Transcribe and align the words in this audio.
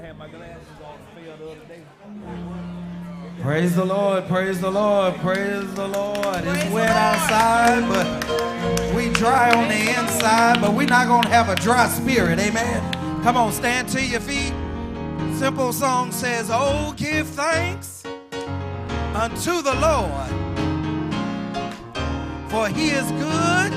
had 0.00 0.16
my 0.16 0.28
glasses 0.28 0.66
on 0.82 0.98
the 0.98 1.20
field 1.20 1.38
the 1.38 1.50
other 1.50 1.64
day. 1.66 1.82
Praise 3.42 3.76
the 3.76 3.84
Lord, 3.84 4.26
praise 4.28 4.60
the 4.60 4.70
Lord, 4.70 5.14
praise 5.16 5.74
the 5.74 5.88
Lord. 5.88 6.42
It's 6.44 6.70
wet 6.72 6.90
outside, 6.90 7.86
but 7.88 8.94
we 8.94 9.10
dry 9.10 9.50
on 9.54 9.68
the 9.68 10.00
inside, 10.00 10.60
but 10.60 10.72
we're 10.72 10.86
not 10.86 11.06
going 11.06 11.22
to 11.22 11.28
have 11.28 11.50
a 11.50 11.54
dry 11.56 11.86
spirit. 11.88 12.38
Amen. 12.38 13.22
Come 13.22 13.36
on, 13.36 13.52
stand 13.52 13.88
to 13.90 14.02
your 14.02 14.20
feet. 14.20 14.54
Simple 15.38 15.72
song 15.72 16.12
says, 16.12 16.48
Oh, 16.50 16.94
give 16.96 17.26
thanks 17.28 18.02
unto 19.14 19.60
the 19.60 19.74
Lord, 19.74 20.30
for 22.50 22.68
he 22.68 22.90
is 22.90 23.10
good, 23.12 23.72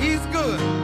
he's 0.00 0.24
good. 0.26 0.83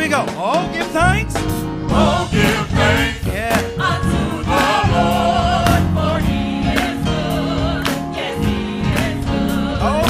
We 0.00 0.08
go. 0.08 0.24
Oh, 0.30 0.70
give 0.72 0.86
thanks. 0.88 1.34
Oh, 1.36 2.28
give 2.32 2.66
thanks 2.68 3.26
Yeah. 3.26 3.56
unto 3.78 4.42
the 4.50 4.64
Lord, 4.94 5.84
for 5.96 6.16
He 6.26 6.40
is 6.60 6.98
good. 7.04 7.84
Yes, 8.16 8.36
He 8.46 8.58
is 8.80 9.24
good. 9.26 9.78
Oh, 9.82 10.04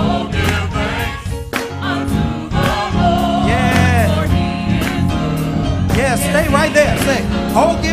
Oh, 0.00 0.28
give 0.30 0.66
thanks 0.76 1.28
unto 1.90 2.24
the 2.56 2.70
Lord, 2.98 3.48
yeah. 3.48 4.00
for 4.14 4.26
He 4.34 4.46
is 4.76 5.02
good. 5.12 5.96
Yeah, 5.96 6.14
stay 6.16 6.46
right 6.52 6.72
there. 6.74 6.94
Say, 7.08 7.20
oh, 7.54 7.78
give 7.82 7.91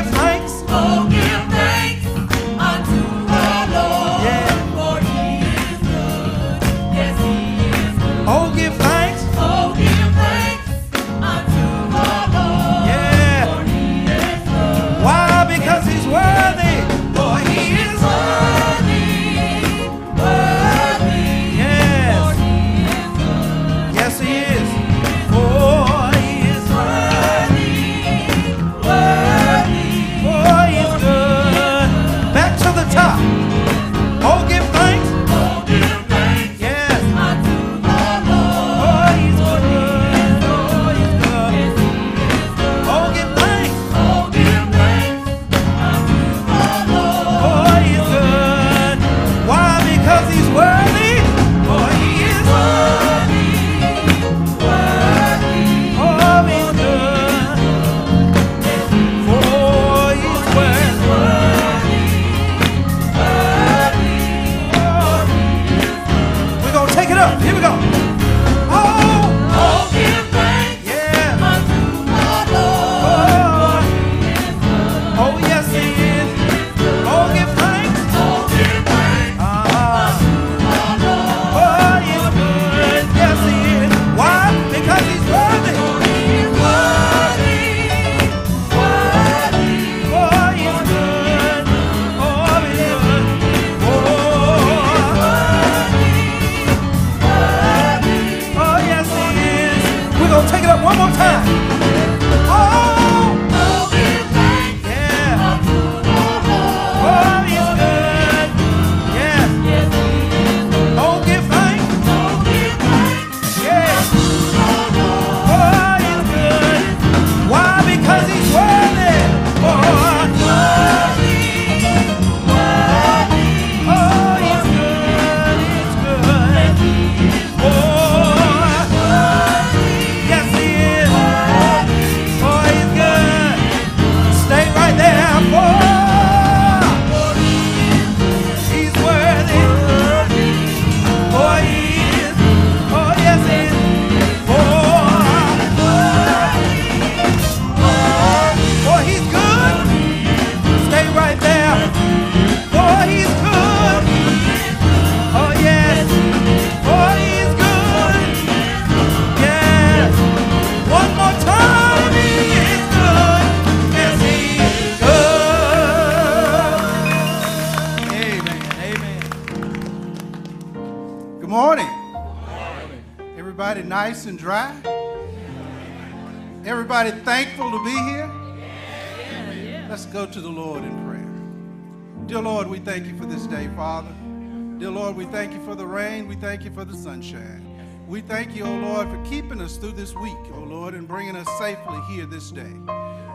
thank 186.50 186.64
you 186.64 186.72
for 186.72 186.84
the 186.84 186.98
sunshine. 186.98 187.64
We 188.08 188.22
thank 188.22 188.56
you, 188.56 188.64
O 188.66 188.76
Lord, 188.78 189.08
for 189.08 189.24
keeping 189.24 189.62
us 189.62 189.78
through 189.78 189.92
this 189.92 190.16
week, 190.16 190.36
O 190.56 190.62
Lord, 190.62 190.96
and 190.96 191.08
bringing 191.08 191.36
us 191.36 191.48
safely 191.60 192.02
here 192.10 192.26
this 192.26 192.50
day. 192.50 192.74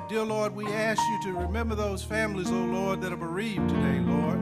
Dear 0.09 0.25
Lord, 0.25 0.52
we 0.52 0.66
ask 0.66 1.00
you 1.00 1.23
to 1.30 1.38
remember 1.38 1.76
those 1.76 2.02
families, 2.02 2.50
O 2.50 2.56
Lord, 2.56 3.00
that 3.02 3.12
are 3.12 3.16
bereaved 3.16 3.68
today, 3.68 4.00
Lord. 4.00 4.40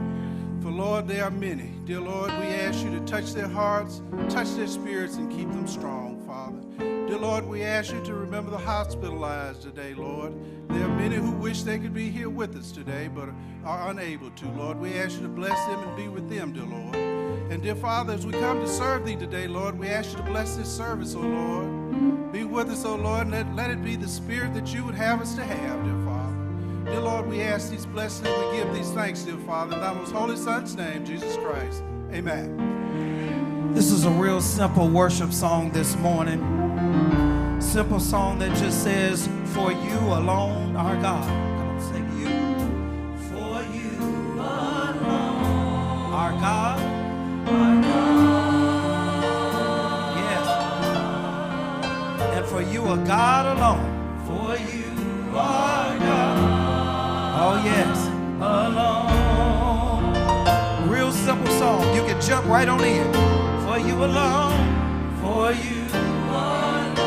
For 0.63 0.71
Lord, 0.71 1.07
there 1.07 1.23
are 1.23 1.29
many. 1.29 1.71
Dear 1.85 1.99
Lord, 1.99 2.31
we 2.31 2.47
ask 2.47 2.83
you 2.83 2.89
to 2.89 2.99
touch 3.01 3.33
their 3.33 3.47
hearts, 3.47 4.01
touch 4.27 4.51
their 4.55 4.65
spirits, 4.65 5.17
and 5.17 5.31
keep 5.31 5.51
them 5.51 5.67
strong, 5.67 6.25
Father. 6.25 6.57
Dear 6.79 7.19
Lord, 7.19 7.47
we 7.47 7.61
ask 7.61 7.93
you 7.93 8.03
to 8.05 8.15
remember 8.15 8.49
the 8.49 8.57
hospitalized 8.57 9.61
today, 9.61 9.93
Lord. 9.93 10.33
There 10.69 10.83
are 10.83 10.97
many 10.97 11.17
who 11.17 11.29
wish 11.33 11.61
they 11.61 11.77
could 11.77 11.93
be 11.93 12.09
here 12.09 12.27
with 12.27 12.55
us 12.55 12.71
today, 12.71 13.07
but 13.07 13.29
are 13.65 13.91
unable 13.91 14.31
to, 14.31 14.49
Lord. 14.49 14.79
We 14.79 14.97
ask 14.97 15.17
you 15.17 15.21
to 15.21 15.29
bless 15.29 15.63
them 15.67 15.79
and 15.83 15.95
be 15.95 16.07
with 16.07 16.27
them, 16.27 16.53
dear 16.53 16.63
Lord. 16.63 17.12
And 17.53 17.61
dear 17.61 17.75
Father, 17.75 18.13
as 18.13 18.25
we 18.25 18.31
come 18.31 18.61
to 18.61 18.67
serve 18.67 19.05
thee 19.05 19.15
today, 19.15 19.45
Lord, 19.45 19.77
we 19.77 19.87
ask 19.87 20.09
you 20.09 20.17
to 20.17 20.23
bless 20.23 20.55
this 20.55 20.67
service, 20.67 21.13
O 21.13 21.19
Lord. 21.19 22.31
Be 22.31 22.45
with 22.45 22.67
us, 22.67 22.83
O 22.83 22.95
Lord, 22.95 23.27
and 23.27 23.31
let, 23.31 23.53
let 23.53 23.69
it 23.69 23.83
be 23.83 23.95
the 23.95 24.07
spirit 24.07 24.55
that 24.55 24.73
you 24.73 24.83
would 24.83 24.95
have 24.95 25.21
us 25.21 25.35
to 25.35 25.43
have, 25.43 25.83
dear 25.83 26.03
Father. 26.03 26.35
Dear 26.85 27.01
Lord, 27.01 27.27
we 27.27 27.43
ask 27.43 27.69
these 27.69 27.85
blessings 27.85 28.27
we 28.27 28.57
give 28.57 28.73
these 28.73 28.89
thanks, 28.89 29.21
dear 29.21 29.37
Father, 29.37 29.75
in 29.75 29.81
thy 29.81 29.93
most 29.93 30.11
holy 30.11 30.35
Son's 30.35 30.75
name, 30.75 31.05
Jesus 31.05 31.37
Christ. 31.37 31.83
Amen. 32.11 33.71
This 33.75 33.91
is 33.91 34.05
a 34.05 34.09
real 34.09 34.41
simple 34.41 34.89
worship 34.89 35.31
song 35.31 35.69
this 35.69 35.95
morning. 35.97 36.41
Simple 37.61 37.99
song 37.99 38.39
that 38.39 38.57
just 38.57 38.81
says, 38.81 39.29
For 39.53 39.71
you 39.71 39.99
alone, 39.99 40.75
our 40.75 40.99
God. 40.99 41.52
Are 52.93 53.05
God 53.05 53.57
alone. 53.57 53.83
For 54.27 54.55
you 54.71 54.91
are 55.35 55.97
God. 55.97 56.37
Oh, 57.41 57.55
yes. 57.65 58.07
Alone. 58.39 59.17
Real 60.87 61.11
simple 61.11 61.51
song. 61.53 61.81
You 61.95 62.03
can 62.03 62.21
jump 62.21 62.45
right 62.45 62.69
on 62.69 62.83
in. 62.83 63.11
For 63.65 63.79
you 63.79 63.95
alone. 63.95 64.53
For 65.21 65.51
you 65.53 65.87
alone. 65.89 66.97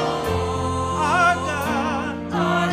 Are 1.06 1.34
God. 1.50 2.16
Are 2.32 2.70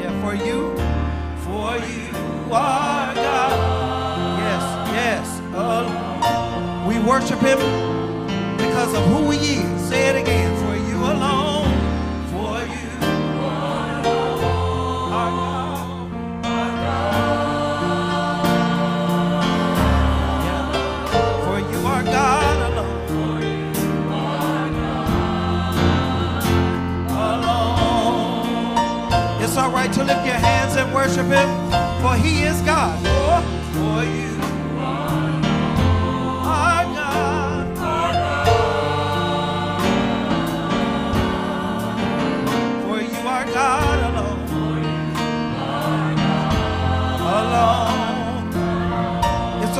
Yeah, 0.00 0.12
for 0.20 0.34
you. 0.34 0.76
For 1.46 1.78
you 1.88 2.10
are 2.52 3.14
God. 3.14 3.52
Yes, 4.40 4.64
yes. 4.92 5.26
Alone. 5.54 6.86
We 6.86 6.98
worship 6.98 7.40
Him 7.40 7.93
because 8.84 8.98
of 8.98 9.06
who 9.06 9.30
He 9.30 9.54
is. 9.54 9.88
Say 9.88 10.08
it 10.08 10.16
again. 10.16 10.54
For 10.62 10.76
you 10.76 10.96
alone. 10.96 11.72
For 12.32 12.60
you. 12.74 12.90
Yeah. 20.44 20.64
For 21.44 21.58
you 21.60 21.86
are 21.86 22.04
God 22.04 22.58
alone. 22.72 23.00
Alone. 27.08 28.22
It's 29.42 29.56
all 29.56 29.70
right 29.70 29.92
to 29.94 30.04
lift 30.04 30.26
your 30.26 30.36
hands 30.36 30.76
and 30.76 30.92
worship 30.92 31.26
Him, 31.26 31.48
for 32.02 32.16
He 32.16 32.42
is 32.42 32.60
God. 32.62 32.98
For, 33.00 33.42
for 33.78 34.04
you 34.04 34.33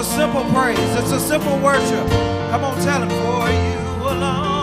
a 0.04 0.16
simple 0.16 0.44
praise. 0.52 0.78
It's 0.78 1.12
a 1.12 1.20
simple 1.20 1.58
worship. 1.58 2.06
Come 2.50 2.64
on, 2.64 2.76
tell 2.82 3.02
him. 3.02 3.08
For 3.08 3.48
you 3.50 4.08
alone. 4.08 4.53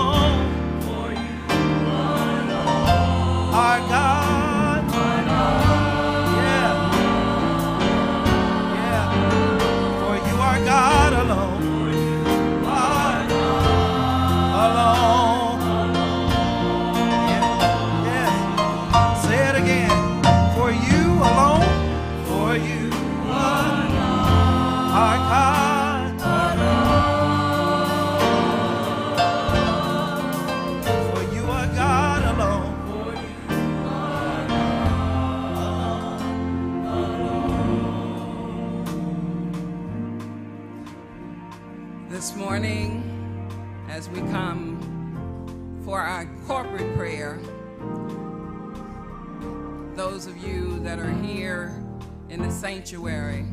In 52.32 52.42
the 52.42 52.50
sanctuary, 52.50 53.46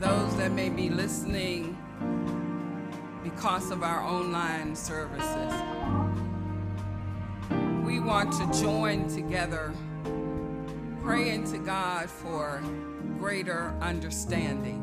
those 0.00 0.34
that 0.38 0.52
may 0.52 0.70
be 0.70 0.88
listening 0.88 1.76
because 3.22 3.70
of 3.70 3.82
our 3.82 4.02
online 4.02 4.74
services, 4.74 5.52
we 7.84 8.00
want 8.00 8.32
to 8.32 8.62
join 8.62 9.06
together 9.08 9.74
praying 11.02 11.44
to 11.52 11.58
God 11.58 12.08
for 12.08 12.62
greater 13.18 13.74
understanding. 13.82 14.82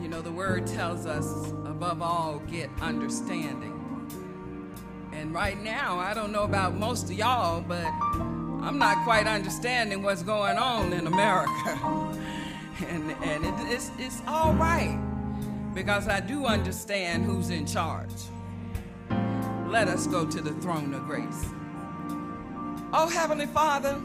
You 0.00 0.08
know, 0.08 0.22
the 0.22 0.32
word 0.32 0.66
tells 0.66 1.04
us, 1.04 1.50
above 1.66 2.00
all, 2.00 2.38
get 2.50 2.70
understanding. 2.80 3.78
And 5.12 5.34
right 5.34 5.62
now, 5.62 5.98
I 5.98 6.14
don't 6.14 6.32
know 6.32 6.44
about 6.44 6.74
most 6.74 7.04
of 7.04 7.12
y'all, 7.12 7.60
but 7.60 7.92
I'm 8.62 8.78
not 8.78 9.02
quite 9.02 9.26
understanding 9.26 10.04
what's 10.04 10.22
going 10.22 10.56
on 10.56 10.92
in 10.92 11.08
America. 11.08 11.50
and 12.88 13.10
and 13.10 13.44
it, 13.44 13.54
it's, 13.72 13.90
it's 13.98 14.22
all 14.28 14.54
right 14.54 14.96
because 15.74 16.06
I 16.06 16.20
do 16.20 16.46
understand 16.46 17.24
who's 17.24 17.50
in 17.50 17.66
charge. 17.66 18.12
Let 19.66 19.88
us 19.88 20.06
go 20.06 20.24
to 20.24 20.40
the 20.40 20.52
throne 20.60 20.94
of 20.94 21.04
grace. 21.06 21.46
Oh, 22.92 23.08
Heavenly 23.12 23.46
Father, 23.46 24.00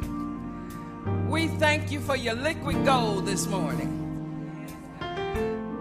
we 1.28 1.50
thank 1.50 1.92
you 1.92 2.00
for 2.00 2.16
your 2.16 2.34
liquid 2.34 2.84
gold 2.84 3.28
this 3.28 3.46
morning. 3.46 3.94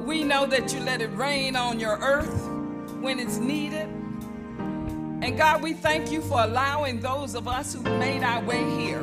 We 0.05 0.23
know 0.23 0.45
that 0.45 0.75
you 0.75 0.81
let 0.81 1.01
it 1.01 1.17
rain 1.17 1.57
on 1.57 1.81
your 1.81 1.97
earth 1.99 2.47
when 3.01 3.21
it's 3.21 3.39
needed. 3.39 3.89
And 5.23 5.37
God, 5.37 5.63
we 5.63 5.73
thank 5.73 6.13
you 6.13 6.21
for 6.21 6.43
allowing 6.43 7.01
those 7.01 7.35
of 7.35 7.49
us 7.49 7.73
who 7.73 7.83
made 7.83 8.23
our 8.23 8.45
way 8.45 8.63
here. 8.79 9.01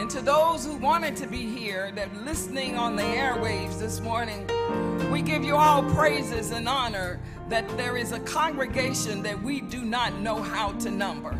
And 0.00 0.10
to 0.10 0.20
those 0.20 0.66
who 0.66 0.76
wanted 0.76 1.16
to 1.16 1.28
be 1.28 1.48
here, 1.48 1.92
that 1.92 2.12
listening 2.24 2.76
on 2.76 2.96
the 2.96 3.02
airwaves 3.02 3.78
this 3.78 4.00
morning, 4.00 4.46
we 5.12 5.22
give 5.22 5.44
you 5.44 5.54
all 5.54 5.82
praises 5.94 6.50
and 6.50 6.68
honor 6.68 7.20
that 7.48 7.68
there 7.76 7.96
is 7.96 8.10
a 8.10 8.18
congregation 8.20 9.22
that 9.22 9.40
we 9.40 9.60
do 9.60 9.84
not 9.84 10.18
know 10.18 10.42
how 10.42 10.72
to 10.72 10.90
number. 10.90 11.38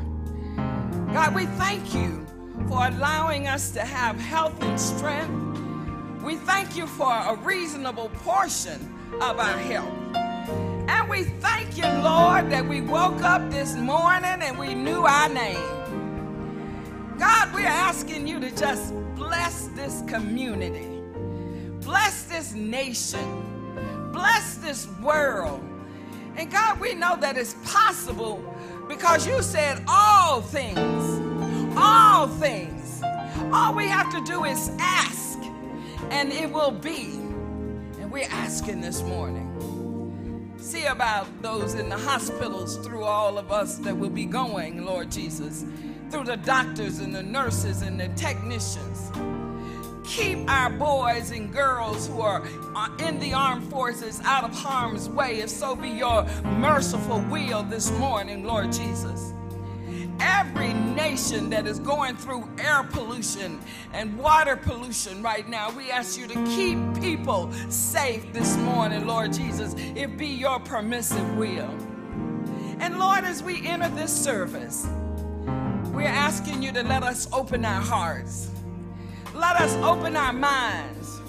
God, 1.12 1.34
we 1.34 1.46
thank 1.46 1.92
you 1.92 2.24
for 2.68 2.86
allowing 2.86 3.48
us 3.48 3.72
to 3.72 3.80
have 3.80 4.18
health 4.20 4.62
and 4.62 4.80
strength. 4.80 6.22
We 6.22 6.36
thank 6.36 6.76
you 6.76 6.86
for 6.86 7.12
a 7.12 7.34
reasonable 7.34 8.10
portion 8.22 8.94
of 9.20 9.38
our 9.38 9.58
health. 9.58 10.23
We 11.14 11.22
thank 11.22 11.76
you, 11.76 11.84
Lord, 11.84 12.50
that 12.50 12.66
we 12.68 12.80
woke 12.80 13.22
up 13.22 13.48
this 13.48 13.76
morning 13.76 14.42
and 14.42 14.58
we 14.58 14.74
knew 14.74 15.06
our 15.06 15.28
name. 15.28 17.14
God, 17.20 17.54
we're 17.54 17.68
asking 17.68 18.26
you 18.26 18.40
to 18.40 18.50
just 18.56 18.92
bless 19.14 19.68
this 19.76 20.02
community, 20.08 20.88
bless 21.84 22.24
this 22.24 22.52
nation, 22.54 24.10
bless 24.12 24.56
this 24.56 24.88
world. 25.00 25.62
And 26.34 26.50
God, 26.50 26.80
we 26.80 26.94
know 26.94 27.16
that 27.20 27.36
it's 27.36 27.54
possible 27.64 28.42
because 28.88 29.24
you 29.24 29.40
said 29.40 29.84
all 29.86 30.40
things, 30.40 31.76
all 31.76 32.26
things. 32.26 33.02
All 33.52 33.72
we 33.72 33.86
have 33.86 34.10
to 34.10 34.20
do 34.24 34.46
is 34.46 34.68
ask, 34.80 35.38
and 36.10 36.32
it 36.32 36.50
will 36.50 36.72
be. 36.72 37.12
And 38.00 38.10
we're 38.10 38.26
asking 38.32 38.80
this 38.80 39.00
morning. 39.02 39.43
See 40.74 40.86
about 40.86 41.28
those 41.40 41.74
in 41.74 41.88
the 41.88 41.96
hospitals 41.96 42.78
through 42.78 43.04
all 43.04 43.38
of 43.38 43.52
us 43.52 43.78
that 43.78 43.96
will 43.96 44.10
be 44.10 44.24
going, 44.24 44.84
Lord 44.84 45.08
Jesus, 45.08 45.64
through 46.10 46.24
the 46.24 46.36
doctors 46.36 46.98
and 46.98 47.14
the 47.14 47.22
nurses 47.22 47.82
and 47.82 48.00
the 48.00 48.08
technicians. 48.16 49.12
Keep 50.04 50.50
our 50.50 50.70
boys 50.70 51.30
and 51.30 51.52
girls 51.52 52.08
who 52.08 52.20
are 52.22 52.42
uh, 52.74 52.88
in 53.06 53.20
the 53.20 53.32
armed 53.32 53.70
forces 53.70 54.20
out 54.24 54.42
of 54.42 54.52
harm's 54.52 55.08
way, 55.08 55.38
if 55.38 55.48
so 55.48 55.76
be 55.76 55.90
your 55.90 56.24
merciful 56.58 57.20
will 57.30 57.62
this 57.62 57.92
morning, 57.92 58.42
Lord 58.42 58.72
Jesus. 58.72 59.33
Every 60.20 60.72
nation 60.72 61.50
that 61.50 61.66
is 61.66 61.78
going 61.78 62.16
through 62.16 62.48
air 62.58 62.84
pollution 62.84 63.60
and 63.92 64.16
water 64.18 64.56
pollution 64.56 65.22
right 65.22 65.48
now, 65.48 65.70
we 65.70 65.90
ask 65.90 66.18
you 66.18 66.26
to 66.28 66.44
keep 66.46 66.78
people 67.02 67.52
safe 67.68 68.32
this 68.32 68.56
morning, 68.58 69.06
Lord 69.06 69.32
Jesus. 69.32 69.74
It 69.76 70.16
be 70.16 70.28
your 70.28 70.60
permissive 70.60 71.36
will. 71.36 71.70
And 72.80 72.98
Lord, 72.98 73.24
as 73.24 73.42
we 73.42 73.66
enter 73.66 73.88
this 73.90 74.12
service, 74.12 74.86
we're 75.92 76.02
asking 76.02 76.62
you 76.62 76.72
to 76.72 76.82
let 76.82 77.02
us 77.02 77.28
open 77.32 77.64
our 77.64 77.80
hearts. 77.80 78.50
Let 79.34 79.56
us 79.56 79.74
open 79.76 80.16
our 80.16 80.32
minds. 80.32 81.20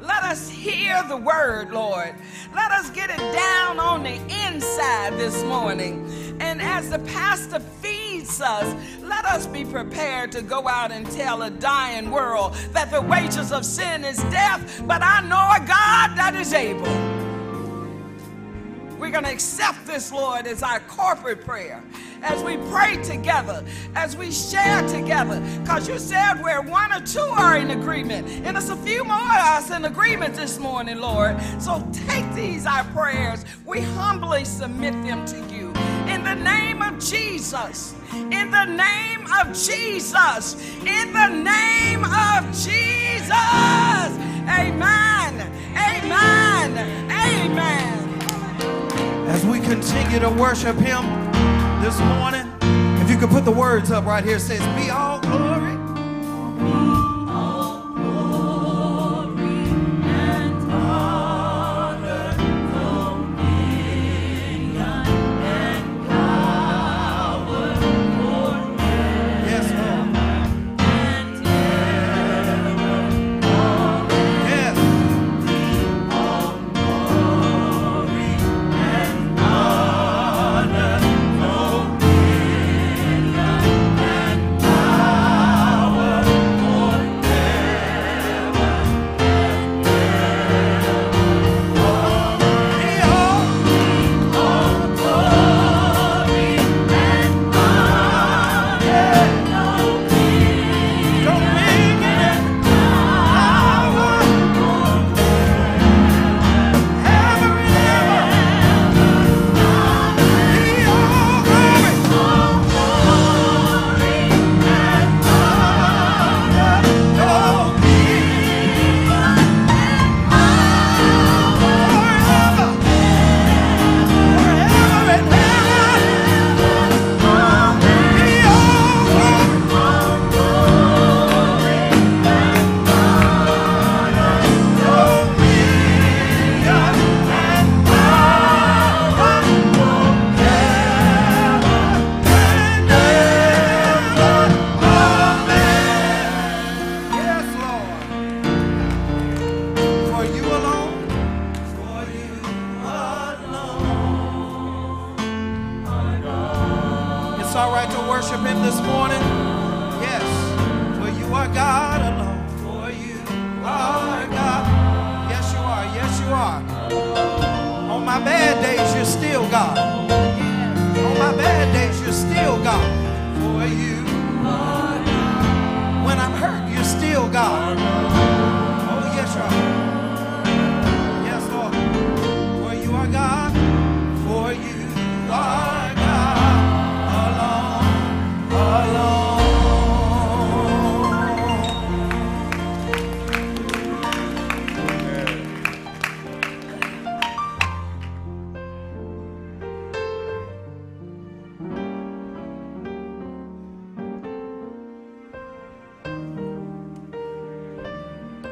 Let 0.00 0.22
us 0.24 0.50
hear 0.50 1.02
the 1.08 1.16
word, 1.16 1.72
Lord. 1.72 2.14
Let 2.54 2.70
us 2.72 2.90
get 2.90 3.10
it 3.10 3.18
down 3.18 3.80
on 3.80 4.02
the 4.02 4.14
inside 4.46 5.14
this 5.14 5.42
morning. 5.44 6.36
And 6.40 6.60
as 6.60 6.90
the 6.90 6.98
pastor 7.00 7.60
feeds 7.60 8.03
us, 8.40 8.74
let 9.02 9.24
us 9.24 9.46
be 9.46 9.64
prepared 9.64 10.32
to 10.32 10.42
go 10.42 10.66
out 10.68 10.92
and 10.92 11.10
tell 11.10 11.42
a 11.42 11.50
dying 11.50 12.10
world 12.10 12.54
that 12.72 12.90
the 12.90 13.02
wages 13.02 13.52
of 13.52 13.64
sin 13.64 14.04
is 14.04 14.18
death, 14.24 14.82
but 14.86 15.02
I 15.02 15.20
know 15.22 15.50
a 15.54 15.66
God 15.66 16.16
that 16.16 16.34
is 16.34 16.52
able. 16.52 17.14
We're 18.98 19.10
going 19.10 19.24
to 19.24 19.30
accept 19.30 19.86
this, 19.86 20.10
Lord, 20.10 20.46
as 20.46 20.62
our 20.62 20.80
corporate 20.80 21.44
prayer. 21.44 21.82
As 22.22 22.42
we 22.42 22.56
pray 22.70 22.96
together, 23.02 23.62
as 23.94 24.16
we 24.16 24.30
share 24.30 24.80
together, 24.88 25.42
because 25.60 25.86
you 25.86 25.98
said 25.98 26.42
where 26.42 26.62
one 26.62 26.90
or 26.90 27.00
two 27.04 27.20
are 27.20 27.58
in 27.58 27.72
agreement, 27.72 28.26
and 28.46 28.56
it's 28.56 28.70
a 28.70 28.76
few 28.76 29.04
more 29.04 29.16
of 29.16 29.58
us 29.58 29.70
in 29.70 29.84
agreement 29.84 30.34
this 30.34 30.58
morning, 30.58 31.00
Lord. 31.00 31.36
So 31.60 31.86
take 31.92 32.32
these, 32.32 32.64
our 32.64 32.84
prayers. 32.84 33.44
We 33.66 33.82
humbly 33.82 34.46
submit 34.46 34.94
them 35.04 35.26
to 35.26 35.54
you. 35.54 35.74
In 36.24 36.38
the 36.38 36.44
name 36.50 36.80
of 36.80 36.98
Jesus. 36.98 37.94
In 38.10 38.50
the 38.50 38.64
name 38.64 39.26
of 39.30 39.48
Jesus. 39.48 40.54
In 40.80 41.12
the 41.12 41.28
name 41.28 42.02
of 42.02 42.46
Jesus. 42.46 43.30
Amen. 44.48 45.34
Amen. 45.76 47.10
Amen. 47.10 48.22
As 49.28 49.44
we 49.44 49.60
continue 49.60 50.18
to 50.18 50.30
worship 50.30 50.76
Him 50.76 51.04
this 51.82 51.98
morning, 52.00 52.50
if 53.02 53.10
you 53.10 53.18
could 53.18 53.28
put 53.28 53.44
the 53.44 53.52
words 53.52 53.90
up 53.90 54.06
right 54.06 54.24
here, 54.24 54.38
says, 54.38 54.60
Be 54.82 54.88
all 54.88 55.20
glory. 55.20 55.83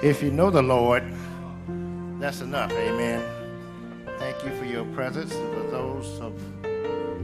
If 0.02 0.20
you 0.20 0.32
know 0.32 0.50
the 0.50 0.62
Lord, 0.62 1.04
that's 2.18 2.40
enough. 2.40 2.72
Amen. 2.72 3.22
Thank 4.18 4.42
you 4.44 4.50
for 4.58 4.64
your 4.64 4.84
presence. 4.86 5.32
For 5.32 5.68
those 5.70 6.18
of 6.18 6.34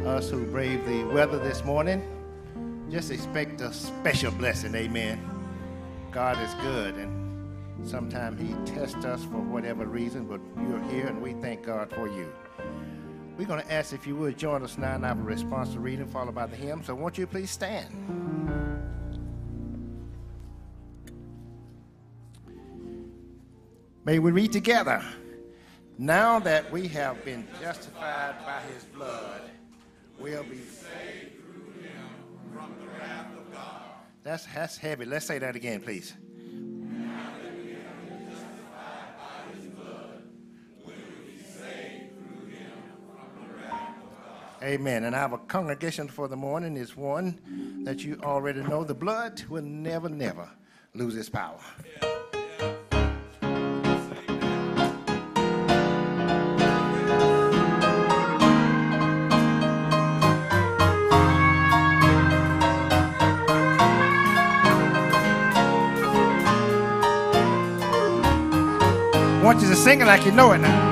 us 0.07 0.31
who 0.31 0.45
brave 0.45 0.87
the 0.87 1.03
weather 1.07 1.41
this 1.41 1.65
morning, 1.65 2.01
just 2.89 3.11
expect 3.11 3.61
a 3.63 3.73
special 3.73 4.31
blessing. 4.31 4.77
Amen. 4.77 5.21
God 6.13 6.41
is 6.41 6.55
good, 6.63 6.95
and 6.95 7.49
sometimes 7.85 8.41
He 8.41 8.55
tests 8.73 9.05
us 9.05 9.25
for 9.25 9.41
whatever 9.41 9.85
reason, 9.85 10.27
but 10.27 10.41
you're 10.63 10.83
here, 10.85 11.09
and 11.09 11.21
we 11.21 11.33
thank 11.43 11.65
God 11.67 11.91
for 11.91 12.07
you. 12.07 12.33
We're 13.37 13.47
going 13.49 13.61
to 13.61 13.73
ask 13.73 13.93
if 13.93 14.07
you 14.07 14.15
would 14.15 14.39
join 14.39 14.63
us 14.63 14.79
now 14.79 14.95
in 14.95 15.03
a 15.05 15.15
response 15.17 15.73
to 15.73 15.81
reading 15.81 16.07
followed 16.07 16.37
by 16.37 16.47
the 16.47 16.57
hymn. 16.57 16.85
So, 16.85 16.95
won't 16.95 17.19
you 17.19 17.27
please 17.27 17.51
stand? 17.51 17.89
May 24.09 24.19
we 24.21 24.31
read 24.31 24.53
together. 24.53 25.05
Now 25.99 26.39
that 26.39 26.73
we 26.73 26.89
have 26.89 27.23
been 27.27 27.47
justified 27.61 28.37
by 28.43 28.63
his 28.73 28.85
blood, 28.85 29.43
we'll 30.19 30.45
be 30.45 30.61
saved 30.61 31.45
through 31.45 31.83
him 31.83 32.09
from 32.51 32.75
the 32.81 32.87
wrath 32.87 33.27
of 33.37 33.53
God. 33.53 33.83
That's, 34.23 34.47
that's 34.47 34.79
heavy. 34.79 35.05
Let's 35.05 35.27
say 35.27 35.39
that 35.41 35.57
again, 35.57 35.83
please. 35.83 36.15
Amen. 44.63 45.05
And 45.05 45.15
our 45.15 45.37
congregation 45.37 46.09
for 46.09 46.29
the 46.29 46.37
morning 46.37 46.79
is 46.79 46.97
one 46.97 47.83
that 47.85 48.03
you 48.03 48.19
already 48.23 48.63
know. 48.63 48.85
The 48.85 48.95
blood 48.95 49.45
will 49.51 49.65
never, 49.65 50.09
never 50.09 50.49
lose 50.95 51.15
its 51.15 51.29
power. 51.29 51.61
I 52.01 52.18
want 69.49 69.63
you 69.63 69.69
to 69.69 69.77
sing 69.77 70.03
it 70.03 70.05
like 70.05 70.27
you 70.27 70.33
know 70.33 70.53
it 70.53 70.59
now. 70.59 70.88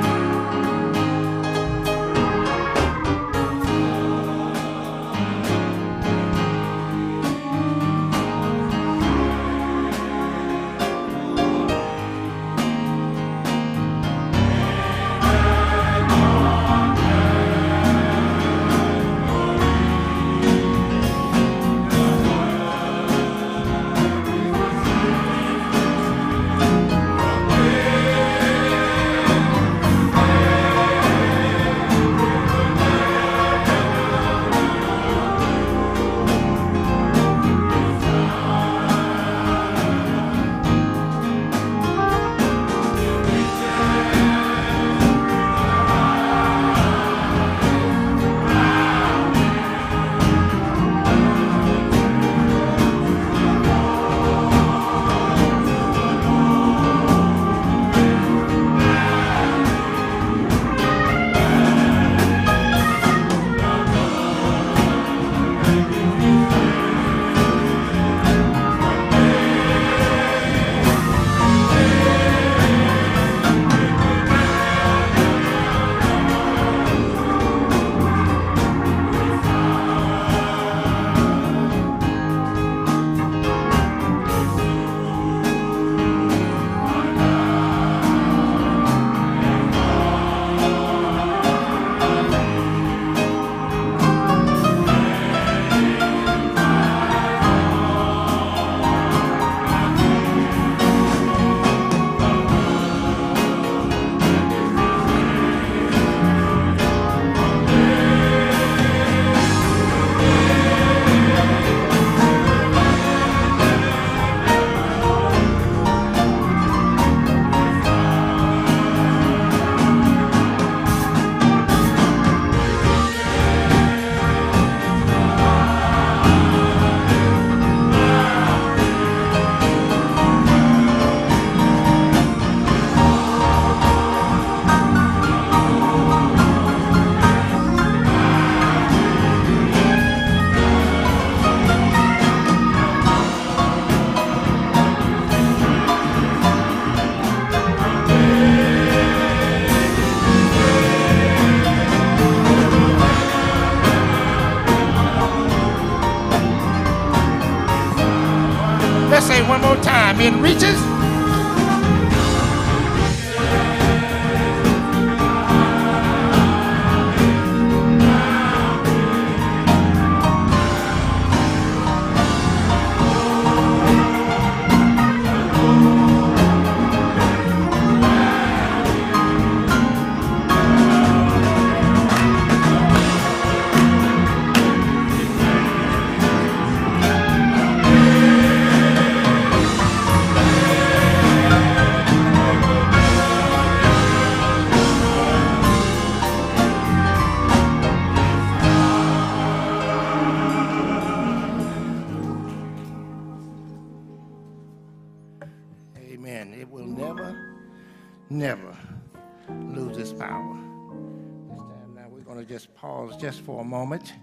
Just 213.37 213.45
for 213.45 213.61
a 213.61 213.65
moment 213.65 214.15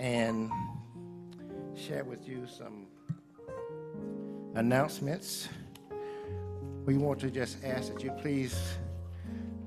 and 0.00 0.50
share 1.76 2.02
with 2.02 2.26
you 2.26 2.44
some 2.44 2.86
announcements. 4.56 5.48
We 6.86 6.96
want 6.96 7.20
to 7.20 7.30
just 7.30 7.62
ask 7.62 7.92
that 7.92 8.02
you 8.02 8.10
please 8.10 8.58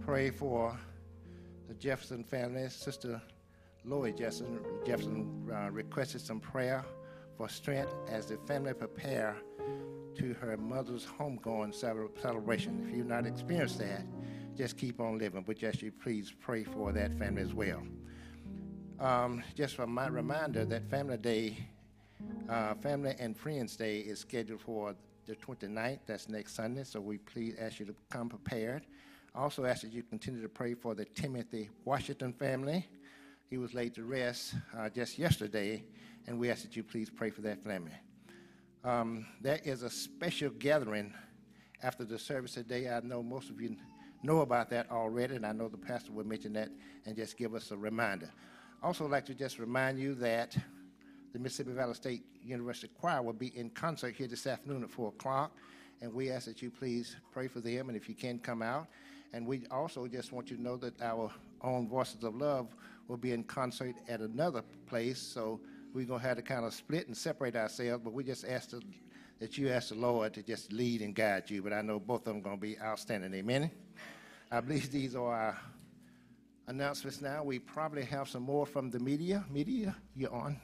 pray 0.01 0.29
for 0.29 0.77
the 1.69 1.73
Jefferson 1.75 2.21
family. 2.21 2.67
Sister 2.69 3.21
Lloyd 3.85 4.17
Jefferson, 4.17 4.59
Jefferson 4.85 5.49
uh, 5.53 5.69
requested 5.71 6.19
some 6.19 6.41
prayer 6.41 6.83
for 7.37 7.47
strength 7.47 7.93
as 8.09 8.25
the 8.25 8.37
family 8.39 8.73
prepare 8.73 9.37
to 10.17 10.33
her 10.33 10.57
mother's 10.57 11.05
homegoing 11.05 11.73
celebration. 11.73 12.85
If 12.85 12.97
you've 12.97 13.07
not 13.07 13.25
experienced 13.25 13.79
that, 13.79 14.03
just 14.57 14.77
keep 14.77 14.99
on 14.99 15.17
living. 15.17 15.45
But 15.47 15.57
just 15.59 15.81
you 15.81 15.93
please 15.93 16.33
pray 16.41 16.65
for 16.65 16.91
that 16.91 17.17
family 17.17 17.41
as 17.41 17.53
well. 17.53 17.81
Um, 18.99 19.43
just 19.55 19.77
for 19.77 19.87
my 19.87 20.07
reminder 20.07 20.65
that 20.65 20.89
Family 20.89 21.15
Day, 21.15 21.57
uh, 22.49 22.73
Family 22.73 23.15
and 23.17 23.37
Friends 23.37 23.77
Day 23.77 23.99
is 23.99 24.19
scheduled 24.19 24.59
for 24.59 24.93
the 25.25 25.35
29th. 25.35 25.99
That's 26.05 26.27
next 26.27 26.55
Sunday. 26.55 26.83
So 26.83 26.99
we 26.99 27.17
please 27.19 27.55
ask 27.57 27.79
you 27.79 27.85
to 27.85 27.95
come 28.09 28.27
prepared. 28.27 28.83
Also 29.33 29.63
ask 29.63 29.83
that 29.83 29.93
you 29.93 30.03
continue 30.03 30.41
to 30.41 30.49
pray 30.49 30.73
for 30.73 30.95
the 30.95 31.05
Timothy 31.05 31.69
Washington 31.85 32.33
family. 32.33 32.85
He 33.49 33.57
was 33.57 33.73
laid 33.73 33.95
to 33.95 34.03
rest 34.03 34.55
uh, 34.77 34.89
just 34.89 35.17
yesterday, 35.17 35.81
and 36.27 36.37
we 36.37 36.51
ask 36.51 36.63
that 36.63 36.75
you 36.75 36.83
please 36.83 37.09
pray 37.09 37.29
for 37.29 37.39
that 37.43 37.63
family. 37.63 37.93
Um, 38.83 39.25
there 39.39 39.61
is 39.63 39.83
a 39.83 39.89
special 39.89 40.49
gathering 40.49 41.13
after 41.83 42.03
the 42.03 42.19
service 42.19 42.55
today. 42.55 42.89
I 42.89 42.99
know 42.99 43.23
most 43.23 43.49
of 43.49 43.61
you 43.61 43.77
know 44.23 44.41
about 44.41 44.69
that 44.71 44.91
already, 44.91 45.37
and 45.37 45.45
I 45.45 45.53
know 45.53 45.69
the 45.69 45.77
pastor 45.77 46.11
will 46.11 46.27
mention 46.27 46.51
that 46.53 46.67
and 47.05 47.15
just 47.15 47.37
give 47.37 47.55
us 47.55 47.71
a 47.71 47.77
reminder. 47.77 48.29
Also, 48.81 49.05
like 49.05 49.25
to 49.25 49.33
just 49.33 49.59
remind 49.59 49.99
you 49.99 50.15
that 50.15 50.55
the 51.33 51.39
Mississippi 51.39 51.71
Valley 51.71 51.93
State 51.93 52.23
University 52.41 52.89
Choir 52.99 53.21
will 53.21 53.33
be 53.33 53.47
in 53.57 53.69
concert 53.71 54.15
here 54.15 54.27
this 54.27 54.47
afternoon 54.47 54.83
at 54.83 54.89
4 54.89 55.09
o'clock, 55.09 55.51
and 56.01 56.13
we 56.13 56.31
ask 56.31 56.45
that 56.45 56.61
you 56.61 56.71
please 56.71 57.17
pray 57.33 57.49
for 57.49 57.59
them, 57.59 57.89
and 57.89 57.97
if 57.97 58.07
you 58.07 58.15
can, 58.15 58.39
come 58.39 58.61
out. 58.61 58.87
And 59.33 59.45
we 59.45 59.63
also 59.69 60.07
just 60.07 60.31
want 60.31 60.49
you 60.49 60.55
to 60.55 60.63
know 60.63 60.77
that 60.77 61.01
our 61.01 61.29
own 61.61 61.89
Voices 61.89 62.23
of 62.23 62.35
Love 62.35 62.73
will 63.09 63.17
be 63.17 63.33
in 63.33 63.43
concert 63.43 63.95
at 64.07 64.21
another 64.21 64.63
place, 64.87 65.19
so 65.19 65.59
we're 65.93 66.05
going 66.05 66.21
to 66.21 66.27
have 66.27 66.37
to 66.37 66.43
kind 66.43 66.63
of 66.63 66.73
split 66.73 67.07
and 67.07 67.17
separate 67.17 67.57
ourselves, 67.57 68.01
but 68.01 68.13
we 68.13 68.23
just 68.23 68.45
ask 68.47 68.69
the, 68.69 68.81
that 69.39 69.57
you 69.57 69.67
ask 69.67 69.89
the 69.89 69.95
Lord 69.95 70.33
to 70.35 70.41
just 70.41 70.71
lead 70.71 71.01
and 71.01 71.13
guide 71.13 71.49
you. 71.49 71.61
But 71.61 71.73
I 71.73 71.81
know 71.81 71.99
both 71.99 72.21
of 72.21 72.25
them 72.27 72.37
are 72.37 72.41
going 72.41 72.57
to 72.57 72.61
be 72.61 72.79
outstanding. 72.79 73.33
Amen. 73.33 73.71
I 74.49 74.61
believe 74.61 74.89
these 74.89 75.15
are 75.15 75.33
our 75.33 75.57
announcements 76.69 77.19
now. 77.19 77.43
We 77.43 77.59
probably 77.59 78.05
have 78.05 78.29
some 78.29 78.43
more 78.43 78.65
from 78.65 78.89
the 78.89 78.99
media. 78.99 79.43
Media, 79.49 79.95
you're 80.15 80.33
on. 80.33 80.57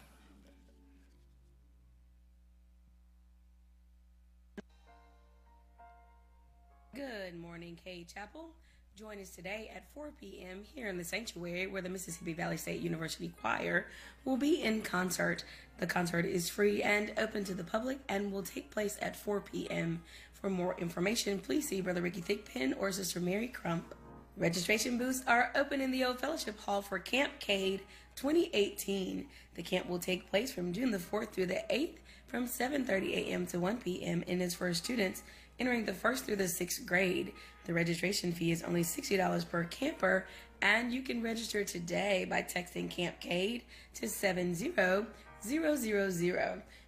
Good 6.96 7.38
morning, 7.38 7.78
Cade 7.84 8.08
Chapel. 8.08 8.52
Join 8.96 9.20
us 9.20 9.32
today 9.32 9.70
at 9.76 9.84
4 9.94 10.12
p.m. 10.22 10.64
here 10.74 10.88
in 10.88 10.98
the 10.98 11.04
sanctuary 11.04 11.68
where 11.68 11.82
the 11.82 11.90
Mississippi 11.90 12.32
Valley 12.32 12.56
State 12.56 12.80
University 12.80 13.34
Choir 13.42 13.88
will 14.24 14.38
be 14.38 14.62
in 14.62 14.82
concert. 14.82 15.44
The 15.80 15.88
concert 15.88 16.26
is 16.26 16.48
free 16.48 16.82
and 16.82 17.12
open 17.18 17.44
to 17.46 17.54
the 17.54 17.66
public 17.66 18.00
and 18.08 18.32
will 18.32 18.44
take 18.44 18.72
place 18.72 18.98
at 19.02 19.18
4 19.18 19.42
p.m. 19.42 20.04
For 20.34 20.50
more 20.50 20.76
information, 20.78 21.40
please 21.40 21.68
see 21.68 21.82
Brother 21.82 22.02
Ricky 22.02 22.22
Thickpen 22.22 22.76
or 22.80 22.92
Sister 22.94 23.20
Mary 23.20 23.48
Crump. 23.48 23.94
Registration 24.38 24.98
booths 24.98 25.24
are 25.28 25.50
open 25.56 25.80
in 25.80 25.92
the 25.92 26.04
Old 26.04 26.20
Fellowship 26.20 26.60
Hall 26.60 26.82
for 26.82 27.00
Camp 27.00 27.40
Cade 27.40 27.80
2018. 28.18 29.26
The 29.56 29.64
camp 29.64 29.88
will 29.88 29.98
take 29.98 30.30
place 30.30 30.52
from 30.52 30.74
June 30.74 30.92
the 30.92 30.98
4th 30.98 31.32
through 31.32 31.46
the 31.46 31.64
8th 31.70 31.96
from 32.28 32.46
7:30 32.46 33.14
a.m. 33.14 33.46
to 33.48 33.62
1 33.62 33.78
p.m. 33.78 34.26
and 34.28 34.42
is 34.42 34.54
for 34.54 34.74
students 34.74 35.24
entering 35.58 35.86
the 35.86 35.94
first 35.94 36.26
through 36.26 36.36
the 36.36 36.50
sixth 36.50 36.86
grade. 36.86 37.32
The 37.64 37.74
registration 37.74 38.34
fee 38.34 38.52
is 38.52 38.62
only 38.62 38.84
$60 38.84 39.50
per 39.50 39.64
camper, 39.64 40.28
and 40.62 40.92
you 40.92 41.02
can 41.02 41.22
register 41.22 41.64
today 41.64 42.26
by 42.30 42.42
texting 42.42 42.90
Camp 42.90 43.22
Cade 43.22 43.64
to 43.94 44.10
70000. 44.10 45.08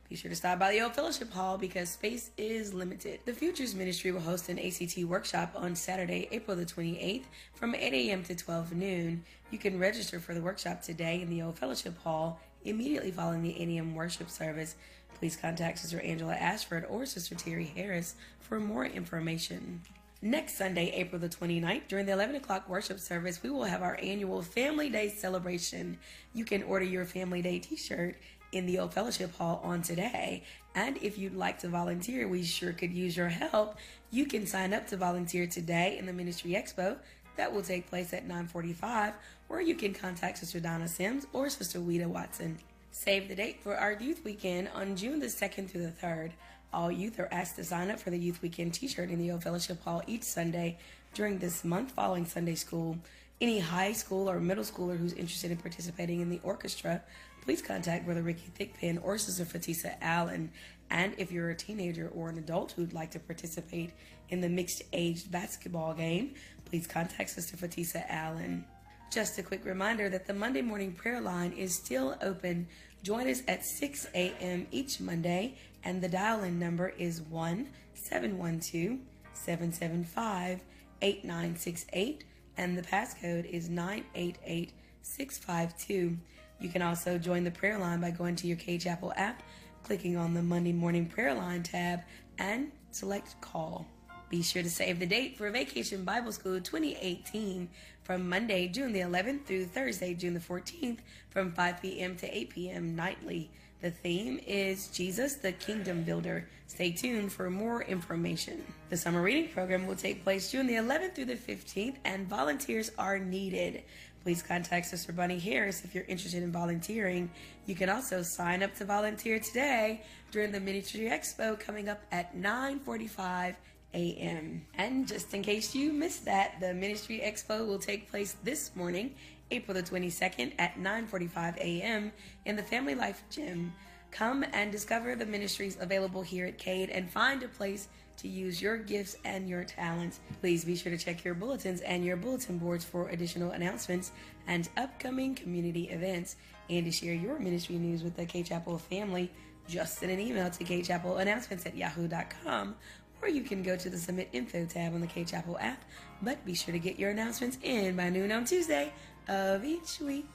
Be 0.10 0.16
sure 0.16 0.30
to 0.30 0.38
stop 0.38 0.58
by 0.58 0.72
the 0.72 0.80
Old 0.80 0.96
Fellowship 0.96 1.34
Hall 1.34 1.58
because 1.58 1.90
space 1.90 2.32
is 2.38 2.74
limited. 2.74 3.20
The 3.26 3.34
Futures 3.34 3.76
Ministry 3.76 4.14
will 4.14 4.22
host 4.22 4.48
an 4.48 4.58
ACT 4.58 5.00
workshop 5.00 5.52
on 5.54 5.76
Saturday, 5.76 6.30
April 6.32 6.56
the 6.56 6.66
28th 6.66 7.26
from 7.56 7.76
8 7.76 7.94
a.m. 7.94 8.24
to 8.24 8.34
12 8.34 8.72
noon. 8.72 9.26
You 9.52 9.58
can 9.58 9.78
register 9.78 10.22
for 10.22 10.34
the 10.34 10.42
workshop 10.42 10.82
today 10.82 11.22
in 11.22 11.30
the 11.30 11.42
Old 11.42 11.60
Fellowship 11.60 11.98
Hall 12.04 12.40
immediately 12.64 13.12
following 13.12 13.44
the 13.44 13.62
8 13.62 13.68
a.m. 13.68 13.96
worship 13.96 14.30
service. 14.30 14.76
Please 15.20 15.36
contact 15.36 15.80
Sister 15.80 16.00
Angela 16.00 16.36
Ashford 16.36 16.86
or 16.90 17.06
Sister 17.06 17.36
Terry 17.36 17.70
Harris 17.76 18.16
for 18.40 18.62
more 18.62 18.86
information. 18.86 19.82
Next 20.22 20.58
Sunday, 20.58 20.90
April 20.96 21.20
the 21.20 21.30
29th, 21.30 21.88
during 21.88 22.08
the 22.08 22.12
11 22.14 22.38
o'clock 22.38 22.68
worship 22.68 23.00
service, 23.00 23.44
we 23.44 23.52
will 23.52 23.66
have 23.66 23.84
our 23.84 24.00
annual 24.02 24.42
Family 24.42 24.90
Day 24.90 25.10
celebration. 25.10 26.00
You 26.34 26.44
can 26.44 26.64
order 26.64 26.86
your 26.86 27.06
Family 27.06 27.44
Day 27.44 27.60
t 27.60 27.76
shirt 27.76 28.16
in 28.52 28.66
the 28.66 28.80
Old 28.80 28.94
Fellowship 28.94 29.36
Hall 29.38 29.62
on 29.64 29.82
today. 29.82 30.44
And 30.76 30.98
if 30.98 31.18
you'd 31.18 31.36
like 31.36 31.60
to 31.60 31.68
volunteer, 31.68 32.28
we 32.28 32.44
sure 32.44 32.74
could 32.74 32.92
use 32.92 33.18
your 33.18 33.30
help. 33.30 33.78
You 34.12 34.26
can 34.26 34.46
sign 34.46 34.74
up 34.74 34.88
to 34.88 34.98
volunteer 34.98 35.48
today 35.48 35.98
in 35.98 36.06
the 36.06 36.14
Ministry 36.14 36.52
Expo. 36.52 36.98
That 37.36 37.54
will 37.54 37.62
take 37.62 37.90
place 37.90 38.14
at 38.14 38.24
945, 38.24 39.14
or 39.50 39.62
you 39.62 39.76
can 39.76 39.94
contact 39.94 40.40
Sister 40.40 40.60
Donna 40.60 40.88
Sims 40.88 41.28
or 41.34 41.50
Sister 41.50 41.80
Weta 41.80 42.08
Watson. 42.08 42.58
Save 42.92 43.28
the 43.28 43.36
date 43.36 43.62
for 43.62 43.78
our 43.78 43.94
youth 43.94 44.24
weekend 44.24 44.70
on 44.74 44.96
June 44.96 45.20
the 45.20 45.28
2nd 45.28 45.70
through 45.70 45.84
the 45.84 46.06
3rd. 46.06 46.32
All 46.74 46.92
youth 46.92 47.20
are 47.20 47.30
asked 47.32 47.56
to 47.56 47.64
sign 47.64 47.92
up 47.92 48.00
for 48.00 48.10
the 48.10 48.18
Youth 48.18 48.42
Weekend 48.42 48.74
t 48.74 48.88
shirt 48.88 49.10
in 49.10 49.20
the 49.20 49.32
Old 49.32 49.44
Fellowship 49.44 49.82
Hall 49.84 50.02
each 50.06 50.24
Sunday 50.24 50.78
during 51.14 51.38
this 51.38 51.64
month 51.64 51.92
following 51.92 52.26
Sunday 52.26 52.56
school. 52.56 52.98
Any 53.40 53.60
high 53.60 53.94
school 53.94 54.30
or 54.30 54.40
middle 54.40 54.64
schooler 54.64 54.98
who's 54.98 55.14
interested 55.14 55.52
in 55.52 55.58
participating 55.58 56.22
in 56.22 56.30
the 56.30 56.42
orchestra, 56.44 57.02
please 57.48 57.62
contact 57.62 58.04
Brother 58.04 58.24
Ricky 58.24 58.52
Thickpen 58.60 59.00
or 59.02 59.18
Sister 59.18 59.46
Fatisa 59.46 59.96
Allen. 60.02 60.52
And 60.90 61.14
if 61.18 61.32
you're 61.32 61.50
a 61.50 61.56
teenager 61.56 62.12
or 62.14 62.28
an 62.28 62.38
adult 62.38 62.74
who'd 62.74 62.92
like 62.92 63.10
to 63.12 63.20
participate 63.20 63.94
in 64.28 64.42
the 64.42 64.50
mixed 64.50 64.82
age 64.92 65.32
basketball 65.32 65.94
game, 65.94 66.36
please 66.66 66.86
contact 66.86 67.30
Sister 67.30 67.56
Fatisa 67.56 68.04
Allen. 68.10 68.66
Just 69.10 69.40
a 69.40 69.44
quick 69.44 69.64
reminder 69.64 70.10
that 70.10 70.28
the 70.28 70.34
Monday 70.34 70.62
morning 70.62 70.92
prayer 70.92 71.22
line 71.22 71.54
is 71.54 71.74
still 71.74 72.18
open. 72.22 72.68
Join 73.02 73.30
us 73.30 73.42
at 73.48 73.66
6 73.66 74.08
a.m. 74.14 74.68
each 74.72 75.00
Monday, 75.00 75.56
and 75.86 76.02
the 76.02 76.10
dial 76.10 76.44
in 76.44 76.60
number 76.60 76.90
is 76.98 77.22
1 77.22 77.66
712 77.94 79.00
775 79.32 80.60
8968, 81.02 82.26
and 82.58 82.78
the 82.78 82.82
passcode 82.82 83.46
is 83.46 83.70
988 83.70 84.74
652. 85.02 86.18
You 86.60 86.70
can 86.70 86.82
also 86.82 87.18
join 87.18 87.44
the 87.44 87.52
prayer 87.52 87.78
line 87.78 88.02
by 88.02 88.12
going 88.12 88.36
to 88.38 88.48
your 88.48 88.58
Cade 88.58 88.82
Chapel 88.82 89.14
app, 89.16 89.44
clicking 89.84 90.18
on 90.18 90.34
the 90.34 90.42
Monday 90.42 90.74
morning 90.74 91.06
prayer 91.06 91.34
line 91.34 91.64
tab, 91.64 92.02
and 92.40 92.72
select 92.92 93.40
call. 93.42 93.86
Be 94.30 94.42
sure 94.42 94.64
to 94.64 94.70
save 94.70 95.00
the 95.00 95.06
date 95.06 95.38
for 95.38 95.50
Vacation 95.52 96.04
Bible 96.04 96.34
School 96.34 96.60
2018 96.60 97.70
from 98.04 98.28
Monday, 98.28 98.68
June 98.68 98.92
the 98.92 99.00
11th 99.00 99.46
through 99.46 99.66
Thursday, 99.66 100.14
June 100.14 100.34
the 100.34 100.40
14th 100.40 100.98
from 101.30 101.52
5 101.52 101.82
p.m. 101.82 102.16
to 102.18 102.38
8 102.38 102.50
p.m. 102.50 102.96
nightly. 102.96 103.50
The 103.82 103.92
theme 103.92 104.40
is 104.46 104.88
Jesus, 104.88 105.36
the 105.36 105.52
Kingdom 105.52 106.04
Builder. 106.04 106.50
Stay 106.66 106.92
tuned 106.92 107.32
for 107.32 107.50
more 107.50 107.84
information. 107.84 108.64
The 108.90 108.98
summer 108.98 109.22
reading 109.22 109.50
program 109.50 109.86
will 109.86 109.96
take 109.96 110.24
place 110.24 110.52
June 110.52 110.68
the 110.68 110.74
11th 110.74 111.14
through 111.14 111.26
the 111.26 111.36
15th, 111.36 111.96
and 112.04 112.28
volunteers 112.28 112.92
are 112.98 113.20
needed. 113.20 113.84
Please 114.28 114.44
contact 114.44 114.88
Sister 114.88 115.14
Bunny 115.14 115.40
Harris 115.40 115.86
if 115.86 115.96
you're 115.96 116.04
interested 116.04 116.44
in 116.44 116.52
volunteering. 116.52 117.30
You 117.66 117.76
can 117.76 117.88
also 117.88 118.22
sign 118.22 118.62
up 118.62 118.76
to 118.76 118.84
volunteer 118.84 119.40
today 119.40 120.02
during 120.32 120.52
the 120.52 120.60
Ministry 120.60 121.04
Expo 121.04 121.58
coming 121.58 121.88
up 121.88 122.02
at 122.12 122.36
9:45 122.36 123.56
a.m. 123.94 124.66
And 124.74 125.08
just 125.08 125.34
in 125.34 125.44
case 125.44 125.74
you 125.74 125.94
missed 125.94 126.26
that, 126.26 126.60
the 126.60 126.74
Ministry 126.74 127.22
Expo 127.24 127.66
will 127.66 127.80
take 127.80 128.12
place 128.12 128.36
this 128.44 128.76
morning, 128.76 129.16
April 129.50 129.74
the 129.74 129.82
22nd 129.82 130.52
at 130.60 130.76
9:45 130.76 131.56
a.m. 131.60 132.12
in 132.44 132.58
the 132.58 132.64
Family 132.64 132.96
Life 132.96 133.24
Gym. 133.30 133.74
Come 134.12 134.44
and 134.52 134.74
discover 134.74 135.16
the 135.16 135.26
ministries 135.26 135.78
available 135.80 136.22
here 136.22 136.48
at 136.48 136.58
Cade 136.58 136.90
and 136.90 137.10
find 137.10 137.44
a 137.44 137.48
place 137.48 137.88
to 138.18 138.28
use 138.28 138.62
your 138.62 138.78
gifts 138.78 139.16
and 139.26 139.48
your 139.48 139.64
talents. 139.64 140.20
Please 140.42 140.66
be 140.66 140.76
sure 140.76 140.92
to 140.92 140.98
check 140.98 141.24
your 141.24 141.34
bulletins 141.34 141.82
and 141.82 142.04
your 142.04 142.18
bulletin 142.18 142.58
boards 142.58 142.84
for 142.84 143.10
additional 143.10 143.52
announcements 143.52 144.12
and 144.48 144.70
upcoming 144.78 145.36
community 145.36 145.90
events 145.90 146.36
and 146.70 146.86
to 146.86 146.92
share 146.92 147.14
your 147.14 147.40
ministry 147.40 147.76
news 147.76 148.04
with 148.04 148.16
the 148.16 148.26
Cade 148.26 148.48
Chapel 148.48 148.78
family. 148.78 149.32
Just 149.68 150.00
send 150.00 150.12
an 150.12 150.20
email 150.20 150.50
to 150.50 150.64
kchapelannouncements 150.64 151.66
at 151.66 151.76
yahoo.com 151.76 152.76
or 153.22 153.28
you 153.28 153.42
can 153.42 153.64
go 153.64 153.76
to 153.76 153.90
the 153.90 153.98
Submit 153.98 154.30
Info 154.34 154.66
tab 154.66 154.94
on 154.94 155.02
the 155.02 155.08
Cade 155.08 155.28
Chapel 155.28 155.58
app. 155.60 155.84
But 156.22 156.44
be 156.46 156.54
sure 156.54 156.72
to 156.72 156.80
get 156.80 157.00
your 157.00 157.10
announcements 157.12 157.58
in 157.64 157.96
by 157.96 158.10
noon 158.10 158.32
on 158.32 158.46
Tuesday 158.46 158.92
of 159.28 159.64
each 159.64 160.00
week. 160.00 160.28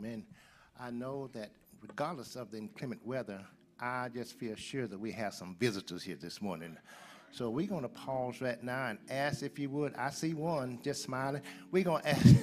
Man, 0.00 0.24
I 0.80 0.90
know 0.90 1.28
that 1.32 1.50
regardless 1.80 2.36
of 2.36 2.50
the 2.50 2.58
inclement 2.58 3.06
weather, 3.06 3.44
I 3.82 4.10
just 4.14 4.38
feel 4.38 4.54
sure 4.54 4.86
that 4.86 4.98
we 4.98 5.10
have 5.10 5.34
some 5.34 5.56
visitors 5.58 6.04
here 6.04 6.14
this 6.14 6.40
morning. 6.40 6.76
So 7.32 7.50
we're 7.50 7.66
going 7.66 7.82
to 7.82 7.88
pause 7.88 8.40
right 8.40 8.62
now 8.62 8.90
and 8.90 8.98
ask 9.10 9.42
if 9.42 9.58
you 9.58 9.70
would. 9.70 9.92
I 9.96 10.10
see 10.10 10.34
one 10.34 10.78
just 10.84 11.02
smiling. 11.02 11.42
We're 11.72 11.82
going 11.82 12.02
to 12.04 12.08
ask. 12.10 12.36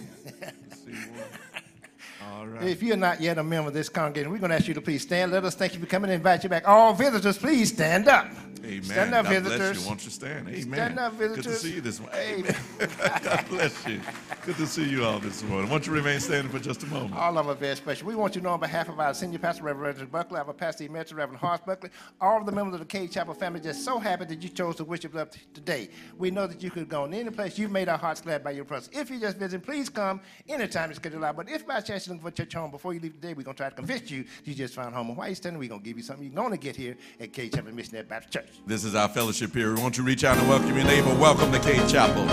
All 2.30 2.46
right. 2.46 2.64
If 2.64 2.84
you're 2.84 2.98
not 2.98 3.22
yet 3.22 3.38
a 3.38 3.44
member 3.44 3.70
of 3.70 3.74
this 3.74 3.88
congregation, 3.88 4.32
we're 4.34 4.40
going 4.40 4.50
to 4.50 4.58
ask 4.58 4.68
you 4.68 4.74
to 4.74 4.82
please 4.82 5.04
stand. 5.04 5.32
Let 5.32 5.46
us 5.46 5.56
thank 5.56 5.74
you 5.74 5.80
for 5.80 5.86
coming 5.86 6.10
and 6.10 6.18
invite 6.18 6.44
you 6.44 6.50
back. 6.50 6.68
All 6.68 6.94
visitors, 6.94 7.38
please 7.38 7.70
stand 7.70 8.10
up. 8.10 8.28
Amen. 8.66 8.84
Stand 8.84 9.14
up, 9.14 9.26
God 9.26 9.44
visitors. 9.44 9.58
bless 9.58 9.82
you. 9.82 9.88
Won't 9.88 10.06
you 10.06 10.12
stand? 10.12 10.48
Amen. 10.48 10.74
Stand 10.74 11.00
up, 11.00 11.18
Good 11.18 11.44
to 11.44 11.56
see 11.56 11.74
you 11.76 11.82
this 11.82 12.00
morning. 12.00 12.20
Amen. 12.20 12.56
God 13.24 13.46
bless 13.50 13.88
you. 13.88 14.02
Good 14.46 14.56
to 14.58 14.68
see 14.68 14.88
you 14.88 15.06
all 15.06 15.20
this 15.20 15.44
morning. 15.44 15.70
Won't 15.70 15.86
you 15.88 15.94
remain 15.94 16.20
standing 16.20 16.52
for 16.52 16.60
just 16.60 16.84
a 16.84 16.88
moment? 16.88 17.16
All 17.16 17.38
of 17.38 17.48
are 17.48 17.56
very 17.56 17.76
special. 17.76 18.08
We 18.08 18.16
want 18.16 18.36
you 18.36 18.42
to 18.42 18.46
know 18.46 18.54
on 18.54 18.60
behalf 18.60 18.90
of 18.90 19.00
our 19.00 19.14
senior 19.14 19.40
pastor, 19.40 19.64
Reverend 19.64 19.98
Richard 19.98 20.12
Buckley, 20.12 20.40
our 20.40 20.54
pastor 20.54 20.86
emeritus, 20.86 21.14
Reverend 21.14 21.40
Horace 21.40 21.62
Buckley, 21.66 21.90
all 22.20 22.40
of 22.40 22.46
the 22.46 22.52
members 22.52 22.74
of 22.74 22.80
the 22.80 22.86
Cade 22.86 23.12
Chapel 23.12 23.34
family, 23.34 23.60
just 23.60 23.84
so 23.84 24.00
happy 24.00 24.26
that 24.26 24.42
you 24.42 24.50
chose 24.50 24.76
to 24.78 24.84
worship 24.84 25.16
us 25.16 25.30
today. 25.54 25.90
We 26.18 26.32
know 26.32 26.48
that 26.48 26.62
you 26.62 26.72
could 26.72 26.90
go 26.90 27.06
in 27.06 27.14
any 27.14 27.30
place. 27.30 27.58
You've 27.58 27.72
made 27.72 27.90
our 27.90 27.98
hearts 27.98 28.22
glad 28.22 28.44
by 28.44 28.52
your 28.52 28.66
presence. 28.66 28.96
If 28.98 29.10
you're 29.10 29.20
just 29.20 29.38
visiting, 29.38 29.64
please 29.64 29.90
come 29.90 30.22
anytime 30.48 30.90
it's 30.90 31.00
scheduled 31.00 31.24
out. 31.24 31.36
But 31.38 31.50
if 31.50 31.66
by 31.66 31.82
chance 31.82 32.08
you're 32.08 32.16
looking 32.16 32.24
for 32.24 32.30
a 32.30 32.46
church 32.46 32.54
home 32.54 32.72
before 32.72 32.94
you 32.94 33.00
leave 33.00 33.14
today, 33.14 33.34
we're 33.34 33.44
going 33.44 33.56
to 33.56 33.62
try 33.62 33.70
to 33.70 33.76
convince 33.76 34.10
you 34.10 34.26
you 34.44 34.54
just 34.54 34.74
found 34.74 34.94
home. 34.96 35.10
And 35.10 35.18
while 35.18 35.28
you're 35.28 35.36
standing, 35.36 35.60
we're 35.60 35.70
going 35.70 35.82
to 35.82 35.86
give 35.86 35.98
you 35.98 36.04
something 36.04 36.26
you 36.26 36.32
can 36.32 36.40
only 36.40 36.58
get 36.58 36.76
here 36.76 36.98
at 37.20 37.34
Cade 37.34 37.54
Chapel 37.54 37.74
Missionary 37.74 38.06
Baptist 38.06 38.34
Church. 38.34 38.49
This 38.66 38.84
is 38.84 38.96
our 38.96 39.10
fellowship 39.10 39.54
period. 39.54 39.80
Won't 39.80 39.98
you 39.98 40.04
reach 40.04 40.24
out 40.24 40.38
and 40.38 40.48
welcome 40.48 40.76
your 40.76 40.86
neighbor? 40.86 41.14
Welcome 41.16 41.52
to 41.52 41.60
Cade 41.60 41.90
Chapel. 41.90 42.28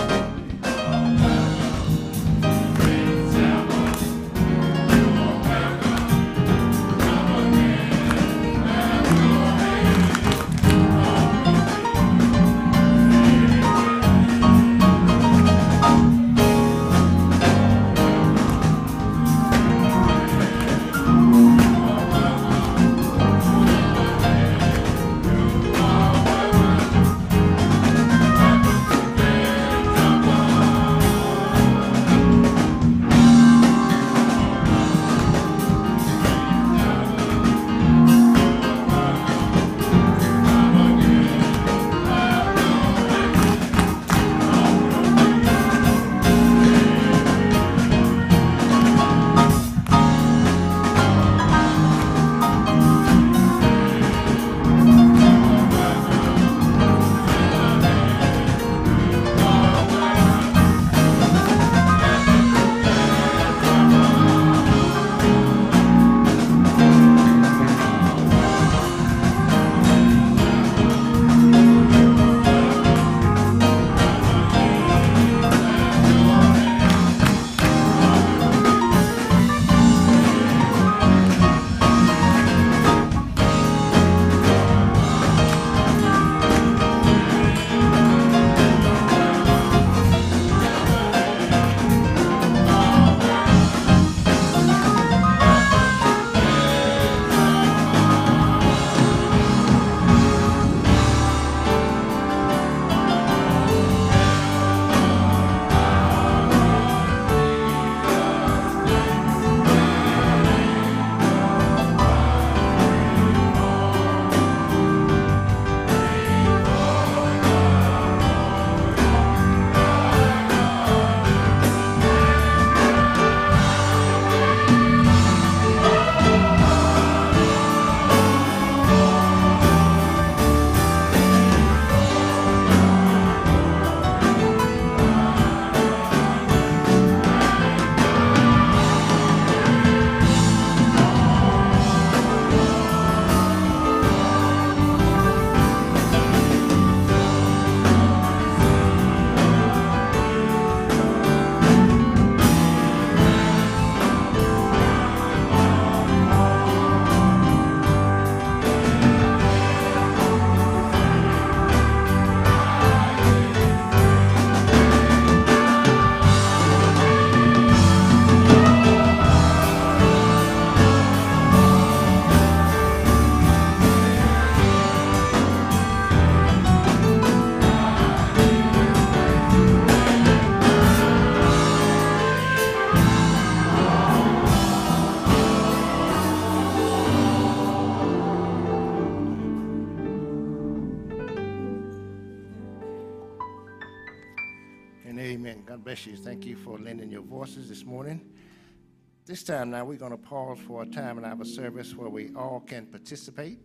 Time 199.47 199.69
now, 199.69 199.85
we're 199.85 199.97
going 199.97 200.11
to 200.11 200.17
pause 200.17 200.59
for 200.67 200.83
a 200.83 200.85
time 200.85 201.17
in 201.17 201.23
our 201.23 201.45
service 201.45 201.95
where 201.95 202.09
we 202.09 202.31
all 202.35 202.59
can 202.59 202.85
participate. 202.85 203.57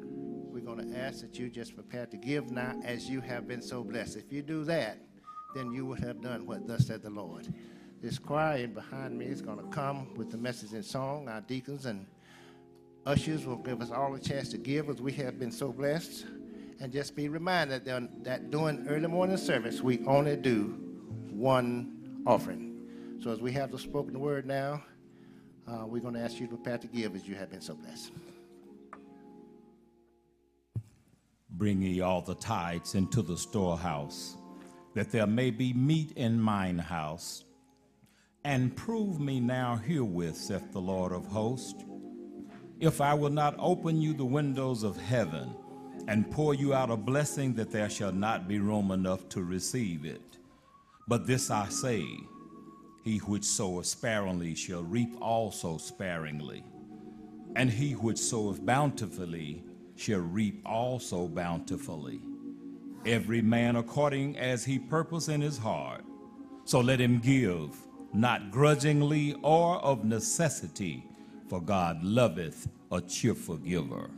We're 0.00 0.64
going 0.64 0.88
to 0.88 0.96
ask 0.96 1.20
that 1.22 1.36
you 1.36 1.48
just 1.48 1.74
prepare 1.74 2.06
to 2.06 2.16
give 2.16 2.52
now 2.52 2.80
as 2.84 3.10
you 3.10 3.20
have 3.22 3.48
been 3.48 3.60
so 3.60 3.82
blessed. 3.82 4.16
If 4.16 4.32
you 4.32 4.40
do 4.40 4.62
that, 4.64 4.98
then 5.52 5.72
you 5.72 5.84
would 5.84 5.98
have 5.98 6.22
done 6.22 6.46
what 6.46 6.68
thus 6.68 6.86
said 6.86 7.02
the 7.02 7.10
Lord. 7.10 7.52
This 8.00 8.20
choir 8.20 8.58
in 8.58 8.72
behind 8.72 9.18
me 9.18 9.24
is 9.24 9.42
going 9.42 9.58
to 9.58 9.64
come 9.64 10.14
with 10.14 10.30
the 10.30 10.36
message 10.36 10.74
and 10.74 10.84
song. 10.84 11.28
Our 11.28 11.40
deacons 11.40 11.86
and 11.86 12.06
ushers 13.04 13.46
will 13.46 13.56
give 13.56 13.82
us 13.82 13.90
all 13.90 14.14
a 14.14 14.20
chance 14.20 14.48
to 14.50 14.58
give 14.58 14.88
as 14.88 15.00
we 15.00 15.10
have 15.14 15.40
been 15.40 15.50
so 15.50 15.72
blessed. 15.72 16.26
And 16.78 16.92
just 16.92 17.16
be 17.16 17.28
reminded 17.28 17.84
that, 17.86 18.22
that 18.22 18.50
during 18.52 18.86
early 18.86 19.08
morning 19.08 19.38
service, 19.38 19.80
we 19.80 20.04
only 20.06 20.36
do 20.36 20.78
one 21.30 22.22
offering. 22.28 23.18
So 23.20 23.32
as 23.32 23.40
we 23.40 23.50
have 23.52 23.72
the 23.72 23.78
spoken 23.78 24.20
word 24.20 24.46
now, 24.46 24.84
uh, 25.68 25.86
we're 25.86 26.00
going 26.00 26.14
to 26.14 26.20
ask 26.20 26.38
you 26.38 26.46
to 26.46 26.56
prepare 26.56 26.78
to 26.78 26.86
give 26.86 27.14
as 27.14 27.26
you 27.26 27.34
have 27.34 27.50
been 27.50 27.60
so 27.60 27.74
blessed. 27.74 28.12
Bring 31.50 31.82
ye 31.82 32.00
all 32.00 32.20
the 32.20 32.34
tithes 32.34 32.94
into 32.94 33.22
the 33.22 33.36
storehouse, 33.36 34.36
that 34.94 35.10
there 35.10 35.26
may 35.26 35.50
be 35.50 35.72
meat 35.72 36.12
in 36.12 36.40
mine 36.40 36.78
house. 36.78 37.44
And 38.44 38.76
prove 38.76 39.18
me 39.18 39.40
now 39.40 39.76
herewith, 39.76 40.36
saith 40.36 40.72
the 40.72 40.80
Lord 40.80 41.12
of 41.12 41.26
hosts, 41.26 41.82
if 42.78 43.00
I 43.00 43.14
will 43.14 43.30
not 43.30 43.56
open 43.58 44.00
you 44.00 44.12
the 44.12 44.24
windows 44.24 44.82
of 44.82 44.96
heaven 44.96 45.54
and 46.08 46.30
pour 46.30 46.54
you 46.54 46.74
out 46.74 46.90
a 46.90 46.96
blessing 46.96 47.54
that 47.54 47.72
there 47.72 47.90
shall 47.90 48.12
not 48.12 48.46
be 48.46 48.58
room 48.60 48.90
enough 48.92 49.28
to 49.30 49.42
receive 49.42 50.04
it. 50.04 50.20
But 51.08 51.26
this 51.26 51.50
I 51.50 51.68
say 51.68 52.06
He 53.06 53.18
which 53.18 53.44
soweth 53.44 53.86
sparingly 53.86 54.56
shall 54.56 54.82
reap 54.82 55.16
also 55.20 55.78
sparingly, 55.78 56.64
and 57.54 57.70
he 57.70 57.92
which 57.92 58.18
soweth 58.18 58.66
bountifully 58.66 59.62
shall 59.94 60.18
reap 60.18 60.60
also 60.66 61.28
bountifully. 61.28 62.20
Every 63.06 63.42
man 63.42 63.76
according 63.76 64.36
as 64.36 64.64
he 64.64 64.80
purpose 64.80 65.28
in 65.28 65.40
his 65.40 65.56
heart. 65.56 66.04
So 66.64 66.80
let 66.80 67.00
him 67.00 67.20
give, 67.20 67.76
not 68.12 68.50
grudgingly 68.50 69.36
or 69.40 69.76
of 69.84 70.04
necessity, 70.04 71.04
for 71.48 71.60
God 71.60 72.02
loveth 72.02 72.66
a 72.90 73.00
cheerful 73.00 73.58
giver. 73.58 74.10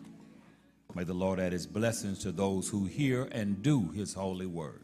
May 0.94 1.04
the 1.04 1.12
Lord 1.12 1.40
add 1.40 1.52
his 1.52 1.66
blessings 1.66 2.20
to 2.20 2.32
those 2.32 2.70
who 2.70 2.86
hear 2.86 3.28
and 3.32 3.62
do 3.62 3.90
his 3.90 4.14
holy 4.14 4.46
word. 4.46 4.80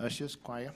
Ushers, 0.00 0.36
choir. 0.36 0.72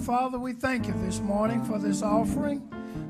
Father, 0.00 0.38
we 0.38 0.54
thank 0.54 0.86
you 0.86 0.94
this 1.04 1.20
morning 1.20 1.62
for 1.62 1.78
this 1.78 2.02
offering. 2.02 2.66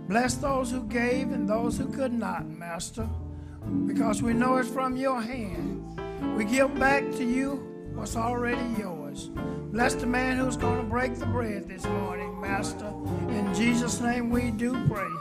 Bless 0.08 0.34
those 0.34 0.72
who 0.72 0.82
gave 0.84 1.30
and 1.30 1.48
those 1.48 1.78
who 1.78 1.86
could 1.86 2.12
not, 2.12 2.48
Master, 2.48 3.08
because 3.86 4.22
we 4.22 4.32
know 4.32 4.56
it's 4.56 4.68
from 4.68 4.96
your 4.96 5.22
hand. 5.22 6.00
We 6.36 6.44
give 6.44 6.76
back 6.80 7.08
to 7.12 7.24
you 7.24 7.90
what's 7.94 8.16
already 8.16 8.64
yours. 8.76 9.30
Bless 9.72 9.94
the 9.94 10.06
man 10.06 10.38
who's 10.38 10.56
going 10.56 10.78
to 10.78 10.82
break 10.82 11.14
the 11.14 11.26
bread 11.26 11.68
this 11.68 11.84
morning, 11.84 12.40
Master. 12.40 12.92
In 13.28 13.54
Jesus' 13.54 14.00
name 14.00 14.28
we 14.28 14.50
do 14.50 14.72
pray. 14.88 15.19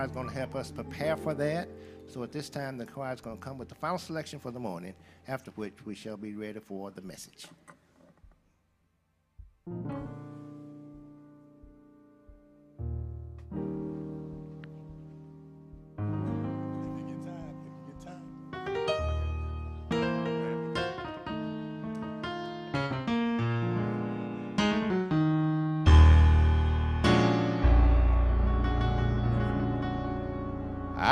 Choir 0.00 0.06
is 0.06 0.12
going 0.12 0.28
to 0.28 0.34
help 0.34 0.54
us 0.54 0.70
prepare 0.70 1.16
for 1.16 1.34
that. 1.34 1.68
So 2.06 2.22
at 2.22 2.32
this 2.32 2.48
time, 2.48 2.78
the 2.78 2.86
choir 2.86 3.12
is 3.12 3.20
going 3.20 3.36
to 3.36 3.42
come 3.42 3.58
with 3.58 3.68
the 3.68 3.74
final 3.74 3.98
selection 3.98 4.38
for 4.38 4.50
the 4.50 4.58
morning, 4.58 4.94
after 5.28 5.50
which 5.52 5.74
we 5.84 5.94
shall 5.94 6.16
be 6.16 6.34
ready 6.34 6.58
for 6.58 6.90
the 6.90 7.02
message. 7.02 7.46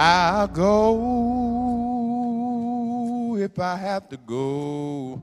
I'll 0.01 0.47
go 0.47 0.95
if 3.37 3.59
I 3.59 3.75
have 3.75 4.09
to 4.11 4.17
go 4.17 5.21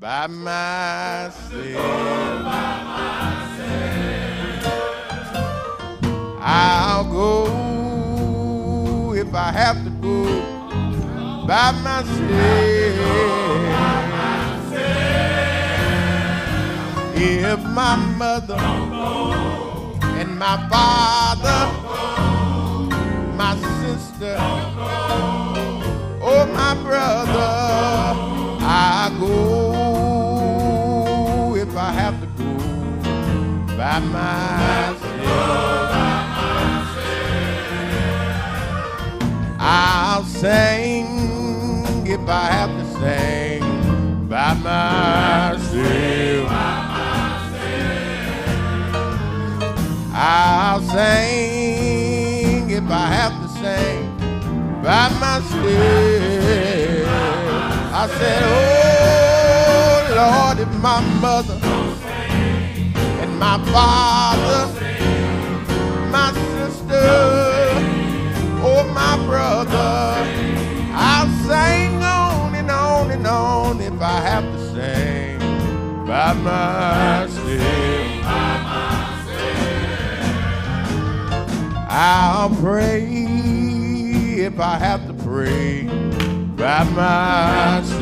by 0.00 0.26
myself. 0.28 1.52
I'll 6.40 7.04
go 7.12 9.12
if 9.12 9.34
I 9.34 9.52
have 9.52 9.84
to 9.84 9.90
go 9.90 10.24
by 11.46 11.72
myself. 11.82 12.16
If 17.14 17.62
my 17.62 17.96
mother 18.16 18.56
and 20.18 20.38
my 20.38 20.56
father 20.70 21.83
sister, 24.14 24.36
oh 26.22 26.46
my 26.52 26.74
brother, 26.82 27.54
I 28.60 29.10
go 29.18 29.26
if 31.56 31.76
I 31.76 31.92
have 31.92 32.20
to 32.20 32.26
go 32.26 32.44
by 33.76 33.98
myself. 33.98 35.02
I'll 39.58 40.24
sing 40.24 41.06
if 42.06 42.28
I 42.28 42.46
have 42.46 42.70
to 42.70 42.84
sing 43.00 43.62
by 44.28 44.54
myself. 44.54 46.50
I'll 50.16 50.80
sing 50.80 52.70
if 52.70 52.90
I 52.90 53.06
have 53.06 53.33
by 54.84 55.08
myself. 55.18 55.64
I 57.90 58.06
said, 58.18 58.42
Oh 58.44 60.00
Lord, 60.20 60.58
if 60.60 60.72
my 60.82 61.00
mother 61.22 61.58
and 63.22 63.38
my 63.38 63.56
father, 63.72 64.68
my 66.10 66.32
sister, 66.34 67.00
oh 68.62 68.84
my 68.92 69.16
brother, 69.24 70.14
I'll 70.92 71.30
sing 71.48 72.02
on 72.02 72.54
and 72.54 72.70
on 72.70 73.10
and 73.10 73.26
on 73.26 73.80
if 73.80 73.98
I 74.02 74.20
have 74.20 74.44
to 74.44 74.58
sing 74.74 75.38
by 76.06 76.34
myself. 76.34 77.54
I'll 81.88 82.50
pray 82.56 83.23
if 84.44 84.60
I 84.60 84.76
have 84.76 85.06
to 85.06 85.14
pray 85.24 85.84
by 86.54 86.84
myself. 86.84 87.94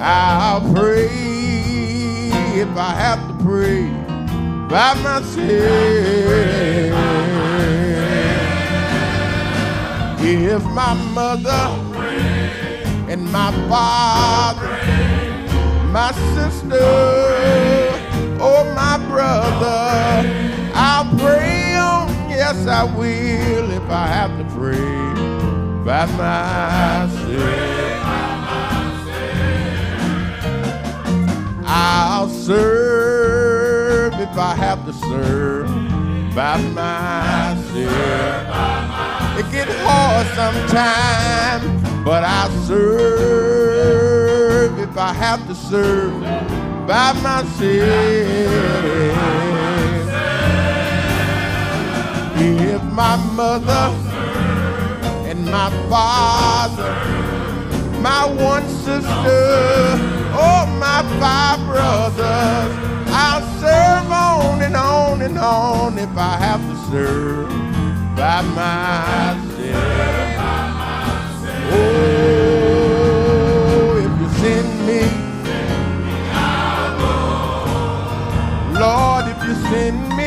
I'll 0.00 0.60
pray 0.74 1.06
if 2.60 2.76
I 2.76 2.92
have 3.04 3.20
to 3.28 3.34
pray 3.44 3.86
by 4.68 4.94
myself. 5.04 5.44
If 10.26 10.64
my 10.64 10.94
mother 11.14 11.64
and 13.08 13.24
my 13.30 13.52
father, 13.68 14.66
my 15.92 16.10
sister, 16.34 16.78
oh 18.40 18.64
my 18.74 18.98
brother, 19.06 20.43
yes 22.44 22.66
I 22.66 22.84
will 22.84 23.70
if 23.70 23.88
I 23.88 24.06
have 24.06 24.36
to 24.36 24.44
pray 24.54 24.76
by 25.88 26.04
myself. 26.20 27.40
I'll 31.66 32.28
serve 32.28 34.12
if 34.26 34.36
I 34.36 34.54
have 34.56 34.84
to 34.84 34.92
serve 34.92 35.68
by 36.34 36.58
myself. 36.80 37.88
It 39.38 39.46
get 39.50 39.68
hard 39.86 40.26
sometimes, 40.40 41.64
but 42.04 42.22
I'll 42.24 42.50
serve 42.68 43.94
if 44.78 44.98
I 44.98 45.12
have 45.14 45.46
to 45.46 45.54
serve 45.54 46.20
by 46.86 47.12
myself. 47.22 48.74
If 52.46 52.82
my 52.92 53.16
mother 53.32 53.90
and 55.26 55.46
my 55.46 55.70
father, 55.88 56.92
my 58.02 58.26
one 58.26 58.68
sister, 58.68 59.08
oh 60.36 60.66
my 60.78 61.02
five 61.18 61.58
brothers, 61.66 62.70
I'll 63.08 63.40
serve 63.60 64.10
on 64.12 64.60
and 64.60 64.76
on 64.76 65.22
and 65.22 65.38
on 65.38 65.98
if 65.98 66.14
I 66.18 66.36
have 66.36 66.60
to 66.60 66.76
serve 66.90 67.48
by 68.14 68.42
myself. 68.42 69.40
Oh, 72.66 72.84
if 74.04 74.12
you 74.20 74.28
send 74.42 74.68
me, 74.86 75.00
Lord, 78.78 79.24
if 79.32 79.38
you 79.48 79.54
send 79.70 79.98
me, 80.18 80.23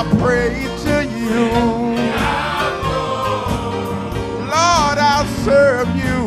I 0.00 0.04
pray 0.18 0.56
to 0.84 1.04
you. 1.04 1.44
Lord, 4.48 4.98
I'll 4.98 5.28
serve 5.44 5.88
you. 5.94 6.20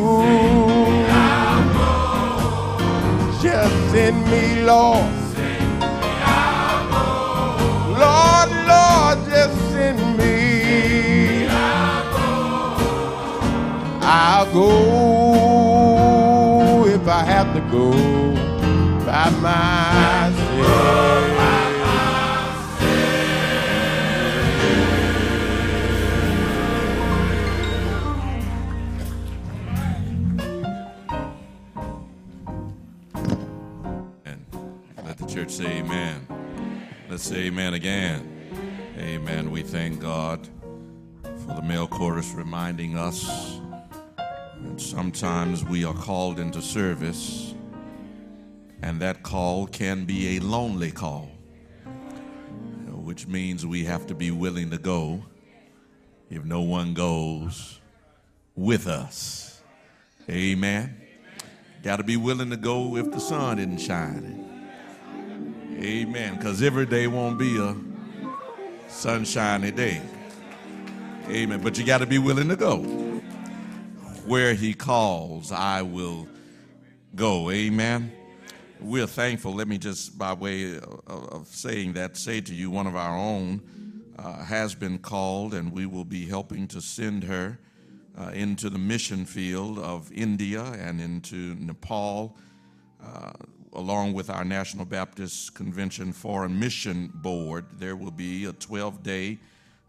Just 3.42 3.74
send 3.90 4.16
me, 4.30 4.44
Lord. 4.62 5.12
Lord, 7.98 8.50
Lord, 8.70 9.18
just 9.28 9.56
send 9.72 9.98
me. 10.18 11.48
I'll 14.02 14.46
go 14.52 14.70
if 16.86 17.08
I 17.08 17.24
have 17.24 17.52
to 17.54 17.60
go 17.72 17.90
by 19.04 19.30
myself. 19.42 19.83
Say 37.24 37.46
amen 37.46 37.72
again. 37.72 38.20
Amen. 38.98 39.50
We 39.50 39.62
thank 39.62 39.98
God 39.98 40.46
for 41.22 41.54
the 41.54 41.62
male 41.62 41.86
chorus 41.86 42.34
reminding 42.34 42.98
us 42.98 43.58
that 44.60 44.78
sometimes 44.78 45.64
we 45.64 45.86
are 45.86 45.94
called 45.94 46.38
into 46.38 46.60
service, 46.60 47.54
and 48.82 49.00
that 49.00 49.22
call 49.22 49.66
can 49.66 50.04
be 50.04 50.36
a 50.36 50.40
lonely 50.40 50.90
call, 50.90 51.30
which 52.92 53.26
means 53.26 53.64
we 53.64 53.84
have 53.84 54.06
to 54.08 54.14
be 54.14 54.30
willing 54.30 54.70
to 54.70 54.78
go 54.78 55.24
if 56.28 56.44
no 56.44 56.60
one 56.60 56.92
goes 56.92 57.80
with 58.54 58.86
us. 58.86 59.62
Amen. 60.28 61.00
Got 61.82 61.96
to 61.96 62.04
be 62.04 62.18
willing 62.18 62.50
to 62.50 62.58
go 62.58 62.98
if 62.98 63.10
the 63.10 63.18
sun 63.18 63.58
isn't 63.58 63.78
shining. 63.78 64.43
Amen. 65.84 66.36
Because 66.36 66.62
every 66.62 66.86
day 66.86 67.06
won't 67.06 67.38
be 67.38 67.58
a 67.58 67.76
sunshiny 68.88 69.70
day. 69.70 70.00
Amen. 71.28 71.60
But 71.60 71.76
you 71.76 71.84
got 71.84 71.98
to 71.98 72.06
be 72.06 72.16
willing 72.16 72.48
to 72.48 72.56
go. 72.56 72.78
Where 74.24 74.54
he 74.54 74.72
calls, 74.72 75.52
I 75.52 75.82
will 75.82 76.26
go. 77.14 77.50
Amen. 77.50 78.10
We're 78.80 79.06
thankful. 79.06 79.52
Let 79.52 79.68
me 79.68 79.76
just, 79.76 80.16
by 80.16 80.32
way 80.32 80.78
of, 81.06 81.48
saying 81.48 81.92
that, 81.94 82.16
say 82.16 82.40
to 82.40 82.54
you, 82.54 82.70
one 82.70 82.86
of 82.86 82.96
our 82.96 83.14
own 83.14 83.60
uh, 84.18 84.42
has 84.42 84.74
been 84.74 84.96
called, 84.98 85.52
and 85.52 85.70
we 85.70 85.84
will 85.84 86.06
be 86.06 86.24
helping 86.24 86.66
to 86.68 86.80
send 86.80 87.24
her 87.24 87.58
uh, 88.18 88.30
into 88.30 88.70
the 88.70 88.78
mission 88.78 89.26
field 89.26 89.78
of 89.78 90.10
India 90.12 90.62
and 90.62 90.98
into 90.98 91.54
Nepal, 91.56 92.38
uh, 93.04 93.32
along 93.74 94.12
with 94.12 94.30
our 94.30 94.44
National 94.44 94.84
Baptist 94.84 95.54
Convention 95.54 96.12
Foreign 96.12 96.58
Mission 96.58 97.10
Board. 97.14 97.66
There 97.78 97.96
will 97.96 98.10
be 98.10 98.44
a 98.44 98.52
12 98.52 99.02
day 99.02 99.38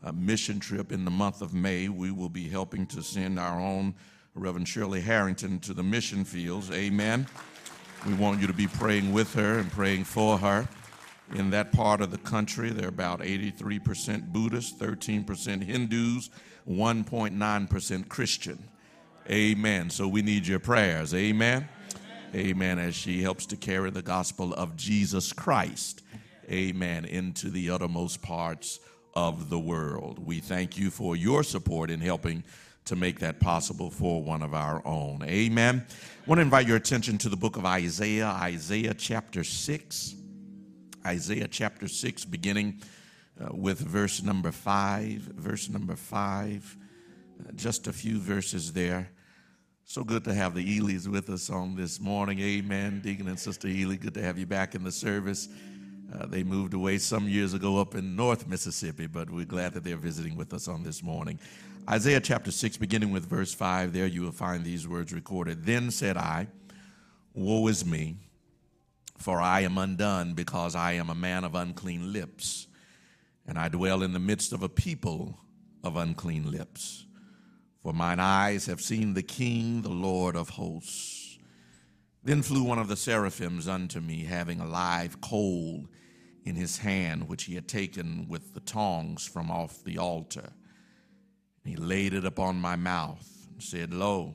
uh, 0.04 0.12
mission 0.12 0.60
trip 0.60 0.92
in 0.92 1.06
the 1.06 1.12
month 1.12 1.42
of 1.42 1.54
May. 1.54 1.90
We 1.90 2.12
will 2.12 2.30
be 2.30 2.50
helping 2.50 2.86
to 2.88 3.02
send 3.02 3.40
our 3.40 3.60
own 3.60 3.96
Reverend 4.34 4.68
Shirley 4.68 5.02
Harrington 5.02 5.60
to 5.60 5.74
the 5.74 5.84
mission 5.84 6.26
fields. 6.26 6.70
Amen. 6.72 7.28
We 8.06 8.14
want 8.14 8.42
you 8.42 8.48
to 8.48 8.54
be 8.54 8.68
praying 8.68 9.14
with 9.14 9.34
her 9.34 9.60
and 9.60 9.72
praying 9.72 10.04
for 10.04 10.38
her. 10.38 10.68
In 11.34 11.50
that 11.52 11.72
part 11.72 12.02
of 12.02 12.12
the 12.12 12.20
country, 12.20 12.70
there 12.70 12.86
are 12.86 12.90
about 12.90 13.22
83% 13.22 14.32
Buddhists, 14.32 14.80
13% 14.80 15.64
Hindus, 15.64 16.30
1.9% 16.70 18.10
Christian. 18.10 18.64
Amen. 19.30 19.90
So 19.90 20.08
we 20.08 20.22
need 20.22 20.46
your 20.46 20.60
prayers. 20.60 21.16
Amen. 21.16 21.68
Amen. 22.36 22.80
As 22.80 22.96
she 22.96 23.22
helps 23.22 23.46
to 23.46 23.56
carry 23.56 23.90
the 23.92 24.02
gospel 24.02 24.54
of 24.56 24.76
Jesus 24.76 25.32
Christ. 25.32 26.02
Amen. 26.52 27.06
Into 27.06 27.50
the 27.50 27.70
uttermost 27.70 28.22
parts 28.22 28.82
of 29.14 29.50
the 29.50 29.58
world. 29.58 30.20
We 30.20 30.42
thank 30.42 30.78
you 30.78 30.90
for 30.92 31.16
your 31.16 31.44
support 31.44 31.90
in 31.90 32.02
helping 32.02 32.44
to 32.84 32.98
make 32.98 33.20
that 33.20 33.40
possible 33.40 33.90
for 33.90 34.22
one 34.22 34.42
of 34.42 34.54
our 34.54 34.86
own. 34.86 35.24
Amen. 35.24 35.86
I 35.90 36.30
want 36.30 36.40
to 36.40 36.42
invite 36.42 36.68
your 36.68 36.76
attention 36.76 37.18
to 37.20 37.30
the 37.30 37.38
book 37.38 37.56
of 37.56 37.66
Isaiah, 37.66 38.28
Isaiah 38.28 38.94
chapter 38.94 39.46
6. 39.46 40.16
Isaiah 41.06 41.48
chapter 41.48 41.88
6, 41.88 42.26
beginning 42.26 42.82
uh, 43.40 43.56
with 43.56 43.80
verse 43.80 44.22
number 44.22 44.52
5. 44.52 45.22
Verse 45.22 45.70
number 45.70 45.96
5. 45.96 46.78
Uh, 47.48 47.52
just 47.54 47.88
a 47.88 47.94
few 47.94 48.20
verses 48.20 48.74
there. 48.74 49.10
So 49.88 50.04
good 50.04 50.24
to 50.24 50.34
have 50.34 50.56
the 50.56 50.80
Elys 50.80 51.08
with 51.08 51.30
us 51.30 51.52
on 51.52 51.76
this 51.76 52.00
morning. 52.00 52.40
Amen. 52.40 53.02
Deacon 53.04 53.28
and 53.28 53.40
Sister 53.40 53.68
Ely, 53.68 53.98
good 53.98 54.16
to 54.16 54.22
have 54.22 54.36
you 54.36 54.48
back 54.48 54.74
in 54.74 54.84
the 54.84 54.92
service. 54.92 55.48
Uh, 56.12 56.26
they 56.26 56.44
moved 56.44 56.74
away 56.74 56.98
some 56.98 57.30
years 57.30 57.54
ago 57.54 57.80
up 57.80 57.94
in 57.94 58.16
North 58.16 58.48
Mississippi, 58.48 59.06
but 59.06 59.30
we're 59.30 59.46
glad 59.46 59.74
that 59.74 59.84
they're 59.84 59.96
visiting 59.96 60.36
with 60.36 60.56
us 60.56 60.68
on 60.68 60.82
this 60.82 61.04
morning. 61.04 61.40
Isaiah 61.88 62.20
chapter 62.20 62.50
6, 62.50 62.78
beginning 62.78 63.12
with 63.12 63.28
verse 63.28 63.54
5, 63.54 63.94
there 63.94 64.08
you 64.08 64.24
will 64.24 64.32
find 64.32 64.66
these 64.66 64.88
words 64.88 65.14
recorded. 65.14 65.64
Then 65.64 65.92
said 65.92 66.18
I, 66.18 66.48
Woe 67.36 67.68
is 67.68 67.86
me, 67.86 68.16
for 69.20 69.40
I 69.40 69.62
am 69.62 69.78
undone, 69.78 70.34
because 70.34 70.74
I 70.74 70.94
am 70.94 71.12
a 71.12 71.16
man 71.16 71.44
of 71.44 71.54
unclean 71.54 72.12
lips, 72.12 72.66
and 73.48 73.60
I 73.60 73.70
dwell 73.70 74.02
in 74.02 74.14
the 74.14 74.20
midst 74.20 74.52
of 74.52 74.64
a 74.64 74.70
people 74.70 75.38
of 75.84 75.96
unclean 75.96 76.50
lips. 76.52 77.05
For 77.86 77.94
mine 77.94 78.20
eyes 78.20 78.66
have 78.66 78.82
seen 78.82 79.14
the 79.14 79.22
King, 79.22 79.84
the 79.84 79.90
Lord 79.90 80.36
of 80.36 80.50
hosts. 80.50 81.38
Then 82.24 82.42
flew 82.42 82.64
one 82.64 82.80
of 82.80 82.88
the 82.88 82.96
seraphims 82.96 83.68
unto 83.68 84.00
me, 84.00 84.24
having 84.24 84.60
a 84.60 84.66
live 84.66 85.22
coal 85.22 85.86
in 86.44 86.56
his 86.56 86.80
hand, 86.80 87.30
which 87.30 87.44
he 87.44 87.54
had 87.54 87.68
taken 87.68 88.26
with 88.28 88.56
the 88.56 88.60
tongs 88.60 89.28
from 89.28 89.52
off 89.52 89.84
the 89.84 90.00
altar. 90.00 90.50
And 91.64 91.76
he 91.76 91.76
laid 91.76 92.16
it 92.16 92.26
upon 92.26 92.60
my 92.60 92.76
mouth, 92.76 93.48
and 93.52 93.62
said, 93.62 93.94
Lo, 93.94 94.34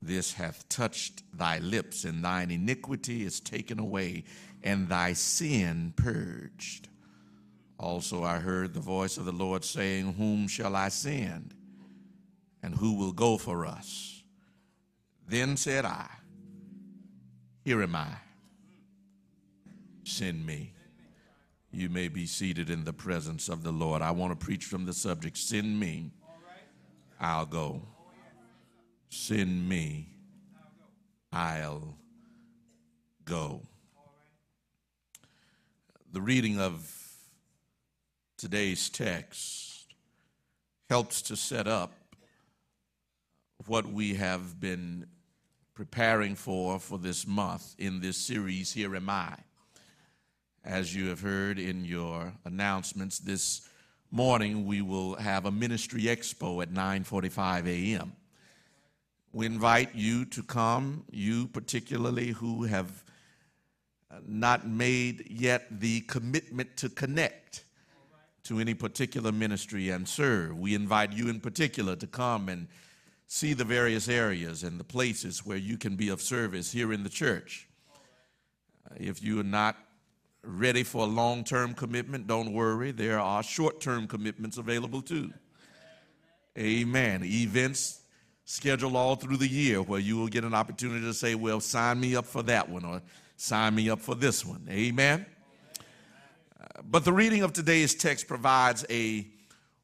this 0.00 0.32
hath 0.32 0.68
touched 0.68 1.22
thy 1.32 1.60
lips, 1.60 2.02
and 2.02 2.24
thine 2.24 2.50
iniquity 2.50 3.24
is 3.24 3.38
taken 3.38 3.78
away, 3.78 4.24
and 4.64 4.88
thy 4.88 5.12
sin 5.12 5.94
purged. 5.94 6.88
Also 7.78 8.24
I 8.24 8.38
heard 8.38 8.74
the 8.74 8.80
voice 8.80 9.16
of 9.16 9.26
the 9.26 9.30
Lord 9.30 9.64
saying, 9.64 10.14
Whom 10.14 10.48
shall 10.48 10.74
I 10.74 10.88
send? 10.88 11.54
And 12.62 12.74
who 12.74 12.94
will 12.94 13.12
go 13.12 13.38
for 13.38 13.66
us? 13.66 14.22
Then 15.26 15.56
said 15.56 15.84
I, 15.84 16.08
Here 17.64 17.82
am 17.82 17.96
I. 17.96 18.08
Send 20.04 20.44
me. 20.44 20.72
You 21.70 21.88
may 21.88 22.08
be 22.08 22.26
seated 22.26 22.68
in 22.68 22.84
the 22.84 22.92
presence 22.92 23.48
of 23.48 23.62
the 23.62 23.72
Lord. 23.72 24.02
I 24.02 24.10
want 24.10 24.38
to 24.38 24.44
preach 24.44 24.66
from 24.66 24.84
the 24.84 24.92
subject 24.92 25.38
Send 25.38 25.80
me, 25.80 26.10
I'll 27.18 27.46
go. 27.46 27.82
Send 29.08 29.68
me, 29.68 30.08
I'll 31.32 31.96
go. 33.24 33.62
The 36.12 36.20
reading 36.20 36.60
of 36.60 36.94
today's 38.36 38.90
text 38.90 39.86
helps 40.90 41.22
to 41.22 41.36
set 41.36 41.66
up 41.66 41.92
what 43.68 43.86
we 43.86 44.14
have 44.14 44.60
been 44.60 45.06
preparing 45.74 46.34
for 46.34 46.78
for 46.78 46.98
this 46.98 47.26
month 47.26 47.74
in 47.78 48.00
this 48.00 48.16
series, 48.16 48.72
Here 48.72 48.94
Am 48.94 49.08
I. 49.08 49.34
As 50.64 50.94
you 50.94 51.08
have 51.08 51.20
heard 51.20 51.58
in 51.58 51.84
your 51.84 52.32
announcements 52.44 53.18
this 53.18 53.68
morning, 54.10 54.66
we 54.66 54.80
will 54.80 55.16
have 55.16 55.46
a 55.46 55.50
ministry 55.50 56.02
expo 56.02 56.62
at 56.62 56.72
9:45 56.72 57.66
a.m. 57.66 58.12
We 59.32 59.46
invite 59.46 59.94
you 59.94 60.24
to 60.26 60.42
come, 60.42 61.04
you 61.10 61.48
particularly 61.48 62.28
who 62.28 62.64
have 62.64 63.04
not 64.26 64.68
made 64.68 65.30
yet 65.30 65.80
the 65.80 66.02
commitment 66.02 66.76
to 66.76 66.90
connect 66.90 67.64
to 68.44 68.58
any 68.58 68.74
particular 68.74 69.32
ministry 69.32 69.90
and 69.90 70.06
serve. 70.06 70.58
We 70.58 70.74
invite 70.74 71.12
you 71.12 71.28
in 71.28 71.40
particular 71.40 71.96
to 71.96 72.06
come 72.06 72.48
and 72.48 72.68
see 73.32 73.54
the 73.54 73.64
various 73.64 74.10
areas 74.10 74.62
and 74.62 74.78
the 74.78 74.84
places 74.84 75.46
where 75.46 75.56
you 75.56 75.78
can 75.78 75.96
be 75.96 76.10
of 76.10 76.20
service 76.20 76.70
here 76.70 76.92
in 76.92 77.02
the 77.02 77.08
church. 77.08 77.66
If 78.96 79.22
you 79.22 79.40
are 79.40 79.44
not 79.44 79.74
ready 80.44 80.82
for 80.82 81.04
a 81.04 81.08
long 81.08 81.42
term 81.42 81.72
commitment, 81.72 82.26
don't 82.26 82.52
worry. 82.52 82.90
There 82.90 83.18
are 83.18 83.42
short 83.42 83.80
term 83.80 84.06
commitments 84.06 84.58
available 84.58 85.00
too. 85.00 85.32
Amen. 86.58 87.24
Events 87.24 88.02
scheduled 88.44 88.94
all 88.94 89.16
through 89.16 89.38
the 89.38 89.48
year 89.48 89.80
where 89.80 90.00
you 90.00 90.18
will 90.18 90.28
get 90.28 90.44
an 90.44 90.52
opportunity 90.52 91.06
to 91.06 91.14
say, 91.14 91.34
Well, 91.34 91.60
sign 91.60 92.00
me 92.00 92.14
up 92.14 92.26
for 92.26 92.42
that 92.42 92.68
one 92.68 92.84
or 92.84 93.00
sign 93.38 93.74
me 93.74 93.88
up 93.88 94.00
for 94.00 94.14
this 94.14 94.44
one. 94.44 94.68
Amen. 94.70 95.24
Uh, 96.60 96.82
but 96.84 97.06
the 97.06 97.14
reading 97.14 97.42
of 97.44 97.54
today's 97.54 97.94
text 97.94 98.28
provides 98.28 98.84
a 98.90 99.26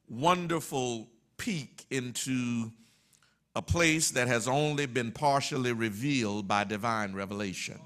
wonderful 0.07 1.07
peek 1.37 1.87
into 1.89 2.71
a 3.55 3.61
place 3.61 4.11
that 4.11 4.27
has 4.27 4.47
only 4.47 4.85
been 4.85 5.11
partially 5.11 5.71
revealed 5.71 6.47
by 6.47 6.63
divine 6.63 7.13
revelation 7.13 7.79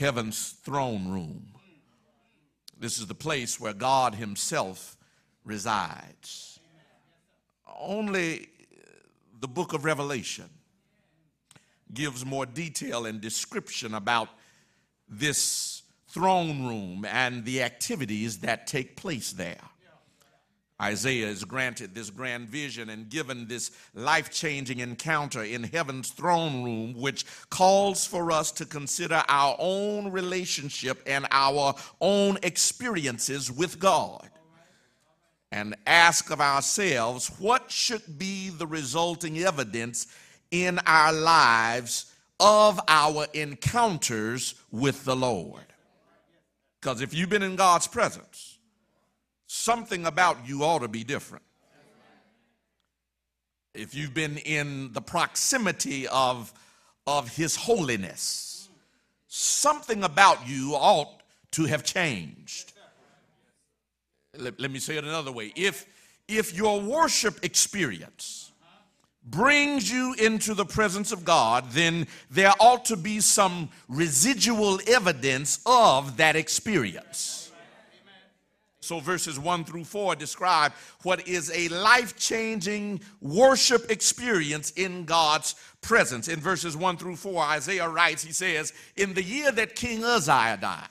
heaven's 0.00 0.50
throne 0.62 1.08
room. 1.08 1.46
This 2.78 2.98
is 2.98 3.06
the 3.06 3.14
place 3.14 3.58
where 3.58 3.72
God 3.72 4.14
Himself 4.14 4.96
resides. 5.44 6.60
Only 7.80 8.48
the 9.40 9.48
book 9.48 9.72
of 9.72 9.84
Revelation 9.84 10.48
gives 11.92 12.24
more 12.24 12.46
detail 12.46 13.06
and 13.06 13.20
description 13.20 13.94
about 13.94 14.28
this 15.08 15.82
throne 16.08 16.66
room 16.66 17.04
and 17.04 17.44
the 17.44 17.62
activities 17.62 18.38
that 18.38 18.66
take 18.66 18.96
place 18.96 19.32
there. 19.32 19.60
Isaiah 20.80 21.26
is 21.26 21.44
granted 21.44 21.94
this 21.94 22.08
grand 22.08 22.48
vision 22.48 22.88
and 22.90 23.08
given 23.08 23.48
this 23.48 23.72
life 23.94 24.30
changing 24.30 24.78
encounter 24.78 25.42
in 25.42 25.64
heaven's 25.64 26.10
throne 26.10 26.62
room, 26.62 26.94
which 26.94 27.24
calls 27.50 28.06
for 28.06 28.30
us 28.30 28.52
to 28.52 28.64
consider 28.64 29.22
our 29.28 29.56
own 29.58 30.12
relationship 30.12 31.02
and 31.04 31.26
our 31.32 31.74
own 32.00 32.38
experiences 32.44 33.50
with 33.50 33.80
God 33.80 34.30
and 35.50 35.74
ask 35.86 36.30
of 36.30 36.40
ourselves 36.40 37.28
what 37.38 37.70
should 37.70 38.18
be 38.18 38.50
the 38.50 38.66
resulting 38.66 39.38
evidence 39.38 40.06
in 40.50 40.78
our 40.86 41.12
lives 41.12 42.12
of 42.38 42.80
our 42.86 43.26
encounters 43.34 44.54
with 44.70 45.04
the 45.04 45.16
Lord. 45.16 45.64
Because 46.80 47.00
if 47.00 47.12
you've 47.12 47.30
been 47.30 47.42
in 47.42 47.56
God's 47.56 47.88
presence, 47.88 48.57
something 49.48 50.06
about 50.06 50.46
you 50.46 50.62
ought 50.62 50.80
to 50.80 50.88
be 50.88 51.02
different. 51.02 51.42
If 53.74 53.94
you've 53.94 54.14
been 54.14 54.36
in 54.38 54.92
the 54.92 55.00
proximity 55.00 56.06
of, 56.08 56.52
of 57.06 57.34
His 57.34 57.56
holiness, 57.56 58.68
something 59.26 60.04
about 60.04 60.46
you 60.46 60.74
ought 60.74 61.22
to 61.52 61.64
have 61.64 61.82
changed. 61.82 62.72
Let, 64.36 64.60
let 64.60 64.70
me 64.70 64.78
say 64.78 64.96
it 64.96 65.04
another 65.04 65.32
way. 65.32 65.52
If, 65.56 65.86
if 66.28 66.54
your 66.54 66.80
worship 66.80 67.42
experience 67.42 68.52
brings 69.24 69.90
you 69.90 70.14
into 70.14 70.54
the 70.54 70.64
presence 70.64 71.10
of 71.12 71.24
God, 71.24 71.70
then 71.70 72.06
there 72.30 72.52
ought 72.60 72.84
to 72.86 72.96
be 72.96 73.20
some 73.20 73.70
residual 73.88 74.80
evidence 74.86 75.60
of 75.64 76.18
that 76.18 76.36
experience. 76.36 77.47
So, 78.88 79.00
verses 79.00 79.38
1 79.38 79.66
through 79.66 79.84
4 79.84 80.16
describe 80.16 80.72
what 81.02 81.28
is 81.28 81.52
a 81.54 81.68
life 81.68 82.16
changing 82.16 83.02
worship 83.20 83.90
experience 83.90 84.70
in 84.70 85.04
God's 85.04 85.56
presence. 85.82 86.26
In 86.26 86.40
verses 86.40 86.74
1 86.74 86.96
through 86.96 87.16
4, 87.16 87.42
Isaiah 87.42 87.86
writes, 87.86 88.24
he 88.24 88.32
says, 88.32 88.72
In 88.96 89.12
the 89.12 89.22
year 89.22 89.52
that 89.52 89.74
King 89.74 90.04
Uzziah 90.04 90.56
died, 90.58 90.88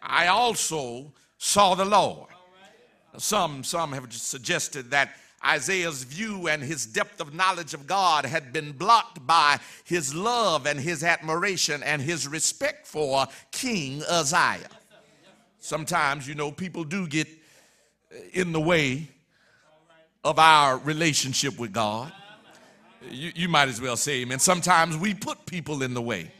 I 0.00 0.28
also 0.28 1.12
saw 1.36 1.74
the 1.74 1.84
Lord. 1.84 2.30
Some, 3.18 3.62
some 3.62 3.92
have 3.92 4.10
suggested 4.10 4.90
that 4.92 5.10
Isaiah's 5.44 6.04
view 6.04 6.48
and 6.48 6.62
his 6.62 6.86
depth 6.86 7.20
of 7.20 7.34
knowledge 7.34 7.74
of 7.74 7.86
God 7.86 8.24
had 8.24 8.54
been 8.54 8.72
blocked 8.72 9.26
by 9.26 9.58
his 9.84 10.14
love 10.14 10.64
and 10.64 10.80
his 10.80 11.04
admiration 11.04 11.82
and 11.82 12.00
his 12.00 12.26
respect 12.26 12.86
for 12.86 13.26
King 13.52 14.02
Uzziah. 14.08 14.79
Sometimes, 15.60 16.26
you 16.26 16.34
know, 16.34 16.50
people 16.50 16.84
do 16.84 17.06
get 17.06 17.28
in 18.32 18.52
the 18.52 18.60
way 18.60 19.08
of 20.24 20.38
our 20.38 20.78
relationship 20.78 21.58
with 21.58 21.72
God. 21.72 22.12
You, 23.10 23.32
you 23.34 23.48
might 23.48 23.68
as 23.68 23.80
well 23.80 23.96
say 23.96 24.22
amen. 24.22 24.38
Sometimes 24.38 24.96
we 24.96 25.14
put 25.14 25.46
people 25.46 25.82
in 25.82 25.94
the 25.94 26.02
way 26.02 26.30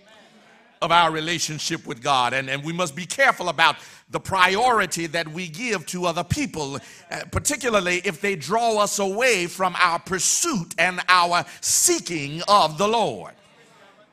of 0.82 0.90
our 0.90 1.10
relationship 1.10 1.86
with 1.86 2.02
God, 2.02 2.32
and, 2.32 2.48
and 2.48 2.64
we 2.64 2.72
must 2.72 2.96
be 2.96 3.04
careful 3.04 3.50
about 3.50 3.76
the 4.08 4.18
priority 4.18 5.06
that 5.06 5.28
we 5.28 5.46
give 5.48 5.84
to 5.86 6.06
other 6.06 6.24
people, 6.24 6.78
uh, 7.10 7.20
particularly 7.30 8.00
if 8.04 8.22
they 8.22 8.34
draw 8.34 8.78
us 8.78 8.98
away 8.98 9.46
from 9.46 9.76
our 9.80 9.98
pursuit 9.98 10.74
and 10.78 11.00
our 11.08 11.44
seeking 11.60 12.40
of 12.48 12.78
the 12.78 12.88
Lord. 12.88 13.34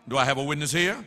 Do 0.09 0.17
I 0.17 0.25
have 0.25 0.37
a 0.37 0.43
witness 0.43 0.71
here? 0.71 0.97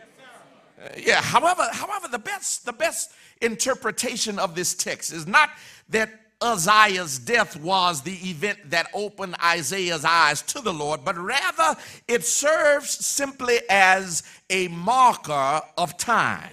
Uh, 0.82 0.88
yeah. 0.96 1.20
However, 1.20 1.68
however, 1.72 2.08
the 2.08 2.18
best, 2.18 2.64
the 2.64 2.72
best 2.72 3.12
interpretation 3.40 4.38
of 4.38 4.54
this 4.54 4.74
text 4.74 5.12
is 5.12 5.26
not 5.26 5.50
that 5.88 6.10
Uzziah's 6.42 7.18
death 7.18 7.56
was 7.56 8.00
the 8.00 8.16
event 8.28 8.70
that 8.70 8.88
opened 8.94 9.36
Isaiah's 9.44 10.04
eyes 10.04 10.40
to 10.42 10.60
the 10.62 10.72
Lord, 10.72 11.04
but 11.04 11.18
rather 11.18 11.78
it 12.08 12.24
serves 12.24 12.90
simply 12.90 13.58
as 13.68 14.22
a 14.48 14.68
marker 14.68 15.60
of 15.76 15.98
time. 15.98 16.50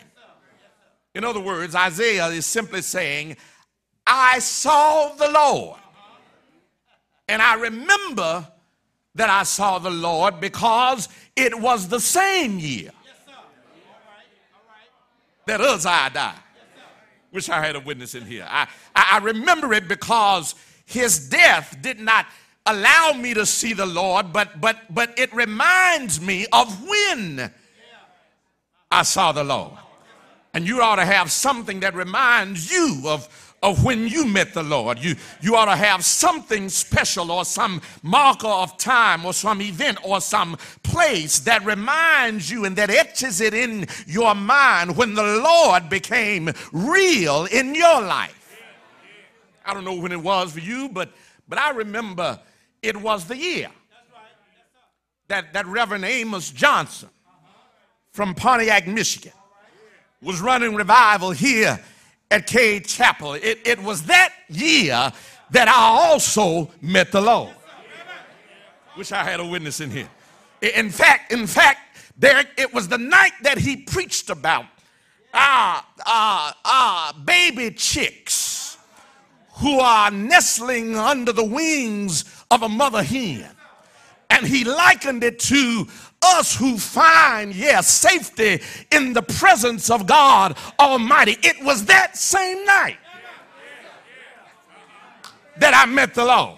In 1.16 1.24
other 1.24 1.40
words, 1.40 1.74
Isaiah 1.74 2.28
is 2.28 2.46
simply 2.46 2.82
saying, 2.82 3.38
I 4.06 4.40
saw 4.40 5.14
the 5.16 5.30
Lord. 5.30 5.80
And 7.30 7.42
I 7.42 7.56
remember 7.56 8.48
that 9.16 9.30
I 9.30 9.44
saw 9.44 9.80
the 9.80 9.90
Lord 9.90 10.40
because 10.40 11.10
it 11.36 11.60
was 11.60 11.88
the 11.88 12.00
same 12.00 12.60
year 12.60 12.92
that 15.46 15.62
Uzziah 15.62 16.12
died. 16.14 16.36
Wish 17.32 17.50
I 17.50 17.66
had 17.66 17.76
a 17.76 17.80
witness 17.80 18.16
in 18.16 18.26
here. 18.26 18.48
I, 18.50 18.68
I 18.96 19.20
remember 19.20 19.74
it 19.74 19.88
because 19.88 20.56
his 20.86 21.30
death 21.30 21.78
did 21.82 22.00
not 22.00 22.26
allow 22.66 23.14
me 23.14 23.34
to 23.34 23.46
see 23.46 23.74
the 23.74 23.86
Lord, 23.86 24.32
but 24.32 24.60
but 24.62 24.94
but 24.94 25.18
it 25.18 25.34
reminds 25.34 26.22
me 26.22 26.46
of 26.52 26.88
when 26.88 27.52
I 28.92 29.04
saw 29.04 29.32
the 29.32 29.44
Lord. 29.44 29.74
And 30.54 30.68
you 30.68 30.82
ought 30.82 30.96
to 30.96 31.06
have 31.06 31.32
something 31.32 31.82
that 31.82 31.94
reminds 31.94 32.72
you 32.72 33.04
of 33.06 33.47
of 33.64 33.84
when 33.84 34.08
you 34.08 34.26
met 34.26 34.54
the 34.54 34.64
Lord. 34.64 35.00
You, 35.00 35.16
you 35.42 35.56
ought 35.56 35.66
to 35.66 35.76
have 35.76 36.06
something 36.06 36.70
special 36.70 37.32
or 37.32 37.44
some 37.46 37.82
marker 38.04 38.48
of 38.48 38.78
time 38.78 39.26
or 39.26 39.34
some 39.34 39.62
event 39.62 39.98
or 40.04 40.22
some 40.22 40.58
place 40.84 41.40
that 41.40 41.66
reminds 41.66 42.52
you 42.52 42.66
and 42.66 42.76
that 42.76 42.90
etches 42.90 43.42
it 43.42 43.54
in 43.54 43.88
your 44.06 44.36
mind 44.36 44.96
when 44.96 45.16
the 45.16 45.24
Lord 45.24 45.90
became 45.90 46.52
real 46.72 47.46
in 47.46 47.74
your 47.74 48.02
life. 48.02 48.34
I 49.66 49.74
don't 49.74 49.84
know 49.84 49.96
when 49.96 50.12
it 50.12 50.22
was 50.22 50.54
for 50.54 50.60
you, 50.60 50.90
but, 50.90 51.10
but 51.48 51.58
I 51.58 51.72
remember 51.72 52.40
it 52.82 52.96
was 52.96 53.26
the 53.26 53.38
year 53.38 53.70
that, 55.28 55.52
that 55.54 55.66
Reverend 55.66 56.06
Amos 56.06 56.52
Johnson 56.52 57.10
from 58.12 58.34
Pontiac, 58.34 58.88
Michigan 58.88 59.34
was 60.22 60.42
running 60.42 60.74
revival 60.74 61.32
here 61.32 61.80
at 62.32 62.48
Cade 62.48 62.86
Chapel. 62.86 63.34
It, 63.34 63.60
it 63.66 63.82
was 63.82 64.04
that 64.04 64.34
year 64.50 65.12
that 65.52 65.68
I 65.68 66.10
also 66.10 66.72
met 66.82 67.12
the 67.12 67.22
Lord. 67.22 67.54
Wish 68.98 69.12
I 69.12 69.24
had 69.24 69.40
a 69.40 69.46
witness 69.46 69.80
in 69.80 69.92
here. 69.92 70.10
In 70.62 70.90
fact, 70.90 71.32
in 71.32 71.46
fact, 71.46 71.80
there 72.18 72.44
it 72.58 72.74
was 72.74 72.88
the 72.88 72.98
night 72.98 73.34
that 73.44 73.60
he 73.60 73.78
preached 73.78 74.32
about 74.32 74.66
ah 75.34 75.88
ah 76.06 76.58
ah 76.66 77.22
baby 77.26 77.70
chicks 77.72 78.78
who 79.54 79.80
are 79.80 80.10
nestling 80.10 80.96
under 80.96 81.32
the 81.32 81.44
wings 81.44 82.26
of 82.50 82.64
a 82.64 82.70
mother 82.70 83.04
hen. 83.04 83.50
And 84.30 84.46
he 84.46 84.64
likened 84.64 85.24
it 85.24 85.40
to 85.40 85.88
us 86.22 86.56
who 86.56 86.78
find, 86.78 87.54
yes, 87.56 87.88
safety 87.88 88.62
in 88.92 89.14
the 89.14 89.22
presence 89.22 89.90
of 89.90 90.08
God 90.08 90.58
Almighty. 90.80 91.38
It 91.42 91.64
was 91.64 91.86
that 91.86 92.18
same 92.18 92.66
night 92.66 92.98
that 95.58 95.74
I 95.74 95.86
met 95.86 96.14
the 96.14 96.26
Lord. 96.26 96.58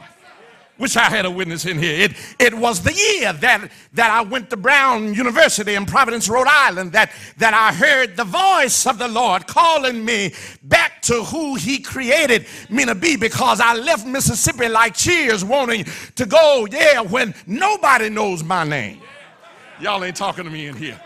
Wish 0.77 0.95
I 0.95 1.09
had 1.09 1.25
a 1.25 1.31
witness 1.31 1.65
in 1.65 1.77
here. 1.77 2.05
It, 2.05 2.13
it 2.39 2.53
was 2.53 2.81
the 2.81 2.93
year 2.93 3.33
that, 3.33 3.69
that 3.93 4.11
I 4.11 4.21
went 4.21 4.49
to 4.51 4.57
Brown 4.57 5.13
University 5.13 5.75
in 5.75 5.85
Providence, 5.85 6.29
Rhode 6.29 6.47
Island, 6.47 6.93
that, 6.93 7.11
that 7.35 7.53
I 7.53 7.73
heard 7.73 8.15
the 8.15 8.23
voice 8.23 8.87
of 8.87 8.97
the 8.97 9.09
Lord 9.09 9.45
calling 9.45 10.05
me 10.05 10.33
back 10.63 11.01
to 11.03 11.25
who 11.25 11.55
He 11.55 11.79
created 11.79 12.47
me 12.69 12.85
to 12.85 12.95
be 12.95 13.17
because 13.17 13.59
I 13.59 13.73
left 13.75 14.07
Mississippi 14.07 14.69
like 14.69 14.95
cheers 14.95 15.43
wanting 15.43 15.85
to 16.15 16.25
go, 16.25 16.65
yeah, 16.71 17.01
when 17.01 17.35
nobody 17.45 18.09
knows 18.09 18.41
my 18.41 18.63
name. 18.63 19.01
Y'all 19.81 20.03
ain't 20.03 20.15
talking 20.15 20.43
to 20.43 20.49
me 20.49 20.67
in 20.67 20.75
here. 20.75 20.99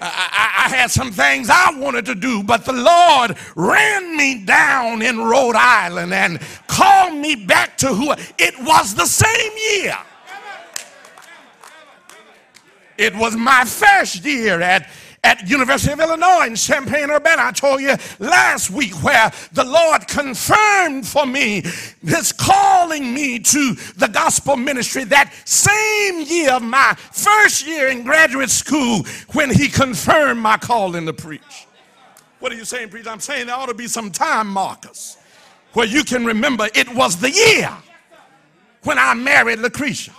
I, 0.00 0.06
I, 0.06 0.66
I, 0.66 0.76
had 0.76 0.90
some 0.90 1.10
things 1.10 1.50
I 1.50 1.76
wanted 1.76 2.06
to 2.06 2.14
do, 2.14 2.42
but 2.42 2.64
the 2.64 2.72
Lord 2.72 3.36
ran 3.56 4.16
me 4.16 4.44
down 4.44 5.02
in 5.02 5.18
Rhode 5.18 5.56
Island 5.56 6.14
and 6.14 6.40
called 6.68 7.14
me 7.14 7.34
back 7.34 7.76
to 7.78 7.88
who 7.88 8.12
it 8.12 8.54
was 8.60 8.94
the 8.94 9.06
same 9.06 9.52
year. 9.72 9.98
It 12.96 13.14
was 13.16 13.36
my 13.36 13.64
first 13.64 14.24
year 14.24 14.60
at 14.60 14.88
at 15.24 15.48
University 15.48 15.92
of 15.92 16.00
Illinois 16.00 16.46
in 16.46 16.54
Champaign-Urbana. 16.54 17.42
I 17.42 17.52
told 17.52 17.80
you 17.80 17.94
last 18.18 18.70
week 18.70 18.92
where 19.02 19.30
the 19.52 19.64
Lord 19.64 20.06
confirmed 20.06 21.06
for 21.06 21.26
me 21.26 21.62
his 22.02 22.32
calling 22.32 23.12
me 23.12 23.38
to 23.38 23.74
the 23.96 24.08
gospel 24.08 24.56
ministry 24.56 25.04
that 25.04 25.32
same 25.44 26.22
year 26.22 26.52
of 26.52 26.62
my 26.62 26.94
first 27.12 27.66
year 27.66 27.88
in 27.88 28.04
graduate 28.04 28.50
school 28.50 29.04
when 29.32 29.50
he 29.50 29.68
confirmed 29.68 30.40
my 30.40 30.56
calling 30.56 31.06
to 31.06 31.12
preach. 31.12 31.66
What 32.40 32.52
are 32.52 32.56
you 32.56 32.64
saying, 32.64 32.90
preacher? 32.90 33.10
I'm 33.10 33.20
saying 33.20 33.46
there 33.46 33.56
ought 33.56 33.66
to 33.66 33.74
be 33.74 33.88
some 33.88 34.10
time 34.10 34.46
markers 34.46 35.16
where 35.72 35.86
you 35.86 36.04
can 36.04 36.24
remember 36.24 36.68
it 36.74 36.94
was 36.94 37.16
the 37.16 37.30
year 37.30 37.70
when 38.84 38.98
I 38.98 39.14
married 39.14 39.58
Lucretia 39.58 40.12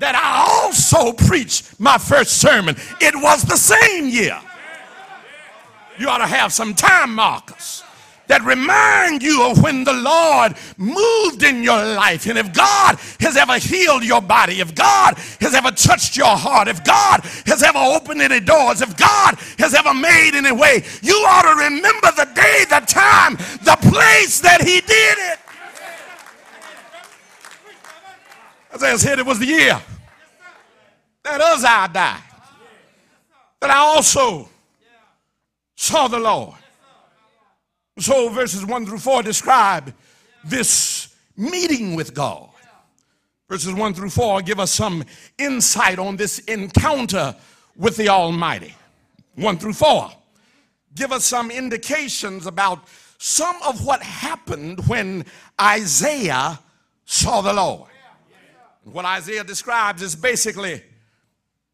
that 0.00 0.16
I 0.16 0.64
also 0.64 1.12
preached 1.12 1.78
my 1.78 1.98
first 1.98 2.40
sermon. 2.40 2.76
It 3.00 3.14
was 3.14 3.42
the 3.42 3.56
same 3.56 4.08
year. 4.08 4.40
You 5.98 6.08
ought 6.08 6.18
to 6.18 6.26
have 6.26 6.52
some 6.52 6.74
time 6.74 7.14
markers 7.14 7.84
that 8.26 8.42
remind 8.42 9.22
you 9.22 9.42
of 9.42 9.60
when 9.60 9.84
the 9.84 9.92
Lord 9.92 10.54
moved 10.78 11.42
in 11.42 11.62
your 11.62 11.76
life. 11.76 12.26
And 12.26 12.38
if 12.38 12.52
God 12.54 12.96
has 13.18 13.36
ever 13.36 13.58
healed 13.58 14.04
your 14.04 14.22
body, 14.22 14.60
if 14.60 14.74
God 14.74 15.18
has 15.40 15.52
ever 15.52 15.70
touched 15.72 16.16
your 16.16 16.36
heart, 16.36 16.68
if 16.68 16.82
God 16.84 17.20
has 17.44 17.62
ever 17.62 17.78
opened 17.78 18.22
any 18.22 18.40
doors, 18.40 18.80
if 18.80 18.96
God 18.96 19.34
has 19.58 19.74
ever 19.74 19.92
made 19.92 20.30
any 20.34 20.52
way, 20.52 20.82
you 21.02 21.14
ought 21.26 21.42
to 21.42 21.64
remember 21.64 22.08
the 22.16 22.28
day, 22.34 22.64
the 22.70 22.80
time, 22.86 23.34
the 23.64 23.76
place 23.90 24.40
that 24.40 24.62
He 24.62 24.80
did 24.80 25.18
it. 25.18 25.38
As 28.72 28.82
Isaiah 28.82 28.98
said 28.98 29.18
it 29.18 29.26
was 29.26 29.40
the 29.40 29.46
year 29.46 29.82
that 31.24 31.40
i 31.40 31.86
died. 31.86 32.22
That 33.60 33.70
I 33.70 33.76
also 33.76 34.48
saw 35.76 36.08
the 36.08 36.18
Lord. 36.18 36.56
So 37.98 38.30
verses 38.30 38.64
1 38.64 38.86
through 38.86 38.98
4 38.98 39.22
describe 39.22 39.94
this 40.44 41.14
meeting 41.36 41.94
with 41.94 42.14
God. 42.14 42.48
Verses 43.48 43.74
1 43.74 43.94
through 43.94 44.10
4 44.10 44.42
give 44.42 44.60
us 44.60 44.70
some 44.70 45.04
insight 45.38 45.98
on 45.98 46.16
this 46.16 46.38
encounter 46.40 47.34
with 47.76 47.96
the 47.96 48.08
Almighty. 48.08 48.74
1 49.34 49.58
through 49.58 49.74
4 49.74 50.10
give 50.94 51.12
us 51.12 51.24
some 51.24 51.50
indications 51.50 52.46
about 52.46 52.86
some 53.18 53.56
of 53.62 53.84
what 53.84 54.02
happened 54.02 54.86
when 54.88 55.24
Isaiah 55.60 56.58
saw 57.04 57.40
the 57.42 57.52
Lord. 57.52 57.90
What 58.84 59.04
Isaiah 59.04 59.44
describes 59.44 60.00
is 60.00 60.16
basically 60.16 60.82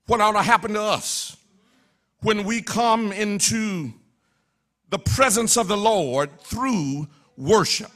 what 0.07 0.21
ought 0.21 0.33
to 0.33 0.43
happen 0.43 0.73
to 0.75 0.83
us 0.83 1.37
when 2.21 2.45
we 2.45 2.63
come 2.63 3.13
into 3.13 3.93
the 4.89 4.99
presence 4.99 5.57
of 5.57 5.69
the 5.69 5.77
Lord 5.77 6.41
through 6.41 7.09
worship. 7.37 7.91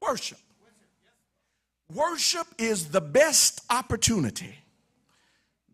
Worship. 0.00 0.38
Worship 1.92 2.46
is 2.58 2.90
the 2.90 3.00
best 3.00 3.62
opportunity 3.70 4.54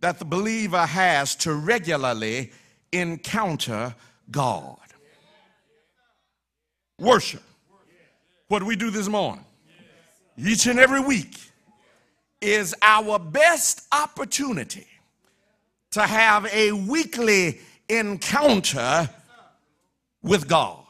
that 0.00 0.18
the 0.18 0.24
believer 0.24 0.86
has 0.86 1.34
to 1.36 1.54
regularly 1.54 2.52
encounter 2.92 3.94
God. 4.30 4.78
Worship. 6.98 7.42
What 8.48 8.62
we 8.62 8.76
do 8.76 8.90
this 8.90 9.08
morning? 9.08 9.44
Each 10.38 10.66
and 10.66 10.78
every 10.78 11.00
week 11.00 11.38
is 12.40 12.74
our 12.82 13.18
best 13.18 13.86
opportunity 13.92 14.86
to 15.92 16.02
have 16.02 16.46
a 16.52 16.72
weekly 16.72 17.60
encounter 17.88 19.08
with 20.22 20.48
God. 20.48 20.82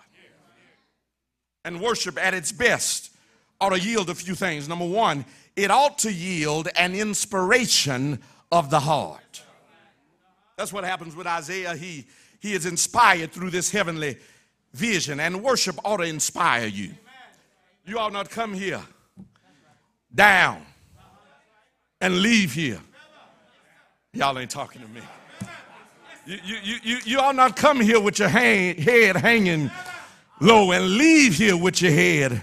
And 1.65 1.81
worship 1.81 2.19
at 2.19 2.35
its 2.35 2.53
best 2.53 3.13
ought 3.61 3.71
to 3.71 3.81
yield 3.81 4.09
a 4.11 4.15
few 4.15 4.35
things. 4.35 4.69
Number 4.69 4.87
one, 4.87 5.25
it 5.57 5.71
ought 5.71 5.99
to 5.99 6.13
yield 6.13 6.69
an 6.77 6.95
inspiration 6.95 8.21
of 8.53 8.71
the 8.71 8.81
heart. 8.81 9.43
That's 10.57 10.73
what 10.73 10.85
happens 10.85 11.17
with 11.17 11.27
Isaiah. 11.27 11.75
He, 11.75 12.07
he 12.41 12.55
is 12.55 12.67
inspired 12.67 13.33
through 13.33 13.51
this 13.51 13.71
heavenly 13.71 14.17
vision, 14.73 15.21
and 15.21 15.43
worship 15.43 15.77
ought 15.85 15.99
to 15.99 16.05
inspire 16.05 16.67
you. 16.67 16.95
You 17.85 17.99
ought 17.99 18.13
not 18.13 18.31
come 18.31 18.53
here 18.55 18.83
down 20.15 20.65
and 22.01 22.19
leave 22.19 22.53
here. 22.53 22.81
Y'all 24.13 24.39
ain't 24.39 24.51
talking 24.51 24.83
to 24.83 24.89
me. 24.89 25.01
You, 26.27 26.57
you, 26.63 26.77
you, 26.83 26.99
you 27.05 27.19
ought 27.21 27.37
not 27.37 27.55
come 27.55 27.81
here 27.81 28.01
with 28.01 28.19
your 28.19 28.29
hang, 28.29 28.77
head 28.77 29.17
hanging 29.17 29.71
low 30.41 30.73
and 30.73 30.97
leave 30.97 31.35
here 31.35 31.57
with 31.57 31.81
your 31.81 31.93
head 31.93 32.43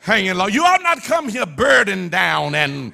hanging 0.00 0.34
low. 0.34 0.46
You 0.46 0.62
ought 0.64 0.82
not 0.82 1.02
come 1.02 1.28
here 1.28 1.46
burdened 1.46 2.12
down 2.12 2.54
and 2.54 2.92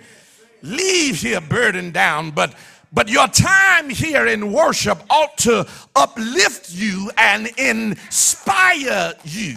leave 0.63 1.21
here 1.21 1.41
burdened 1.41 1.93
down, 1.93 2.31
but 2.31 2.55
but 2.93 3.09
your 3.09 3.29
time 3.29 3.89
here 3.89 4.27
in 4.27 4.53
worship 4.53 4.99
ought 5.11 5.39
to 5.39 5.67
uplift 5.95 6.73
you 6.73 7.11
and 7.17 7.47
inspire 7.57 9.15
you. 9.25 9.57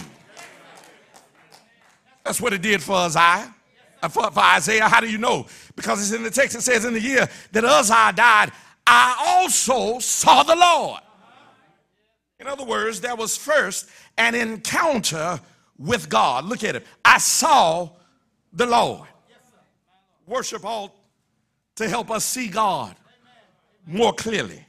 That's 2.23 2.39
what 2.39 2.53
it 2.53 2.61
did 2.61 2.81
for 2.83 2.95
Isaiah. 2.95 3.53
Uh, 4.01 4.09
for, 4.09 4.29
for 4.29 4.39
Isaiah, 4.39 4.87
how 4.87 4.99
do 4.99 5.09
you 5.09 5.17
know? 5.17 5.47
Because 5.75 6.01
it's 6.01 6.11
in 6.15 6.23
the 6.23 6.29
text, 6.29 6.55
it 6.55 6.61
says 6.61 6.85
in 6.85 6.93
the 6.93 7.01
year 7.01 7.27
that 7.51 7.65
Uzziah 7.65 8.13
died, 8.15 8.51
I 8.85 9.15
also 9.41 9.99
saw 9.99 10.43
the 10.43 10.55
Lord. 10.55 11.01
In 12.39 12.47
other 12.47 12.65
words, 12.65 13.01
there 13.01 13.15
was 13.15 13.37
first 13.37 13.89
an 14.17 14.35
encounter 14.35 15.39
with 15.77 16.09
God. 16.09 16.45
Look 16.45 16.63
at 16.63 16.75
it. 16.75 16.85
I 17.03 17.17
saw 17.17 17.89
the 18.51 18.65
Lord. 18.65 19.07
Worship 20.27 20.63
ought 20.63 20.91
to 21.75 21.89
help 21.89 22.11
us 22.11 22.25
see 22.25 22.47
God 22.47 22.95
more 23.85 24.13
clearly. 24.13 24.65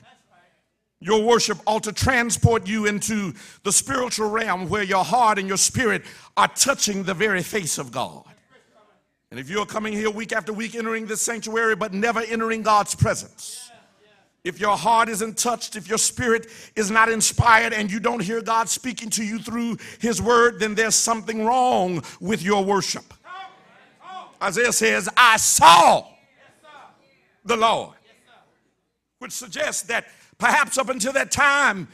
Your 1.00 1.22
worship 1.22 1.58
ought 1.66 1.82
to 1.82 1.92
transport 1.92 2.66
you 2.66 2.86
into 2.86 3.34
the 3.62 3.72
spiritual 3.72 4.30
realm 4.30 4.68
where 4.68 4.82
your 4.82 5.04
heart 5.04 5.38
and 5.38 5.46
your 5.46 5.58
spirit 5.58 6.02
are 6.36 6.48
touching 6.48 7.02
the 7.02 7.12
very 7.12 7.42
face 7.42 7.76
of 7.76 7.92
God. 7.92 8.24
And 9.34 9.40
if 9.40 9.50
you're 9.50 9.66
coming 9.66 9.92
here 9.92 10.10
week 10.10 10.32
after 10.32 10.52
week 10.52 10.76
entering 10.76 11.06
this 11.06 11.20
sanctuary 11.20 11.74
but 11.74 11.92
never 11.92 12.20
entering 12.20 12.62
God's 12.62 12.94
presence, 12.94 13.68
if 14.44 14.60
your 14.60 14.76
heart 14.76 15.08
isn't 15.08 15.36
touched, 15.36 15.74
if 15.74 15.88
your 15.88 15.98
spirit 15.98 16.46
is 16.76 16.88
not 16.88 17.08
inspired, 17.08 17.72
and 17.72 17.90
you 17.90 17.98
don't 17.98 18.22
hear 18.22 18.40
God 18.40 18.68
speaking 18.68 19.10
to 19.10 19.24
you 19.24 19.40
through 19.40 19.78
His 19.98 20.22
word, 20.22 20.60
then 20.60 20.76
there's 20.76 20.94
something 20.94 21.44
wrong 21.44 22.04
with 22.20 22.44
your 22.44 22.64
worship. 22.64 23.12
Isaiah 24.40 24.72
says, 24.72 25.08
I 25.16 25.36
saw 25.36 26.06
the 27.44 27.56
Lord, 27.56 27.96
which 29.18 29.32
suggests 29.32 29.82
that 29.88 30.06
perhaps 30.38 30.78
up 30.78 30.90
until 30.90 31.12
that 31.14 31.32
time 31.32 31.88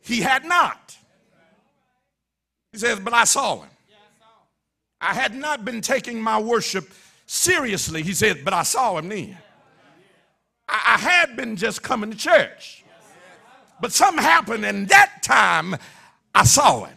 he 0.00 0.22
had 0.22 0.46
not. 0.46 0.96
He 2.72 2.78
says, 2.78 2.98
But 3.00 3.12
I 3.12 3.24
saw 3.24 3.60
him. 3.60 3.68
I 5.06 5.14
had 5.14 5.36
not 5.36 5.64
been 5.64 5.82
taking 5.82 6.20
my 6.20 6.40
worship 6.40 6.92
seriously. 7.26 8.02
He 8.02 8.12
said, 8.12 8.44
But 8.44 8.54
I 8.54 8.64
saw 8.64 8.98
him 8.98 9.08
then. 9.08 9.38
I, 10.68 10.96
I 10.96 10.98
had 10.98 11.36
been 11.36 11.54
just 11.54 11.80
coming 11.80 12.10
to 12.10 12.16
church. 12.16 12.84
But 13.80 13.92
something 13.92 14.22
happened, 14.22 14.64
and 14.64 14.88
that 14.88 15.22
time 15.22 15.76
I 16.34 16.42
saw 16.42 16.86
him. 16.86 16.96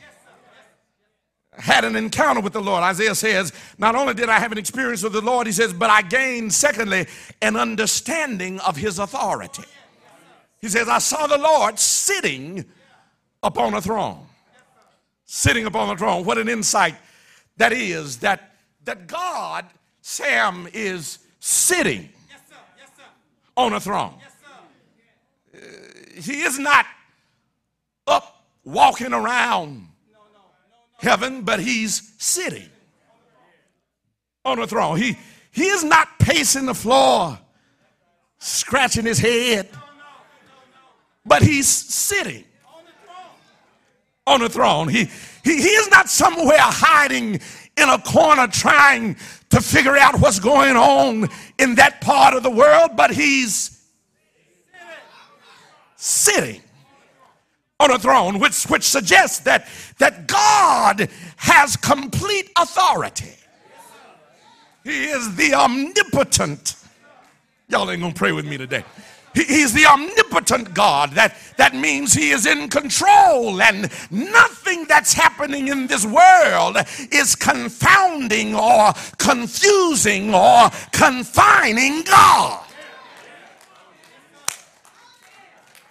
Had 1.51 1.85
an 1.85 1.95
encounter 1.95 2.41
with 2.41 2.53
the 2.53 2.61
Lord. 2.61 2.81
Isaiah 2.81 3.13
says, 3.13 3.53
Not 3.77 3.93
only 3.93 4.15
did 4.15 4.27
I 4.27 4.39
have 4.39 4.51
an 4.51 4.57
experience 4.57 5.03
with 5.03 5.13
the 5.13 5.21
Lord, 5.21 5.45
he 5.45 5.53
says, 5.53 5.71
but 5.71 5.91
I 5.91 6.01
gained, 6.01 6.51
secondly, 6.51 7.05
an 7.43 7.57
understanding 7.57 8.59
of 8.61 8.75
his 8.75 8.97
authority. 8.97 9.65
He 10.61 10.69
says, 10.69 10.87
I 10.89 10.97
saw 10.97 11.27
the 11.27 11.37
Lord 11.37 11.77
sitting 11.77 12.65
upon 13.43 13.75
a 13.75 13.81
throne. 13.81 14.25
Sitting 15.25 15.65
upon 15.65 15.89
a 15.89 15.97
throne. 15.97 16.25
What 16.25 16.39
an 16.39 16.49
insight 16.49 16.95
that 17.59 17.73
is 17.73 18.17
that, 18.17 18.55
that 18.85 19.05
God, 19.05 19.65
Sam, 20.01 20.67
is 20.73 21.19
sitting 21.39 22.09
on 23.55 23.73
a 23.73 23.79
throne. 23.79 24.15
Uh, 25.53 25.59
he 26.15 26.41
is 26.41 26.57
not 26.57 26.85
up 28.07 28.43
walking 28.63 29.13
around 29.13 29.89
heaven, 30.97 31.43
but 31.43 31.59
he's 31.59 32.13
sitting 32.17 32.69
on 34.45 34.59
a 34.59 34.65
throne. 34.65 34.97
He, 34.97 35.17
he 35.51 35.63
is 35.65 35.83
not 35.83 36.17
pacing 36.17 36.65
the 36.65 36.73
floor, 36.73 37.37
scratching 38.37 39.05
his 39.05 39.19
head, 39.19 39.67
but 41.25 41.41
he's 41.41 41.67
sitting 41.67 42.45
on 44.27 44.41
a 44.41 44.49
throne. 44.49 44.87
He, 44.87 45.05
he, 45.43 45.61
he 45.61 45.69
is 45.69 45.89
not 45.89 46.09
somewhere 46.09 46.57
hiding 46.59 47.39
in 47.77 47.89
a 47.89 47.99
corner 47.99 48.47
trying 48.47 49.15
to 49.49 49.61
figure 49.61 49.97
out 49.97 50.19
what's 50.19 50.39
going 50.39 50.75
on 50.75 51.29
in 51.57 51.75
that 51.75 52.01
part 52.01 52.35
of 52.35 52.43
the 52.43 52.51
world, 52.51 52.91
but 52.95 53.11
he's 53.11 53.83
sitting 55.95 56.61
on 57.79 57.91
a 57.91 57.99
throne, 57.99 58.39
which, 58.39 58.63
which 58.65 58.83
suggests 58.83 59.39
that, 59.39 59.67
that 59.97 60.27
God 60.27 61.09
has 61.37 61.75
complete 61.77 62.51
authority. 62.57 63.33
He 64.83 65.05
is 65.05 65.35
the 65.35 65.53
omnipotent. 65.53 66.75
Y'all 67.67 67.89
ain't 67.91 68.01
gonna 68.01 68.13
pray 68.13 68.31
with 68.31 68.45
me 68.45 68.57
today. 68.57 68.83
He's 69.33 69.73
the 69.73 69.85
omnipotent 69.85 70.73
God. 70.73 71.11
That, 71.11 71.37
that 71.57 71.75
means 71.75 72.13
He 72.13 72.31
is 72.31 72.45
in 72.45 72.67
control, 72.69 73.61
and 73.61 73.89
nothing 74.11 74.85
that's 74.85 75.13
happening 75.13 75.67
in 75.67 75.87
this 75.87 76.05
world 76.05 76.77
is 77.11 77.35
confounding 77.35 78.55
or 78.55 78.93
confusing 79.17 80.33
or 80.33 80.69
confining 80.91 82.03
God. 82.03 82.65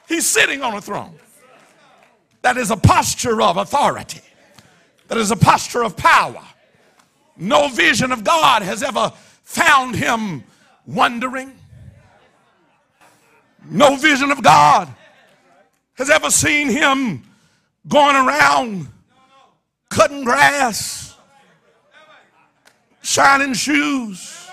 He's 0.09 0.27
sitting 0.27 0.63
on 0.63 0.75
a 0.75 0.81
throne. 0.81 1.15
that 2.43 2.57
is 2.57 2.71
a 2.71 2.77
posture 2.77 3.43
of 3.43 3.57
authority, 3.57 4.23
that 5.09 5.19
is 5.19 5.31
a 5.31 5.37
posture 5.37 5.83
of 5.85 5.97
power. 5.97 6.43
No 7.37 7.69
vision 7.69 8.11
of 8.11 8.25
God 8.25 8.63
has 8.63 8.83
ever 8.83 9.13
found 9.45 9.95
him 9.95 10.43
wondering. 10.87 11.53
No 13.65 13.97
vision 13.97 14.31
of 14.31 14.43
God 14.43 14.89
has 15.95 16.11
ever 16.11 16.31
seen 16.31 16.69
him 16.69 17.23
going 17.87 18.17
around 18.17 18.89
cutting 19.91 20.25
grass, 20.25 21.17
shining 23.03 23.55
shoes. 23.55 24.49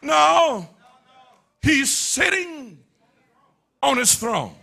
No, 0.00 0.68
he's 1.60 1.94
sitting 1.94 2.78
on 3.82 3.96
his 3.96 4.14
throne, 4.14 4.54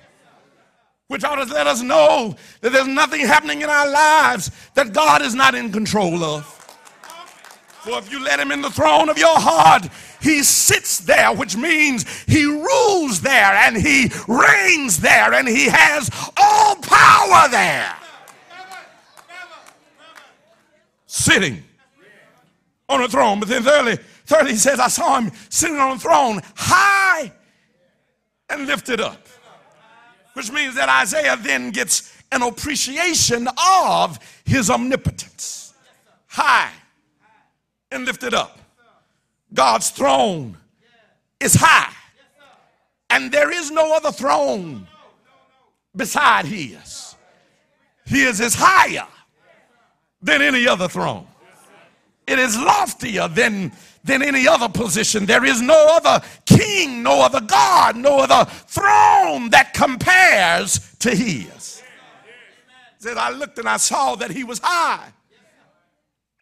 which 1.07 1.23
ought 1.23 1.43
to 1.43 1.53
let 1.53 1.67
us 1.67 1.81
know 1.81 2.36
that 2.61 2.71
there's 2.71 2.88
nothing 2.88 3.21
happening 3.21 3.61
in 3.61 3.69
our 3.69 3.89
lives 3.89 4.51
that 4.75 4.93
God 4.93 5.21
is 5.21 5.36
not 5.36 5.55
in 5.55 5.71
control 5.71 6.23
of. 6.23 6.45
For 7.83 7.99
if 7.99 8.11
you 8.11 8.23
let 8.23 8.39
him 8.39 8.51
in 8.51 8.61
the 8.61 8.71
throne 8.71 9.09
of 9.09 9.17
your 9.17 9.39
heart, 9.39 9.88
he 10.26 10.41
sits 10.41 10.97
there, 10.99 11.32
which 11.34 11.55
means 11.55 12.03
he 12.23 12.45
rules 12.45 13.21
there 13.21 13.53
and 13.53 13.78
he 13.78 14.11
reigns 14.28 14.97
there 14.97 15.34
and 15.34 15.47
he 15.47 15.67
has 15.69 16.09
all 16.36 16.76
power 16.78 17.47
there. 17.49 17.95
Sitting 21.05 21.63
on 22.89 23.03
a 23.03 23.07
throne. 23.07 23.39
But 23.39 23.49
then 23.49 23.61
thirdly, 23.61 23.97
thirdly, 24.26 24.51
he 24.53 24.57
says, 24.57 24.80
I 24.80 24.88
saw 24.88 25.19
him 25.19 25.32
sitting 25.49 25.78
on 25.78 25.97
a 25.97 25.99
throne 25.99 26.41
high 26.55 27.32
and 28.49 28.65
lifted 28.65 28.99
up. 28.99 29.28
Which 30.34 30.51
means 30.51 30.73
that 30.76 30.89
Isaiah 30.89 31.38
then 31.38 31.69
gets 31.69 32.11
an 32.32 32.41
appreciation 32.41 33.47
of 33.80 34.19
his 34.43 34.71
omnipotence. 34.71 35.73
High 36.26 36.71
and 37.91 38.05
lifted 38.05 38.34
up. 38.34 38.59
God's 39.56 39.89
throne 39.89 40.58
is 41.39 41.56
high, 41.56 41.93
and 43.10 43.32
there 43.32 43.51
is 43.51 43.72
no 43.72 43.95
other 43.95 44.12
throne 44.12 44.88
beside 45.95 46.45
his. 46.45 47.16
His 48.06 48.39
is 48.39 48.53
higher 48.53 49.08
than 50.22 50.41
any 50.41 50.68
other 50.68 50.88
throne. 50.88 51.26
It 52.28 52.38
is 52.38 52.58
loftier 52.60 53.28
than, 53.28 53.72
than 54.03 54.22
any 54.22 54.47
other 54.47 54.68
position. 54.68 55.26
There 55.26 55.45
is 55.45 55.62
no 55.62 55.88
other 55.95 56.24
king, 56.45 57.01
no 57.01 57.22
other 57.22 57.41
God, 57.41 57.95
no 57.95 58.20
other 58.20 58.49
throne 58.51 59.49
that 59.51 59.74
compares 59.74 60.95
to 60.99 61.16
his. 61.16 61.82
Said 62.97 63.18
I 63.18 63.32
looked 63.32 63.58
and 63.60 63.70
I 63.70 63.78
saw 63.78 64.16
that 64.16 64.32
he 64.32 64.43
was 64.43 64.60
high 64.62 65.14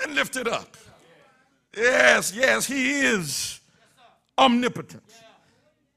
and 0.01 0.15
lifted 0.15 0.47
up. 0.47 0.77
Yes, 1.75 2.33
yes, 2.35 2.65
he 2.65 2.99
is 3.01 3.59
omnipotent. 4.37 5.03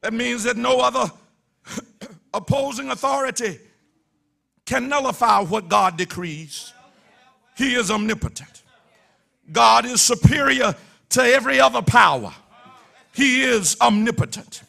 That 0.01 0.13
means 0.13 0.45
that 0.45 0.57
no 0.57 0.81
other 0.81 1.11
opposing 2.35 2.91
authority 2.91 3.59
can 4.65 4.89
nullify 4.89 5.41
what 5.41 5.69
God 5.69 5.97
decrees. 5.97 6.73
He 7.57 7.75
is 7.75 7.91
omnipotent. 7.91 8.63
God 9.53 9.87
is 9.87 10.03
superior 10.03 10.75
to 11.11 11.23
every 11.23 11.61
other 11.61 11.83
power. 11.83 12.33
He 13.15 13.43
is 13.45 13.77
omnipotent. 13.81 14.63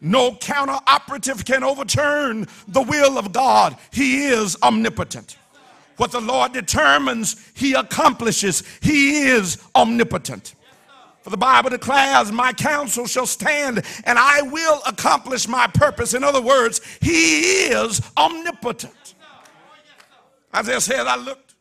No 0.00 0.34
counter 0.34 0.78
operative 0.86 1.44
can 1.44 1.62
overturn 1.62 2.48
the 2.66 2.82
will 2.82 3.18
of 3.18 3.32
God. 3.32 3.76
He 3.92 4.24
is 4.24 4.56
omnipotent. 4.62 5.36
What 6.02 6.10
the 6.10 6.20
Lord 6.20 6.52
determines, 6.52 7.36
He 7.54 7.74
accomplishes. 7.74 8.64
He 8.80 9.20
is 9.20 9.62
omnipotent. 9.76 10.56
For 11.20 11.30
the 11.30 11.36
Bible 11.36 11.70
declares, 11.70 12.32
My 12.32 12.52
counsel 12.52 13.06
shall 13.06 13.24
stand 13.24 13.84
and 14.02 14.18
I 14.18 14.42
will 14.42 14.82
accomplish 14.84 15.46
my 15.46 15.68
purpose. 15.68 16.12
In 16.12 16.24
other 16.24 16.42
words, 16.42 16.80
He 17.00 17.66
is 17.66 18.02
omnipotent. 18.16 19.14
Isaiah 20.52 20.80
said, 20.80 21.06
I 21.06 21.14
looked. 21.14 21.54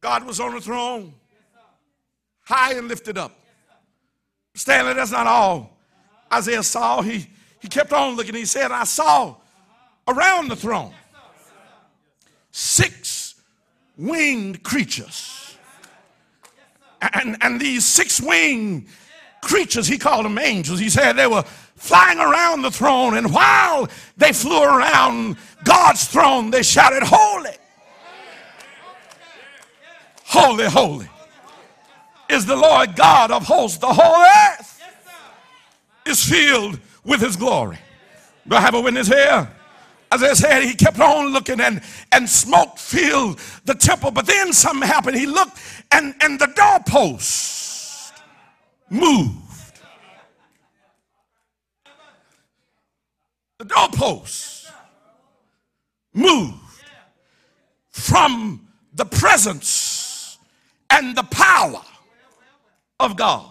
God 0.00 0.26
was 0.26 0.40
on 0.40 0.56
the 0.56 0.60
throne, 0.60 1.14
high 2.40 2.74
and 2.74 2.88
lifted 2.88 3.16
up. 3.16 3.38
Stanley, 4.56 4.94
that's 4.94 5.12
not 5.12 5.28
all. 5.28 5.78
Isaiah 6.32 6.64
saw, 6.64 7.02
he, 7.02 7.28
he 7.60 7.68
kept 7.68 7.92
on 7.92 8.16
looking. 8.16 8.34
He 8.34 8.46
said, 8.46 8.72
I 8.72 8.82
saw 8.82 9.36
around 10.08 10.48
the 10.48 10.56
throne 10.56 10.92
six 12.52 13.34
winged 13.96 14.62
creatures. 14.62 15.56
And, 17.00 17.36
and 17.40 17.60
these 17.60 17.84
six 17.84 18.20
winged 18.20 18.86
creatures, 19.42 19.86
he 19.86 19.98
called 19.98 20.24
them 20.24 20.38
angels. 20.38 20.78
He 20.78 20.90
said 20.90 21.14
they 21.14 21.26
were 21.26 21.44
flying 21.76 22.18
around 22.18 22.62
the 22.62 22.70
throne, 22.70 23.16
and 23.16 23.32
while 23.32 23.88
they 24.16 24.32
flew 24.32 24.62
around 24.62 25.36
God's 25.64 26.06
throne, 26.06 26.50
they 26.50 26.62
shouted, 26.62 27.02
Holy, 27.02 27.56
holy, 30.24 30.66
holy 30.66 31.08
is 32.28 32.46
the 32.46 32.56
Lord 32.56 32.94
God 32.96 33.30
of 33.30 33.44
hosts. 33.44 33.78
The 33.78 33.92
whole 33.92 34.22
earth 34.22 34.82
is 36.06 36.22
filled 36.22 36.78
with 37.04 37.20
his 37.20 37.36
glory. 37.36 37.78
Do 38.46 38.56
I 38.56 38.60
have 38.60 38.74
a 38.74 38.80
witness 38.80 39.08
here? 39.08 39.48
As 40.12 40.22
I 40.24 40.32
said, 40.32 40.64
he 40.64 40.74
kept 40.74 40.98
on 40.98 41.32
looking 41.32 41.60
and, 41.60 41.80
and 42.10 42.28
smoke 42.28 42.78
filled 42.78 43.38
the 43.64 43.74
temple. 43.74 44.10
But 44.10 44.26
then 44.26 44.52
something 44.52 44.86
happened. 44.86 45.16
He 45.16 45.26
looked 45.26 45.56
and, 45.92 46.14
and 46.20 46.38
the 46.38 46.48
doorpost 46.48 48.12
moved. 48.88 49.36
The 53.58 53.64
doorpost 53.66 54.72
moved 56.12 56.56
from 57.90 58.66
the 58.94 59.04
presence 59.04 60.38
and 60.90 61.16
the 61.16 61.22
power 61.24 61.82
of 62.98 63.16
God. 63.16 63.46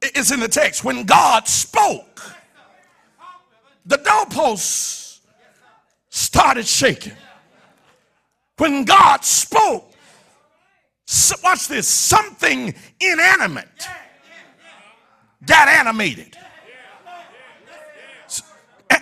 It's 0.00 0.30
in 0.30 0.38
the 0.38 0.48
text. 0.48 0.84
When 0.84 1.04
God 1.04 1.48
spoke, 1.48 2.22
the 3.86 3.96
doorposts 3.96 5.05
started 6.16 6.66
shaking. 6.66 7.12
When 8.56 8.84
God 8.84 9.22
spoke, 9.24 9.92
so, 11.04 11.36
watch 11.44 11.68
this, 11.68 11.86
something 11.86 12.74
inanimate 12.98 13.88
got 15.44 15.68
animated. 15.68 16.36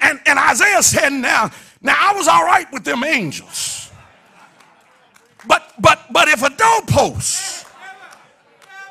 And, 0.03 0.21
and 0.27 0.39
Isaiah 0.39 0.83
said, 0.83 1.11
now, 1.11 1.51
now 1.81 1.95
I 1.99 2.15
was 2.15 2.29
all 2.29 2.45
right 2.45 2.71
with 2.73 2.85
them 2.85 3.05
angels. 3.05 3.91
But 5.47 5.73
but 5.79 6.07
but 6.11 6.29
if 6.29 6.43
a 6.43 6.51
doorpost 6.51 7.67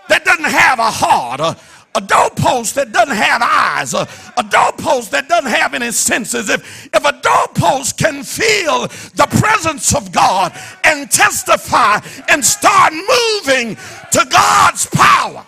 that 0.08 0.24
doesn't 0.24 0.46
have 0.46 0.80
a 0.80 0.92
heart, 0.92 1.58
a 1.96 2.02
doorpost 2.02 2.76
that 2.76 2.92
doesn't 2.92 3.16
have 3.16 3.42
eyes, 3.44 3.94
a, 3.94 4.08
a 4.38 4.44
doorpost 4.44 5.12
that 5.12 5.30
doesn't 5.30 5.52
have 5.52 5.74
any 5.74 5.92
senses, 5.92 6.50
if, 6.50 6.90
if 6.94 7.06
a 7.06 7.22
doorpost 7.22 7.98
can 7.98 8.24
feel 8.24 8.88
the 9.14 9.28
presence 9.40 9.94
of 9.94 10.12
God 10.12 10.58
and 10.84 11.10
testify 11.12 12.00
and 12.30 12.44
start 12.44 12.94
moving 12.94 13.76
to 14.12 14.26
God's 14.30 14.88
power, 14.88 15.46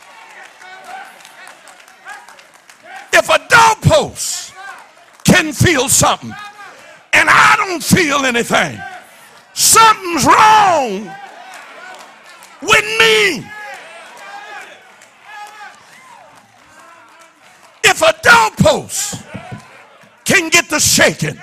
if 3.14 3.30
a 3.30 3.40
doorpost 3.50 4.54
can 5.24 5.52
feel 5.52 5.90
something 5.90 6.34
and 7.14 7.30
I 7.30 7.56
don't 7.58 7.84
feel 7.84 8.26
anything, 8.26 8.80
something's 9.54 10.26
wrong 10.26 11.12
with 12.62 12.86
me. 13.00 13.55
If 17.96 18.02
a 18.02 18.14
doorpost 18.22 19.24
can 20.26 20.50
get 20.50 20.68
the 20.70 20.82
shaking, 20.82 21.40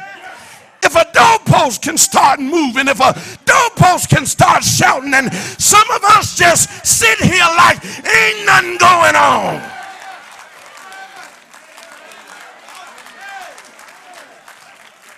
if 0.83 0.95
a 0.95 1.07
doorpost 1.15 1.81
can 1.81 1.97
start 1.97 2.41
moving, 2.41 2.89
if 2.89 3.01
a 3.01 3.19
doorpost 3.47 4.11
can 4.11 4.27
start 4.27 4.63
shouting, 4.63 5.15
and 5.15 5.33
some 5.33 5.91
of 5.91 6.05
us 6.05 6.37
just 6.37 6.85
sit 6.85 7.19
here 7.21 7.47
like 7.57 7.83
ain't 8.05 8.45
nothing 8.45 8.77
going 8.77 9.17
on. 9.17 9.63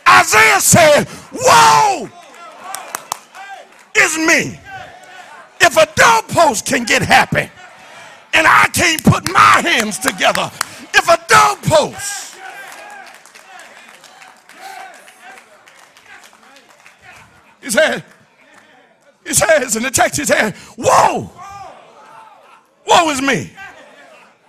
Isaiah 0.07 0.61
said, 0.61 1.09
Whoa, 1.32 2.09
it's 3.97 4.18
me. 4.18 4.61
If 5.61 5.76
a 5.76 5.89
doorpost 5.97 6.64
can 6.64 6.85
get 6.85 7.03
happy 7.03 7.51
and 8.32 8.47
I 8.47 8.68
can't 8.72 9.03
put 9.03 9.24
my 9.32 9.61
hands 9.64 9.99
together, 9.99 10.53
if 10.95 11.09
a 11.09 11.19
doorpost 11.29 12.25
He 17.65 17.71
said, 17.71 18.05
he 19.27 19.33
says 19.33 19.75
in 19.75 19.83
the 19.83 19.91
text, 19.91 20.19
he 20.19 20.27
said, 20.27 20.55
Whoa! 20.77 21.31
Woe 22.87 23.11
is 23.11 23.23
me. 23.23 23.51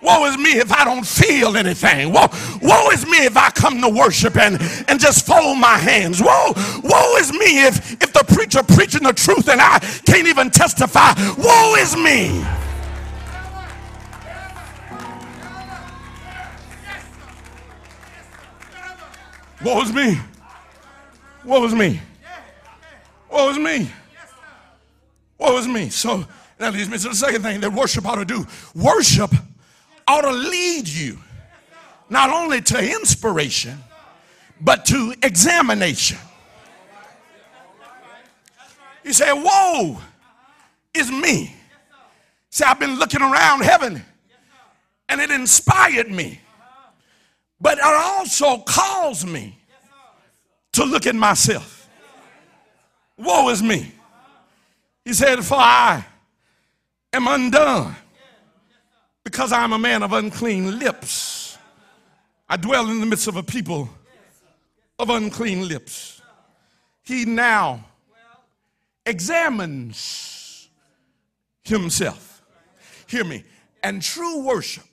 Woe 0.02 0.26
is 0.26 0.36
me 0.36 0.50
if 0.58 0.70
I 0.70 0.84
don't 0.84 1.06
feel 1.06 1.56
anything. 1.56 2.12
Woe, 2.12 2.28
woe 2.60 2.90
is 2.90 3.06
me 3.06 3.24
if 3.24 3.36
I 3.36 3.48
come 3.50 3.80
to 3.80 3.88
worship 3.88 4.36
and, 4.36 4.60
and 4.86 5.00
just 5.00 5.26
fold 5.26 5.58
my 5.58 5.78
hands. 5.78 6.22
Woe, 6.22 6.52
woe 6.84 7.16
is 7.16 7.32
me 7.32 7.64
if, 7.64 7.92
if 8.02 8.12
the 8.12 8.24
preacher 8.28 8.62
preaching 8.62 9.02
the 9.02 9.14
truth 9.14 9.48
and 9.48 9.60
I 9.60 9.78
can't 10.04 10.28
even 10.28 10.50
testify. 10.50 11.14
Woe 11.38 11.74
is 11.78 11.96
me. 11.96 12.44
Woe 19.64 19.76
was 19.76 19.92
me. 19.92 20.18
Woe 21.44 21.60
was 21.60 21.74
me. 21.74 22.00
Woe 23.30 23.48
was 23.48 23.58
me. 23.58 23.90
Woe 25.38 25.58
is 25.58 25.66
me. 25.66 25.88
So 25.90 26.24
that 26.58 26.72
leads 26.72 26.88
me 26.88 26.98
to 26.98 27.08
the 27.08 27.14
second 27.14 27.42
thing 27.42 27.60
that 27.60 27.72
worship 27.72 28.06
ought 28.06 28.16
to 28.16 28.24
do. 28.24 28.46
Worship 28.74 29.32
ought 30.06 30.22
to 30.22 30.32
lead 30.32 30.88
you 30.88 31.18
not 32.08 32.30
only 32.30 32.60
to 32.60 32.78
inspiration, 32.78 33.78
but 34.60 34.84
to 34.86 35.14
examination. 35.22 36.18
He 39.02 39.12
said, 39.12 39.32
Woe, 39.32 40.00
is 40.94 41.10
me. 41.10 41.54
See, 42.50 42.64
I've 42.64 42.80
been 42.80 42.98
looking 42.98 43.20
around 43.20 43.62
heaven 43.62 44.02
and 45.08 45.20
it 45.20 45.30
inspired 45.30 46.10
me, 46.10 46.40
but 47.60 47.78
it 47.78 47.84
also 47.84 48.58
caused 48.58 49.26
me 49.26 49.58
to 50.72 50.84
look 50.84 51.06
at 51.06 51.14
myself. 51.14 51.88
Woe 53.16 53.48
is 53.48 53.62
me. 53.62 53.92
He 55.04 55.14
said, 55.14 55.42
For 55.44 55.56
I 55.56 56.04
am 57.12 57.26
undone 57.26 57.96
because 59.24 59.52
I'm 59.52 59.72
a 59.72 59.78
man 59.78 60.02
of 60.02 60.12
unclean 60.12 60.78
lips. 60.78 61.56
I 62.48 62.56
dwell 62.56 62.88
in 62.90 63.00
the 63.00 63.06
midst 63.06 63.26
of 63.26 63.36
a 63.36 63.42
people 63.42 63.88
of 64.98 65.10
unclean 65.10 65.66
lips. 65.66 66.20
He 67.02 67.24
now 67.24 67.84
examines 69.04 70.68
himself. 71.62 72.42
Hear 73.06 73.24
me. 73.24 73.44
And 73.82 74.02
true 74.02 74.44
worship 74.44 74.84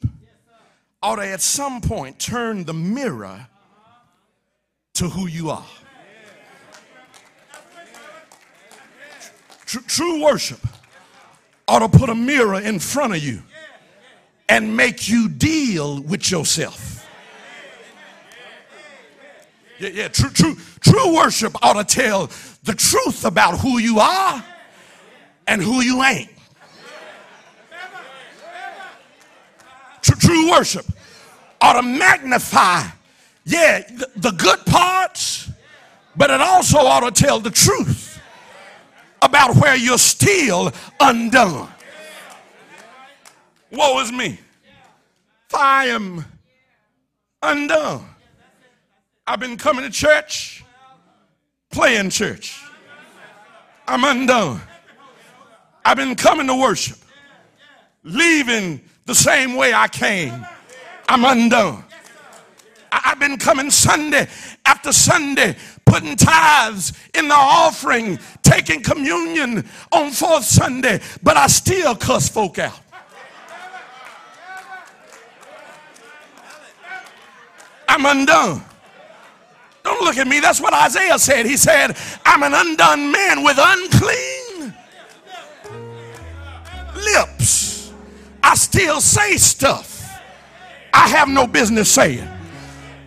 ought 1.04 1.18
to 1.18 1.28
at 1.28 1.42
some 1.42 1.82
point 1.82 2.18
turn 2.18 2.64
the 2.64 2.74
mirror 2.74 3.48
to 4.96 5.10
who 5.10 5.28
you 5.28 5.50
are. 5.50 5.66
Tr- 9.66 9.80
true 9.88 10.24
worship 10.24 10.60
ought 11.68 11.80
to 11.80 11.90
put 11.90 12.10
a 12.10 12.16
mirror 12.16 12.60
in 12.60 12.80
front 12.80 13.14
of 13.14 13.24
you 13.24 13.42
and 14.48 14.78
make 14.78 15.10
you 15.10 15.28
deal 15.28 16.02
with 16.02 16.32
yourself. 16.32 17.06
Yeah, 19.80 19.90
yeah, 19.90 20.08
true, 20.08 20.30
true, 20.30 20.56
true 20.80 21.16
worship 21.16 21.54
ought 21.62 21.74
to 21.74 21.84
tell 21.84 22.30
the 22.64 22.74
truth 22.74 23.26
about 23.26 23.60
who 23.60 23.80
you 23.80 24.00
are 24.00 24.46
and 25.48 25.62
who 25.62 25.82
you 25.82 26.02
ain't. 26.04 26.30
True, 30.04 30.16
true 30.20 30.52
worship 30.52 30.86
ought 31.62 31.74
to 31.74 31.82
magnify, 31.82 32.84
yeah, 33.46 33.80
the, 33.80 34.10
the 34.18 34.32
good 34.32 34.60
parts, 34.66 35.50
but 36.16 36.30
it 36.30 36.42
also 36.42 36.78
ought 36.78 37.10
to 37.10 37.24
tell 37.24 37.40
the 37.40 37.50
truth 37.50 38.22
about 39.22 39.56
where 39.56 39.76
you're 39.76 39.98
still 39.98 40.72
undone. 41.00 41.70
Woe 43.72 44.00
is 44.02 44.12
me. 44.12 44.40
I 45.56 45.86
am 45.86 46.26
undone. 47.42 48.06
I've 49.26 49.40
been 49.40 49.58
coming 49.58 49.84
to 49.84 49.90
church, 49.90 50.66
playing 51.72 52.10
church. 52.10 52.62
I'm 53.88 54.04
undone. 54.04 54.60
I've 55.86 55.98
been 55.98 56.16
coming 56.16 56.48
to 56.48 56.56
worship, 56.56 56.98
leaving 58.04 58.82
the 59.06 59.16
same 59.16 59.56
way 59.56 59.74
I 59.74 59.88
came. 59.88 60.46
I'm 61.08 61.26
undone. 61.26 61.84
I've 62.92 63.20
been 63.20 63.38
coming 63.38 63.72
Sunday 63.72 64.28
after 64.66 64.92
Sunday, 64.92 65.56
putting 65.86 66.16
tithes 66.16 66.94
in 67.16 67.28
the 67.28 67.36
offering, 67.36 68.20
taking 68.44 68.82
communion 68.84 69.68
on 69.92 70.12
fourth 70.12 70.46
Sunday, 70.46 71.00
but 71.24 71.36
I 71.36 71.48
still 71.48 71.96
cuss 71.96 72.30
folk 72.30 72.60
out. 72.60 72.80
I'm 77.88 78.06
undone. 78.06 78.64
Don't 79.84 80.02
look 80.04 80.18
at 80.18 80.28
me. 80.28 80.40
That's 80.40 80.62
what 80.62 80.74
Isaiah 80.74 81.20
said. 81.20 81.46
He 81.46 81.58
said, 81.58 81.98
I'm 82.26 82.42
an 82.44 82.54
undone 82.54 83.12
man 83.12 83.44
with 83.44 83.58
unclean 83.60 84.74
lips. 86.96 87.63
I 88.44 88.56
still 88.56 89.02
say 89.02 89.38
stuff 89.38 89.94
I 90.94 91.08
have 91.10 91.28
no 91.28 91.48
business 91.48 91.92
saying. 91.92 92.28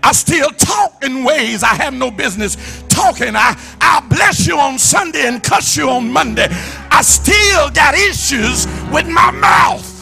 I 0.02 0.12
still 0.12 0.50
talk 0.50 1.02
in 1.02 1.24
ways 1.24 1.62
I 1.62 1.74
have 1.74 1.94
no 1.94 2.10
business 2.10 2.56
talking. 2.88 3.34
I, 3.34 3.58
I 3.80 4.06
bless 4.08 4.46
you 4.46 4.58
on 4.58 4.78
Sunday 4.78 5.26
and 5.26 5.42
cuss 5.42 5.76
you 5.76 5.88
on 5.88 6.12
Monday. 6.12 6.48
I 6.50 7.02
still 7.02 7.70
got 7.70 7.94
issues 7.94 8.66
with 8.92 9.08
my 9.08 9.30
mouth. 9.30 9.92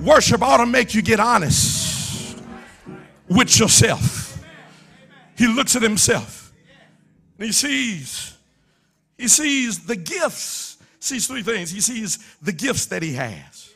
Worship 0.00 0.42
ought 0.42 0.58
to 0.58 0.66
make 0.66 0.94
you 0.94 1.02
get 1.02 1.20
honest 1.20 2.38
with 3.28 3.58
yourself. 3.58 4.17
He 5.38 5.46
looks 5.46 5.76
at 5.76 5.82
himself 5.82 6.52
and 7.38 7.46
he 7.46 7.52
sees, 7.52 8.36
he 9.16 9.28
sees 9.28 9.86
the 9.86 9.96
gifts. 9.96 10.76
Sees 11.00 11.28
three 11.28 11.44
things. 11.44 11.70
He 11.70 11.80
sees 11.80 12.18
the 12.42 12.52
gifts 12.52 12.86
that 12.86 13.04
he 13.04 13.12
has. 13.12 13.72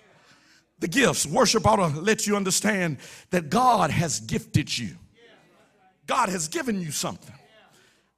The 0.81 0.89
gifts. 0.89 1.25
Worship 1.25 1.65
ought 1.65 1.77
to 1.77 2.01
let 2.01 2.27
you 2.27 2.35
understand 2.35 2.97
that 3.31 3.49
God 3.49 3.93
has 3.93 4.19
gifted 4.19 4.77
you. 4.77 4.97
God 6.09 6.29
has 6.31 6.49
given 6.49 6.81
you 6.81 6.91
something. 6.91 7.35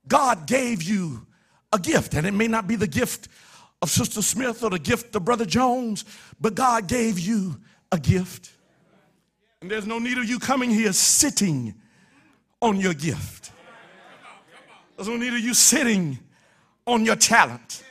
God 0.08 0.46
gave 0.46 0.82
you 0.82 1.26
a 1.70 1.78
gift, 1.78 2.14
and 2.14 2.26
it 2.26 2.32
may 2.32 2.48
not 2.48 2.66
be 2.66 2.76
the 2.76 2.86
gift 2.86 3.28
of 3.82 3.90
Sister 3.90 4.22
Smith 4.22 4.62
or 4.62 4.70
the 4.70 4.78
gift 4.78 5.14
of 5.14 5.26
Brother 5.26 5.44
Jones, 5.44 6.06
but 6.40 6.54
God 6.54 6.88
gave 6.88 7.18
you 7.18 7.60
a 7.92 7.98
gift. 7.98 8.52
And 9.60 9.70
there's 9.70 9.86
no 9.86 9.98
need 9.98 10.16
of 10.16 10.24
you 10.24 10.38
coming 10.38 10.70
here 10.70 10.94
sitting 10.94 11.74
on 12.64 12.80
your 12.80 12.94
gift. 12.94 13.52
There's 14.96 15.06
no 15.06 15.18
need 15.18 15.34
of 15.34 15.40
you 15.40 15.52
sitting 15.52 16.18
on 16.86 17.04
your 17.04 17.16
talent, 17.16 17.84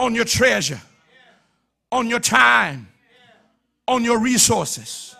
on 0.00 0.16
your 0.16 0.24
treasure, 0.24 0.80
on 1.92 2.10
your 2.10 2.18
time, 2.18 2.88
on 3.86 4.02
your 4.02 4.18
resources, 4.18 5.14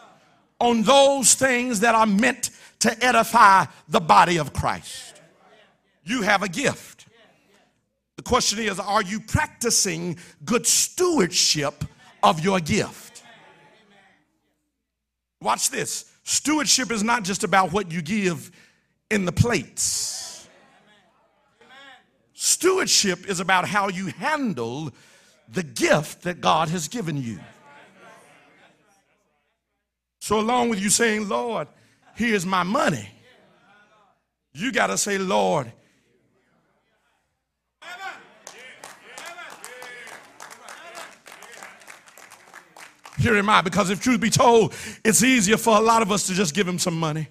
on 0.58 0.82
those 0.82 1.34
things 1.34 1.80
that 1.80 1.94
are 1.94 2.06
meant 2.06 2.50
to 2.80 3.04
edify 3.04 3.64
the 3.88 4.00
body 4.00 4.38
of 4.38 4.52
Christ. 4.52 5.22
You 6.02 6.22
have 6.22 6.42
a 6.42 6.48
gift. 6.48 7.06
The 8.16 8.22
question 8.22 8.58
is 8.58 8.80
are 8.80 9.02
you 9.02 9.20
practicing 9.20 10.18
good 10.44 10.66
stewardship 10.66 11.84
of 12.24 12.40
your 12.40 12.58
gift? 12.58 13.22
Watch 15.40 15.70
this. 15.70 16.11
Stewardship 16.22 16.90
is 16.90 17.02
not 17.02 17.24
just 17.24 17.44
about 17.44 17.72
what 17.72 17.90
you 17.90 18.02
give 18.02 18.50
in 19.10 19.24
the 19.24 19.32
plates. 19.32 20.48
Stewardship 22.34 23.28
is 23.28 23.40
about 23.40 23.68
how 23.68 23.88
you 23.88 24.06
handle 24.06 24.90
the 25.48 25.62
gift 25.62 26.22
that 26.22 26.40
God 26.40 26.68
has 26.68 26.88
given 26.88 27.16
you. 27.16 27.38
So, 30.20 30.38
along 30.38 30.70
with 30.70 30.80
you 30.80 30.88
saying, 30.88 31.28
Lord, 31.28 31.68
here's 32.14 32.46
my 32.46 32.62
money, 32.62 33.08
you 34.52 34.70
got 34.70 34.88
to 34.88 34.98
say, 34.98 35.18
Lord, 35.18 35.72
here 43.22 43.36
am 43.36 43.48
I. 43.48 43.62
Because 43.62 43.90
if 43.90 44.00
truth 44.00 44.20
be 44.20 44.30
told, 44.30 44.74
it's 45.04 45.22
easier 45.22 45.56
for 45.56 45.76
a 45.76 45.80
lot 45.80 46.02
of 46.02 46.12
us 46.12 46.26
to 46.26 46.34
just 46.34 46.54
give 46.54 46.68
him 46.68 46.78
some 46.78 46.98
money. 46.98 47.28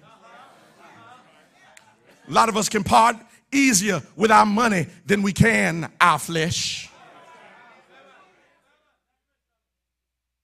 A 2.28 2.32
lot 2.32 2.48
of 2.48 2.56
us 2.56 2.68
can 2.68 2.82
part 2.82 3.16
easier 3.52 4.02
with 4.16 4.30
our 4.30 4.46
money 4.46 4.86
than 5.06 5.22
we 5.22 5.32
can 5.32 5.90
our 6.00 6.18
flesh. 6.18 6.88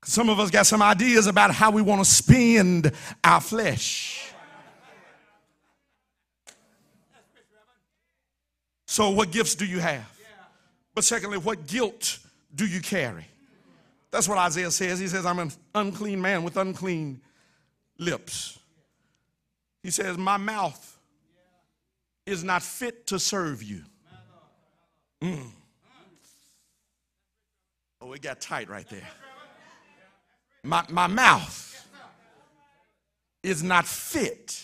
Some 0.05 0.31
of 0.31 0.41
us 0.41 0.51
got 0.51 0.67
some 0.67 0.83
ideas 0.83 1.27
about 1.27 1.53
how 1.53 1.71
we 1.71 1.83
want 1.83 2.03
to 2.03 2.11
spend 2.11 2.93
our 3.23 3.41
flesh. 3.41 4.33
So, 8.87 9.11
what 9.11 9.31
gifts 9.31 9.55
do 9.55 9.67
you 9.67 9.81
have? 9.81 10.11
But 10.95 11.05
secondly, 11.05 11.39
what 11.39 11.67
guilt 11.67 12.19
do 12.55 12.67
you 12.67 12.81
carry? 12.81 13.27
That's 14.11 14.29
what 14.29 14.39
Isaiah 14.39 14.71
says. 14.71 14.99
He 14.99 15.09
says, 15.09 15.27
I'm 15.27 15.39
an 15.39 15.53
unclean 15.75 16.21
man 16.21 16.43
with 16.43 16.57
unclean 16.57 17.21
lips. 17.99 18.59
He 19.83 19.91
says, 19.91 20.17
My 20.17 20.37
mouth 20.37 20.99
is 22.27 22.45
not 22.45 22.63
fit 22.63 23.07
to 23.09 23.19
serve 23.19 23.63
you. 23.63 23.83
Mm. 25.23 25.51
Oh, 28.01 28.13
it 28.13 28.23
got 28.23 28.41
tight 28.41 28.69
right 28.69 28.89
there. 28.89 29.09
My, 30.63 30.85
my 30.89 31.07
mouth 31.07 31.87
is 33.43 33.63
not 33.63 33.87
fit 33.87 34.63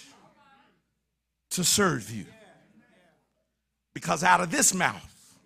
to 1.50 1.64
serve 1.64 2.10
you. 2.10 2.26
Because 3.92 4.24
out 4.24 4.40
of 4.40 4.50
this 4.50 4.74
mouth 4.74 5.38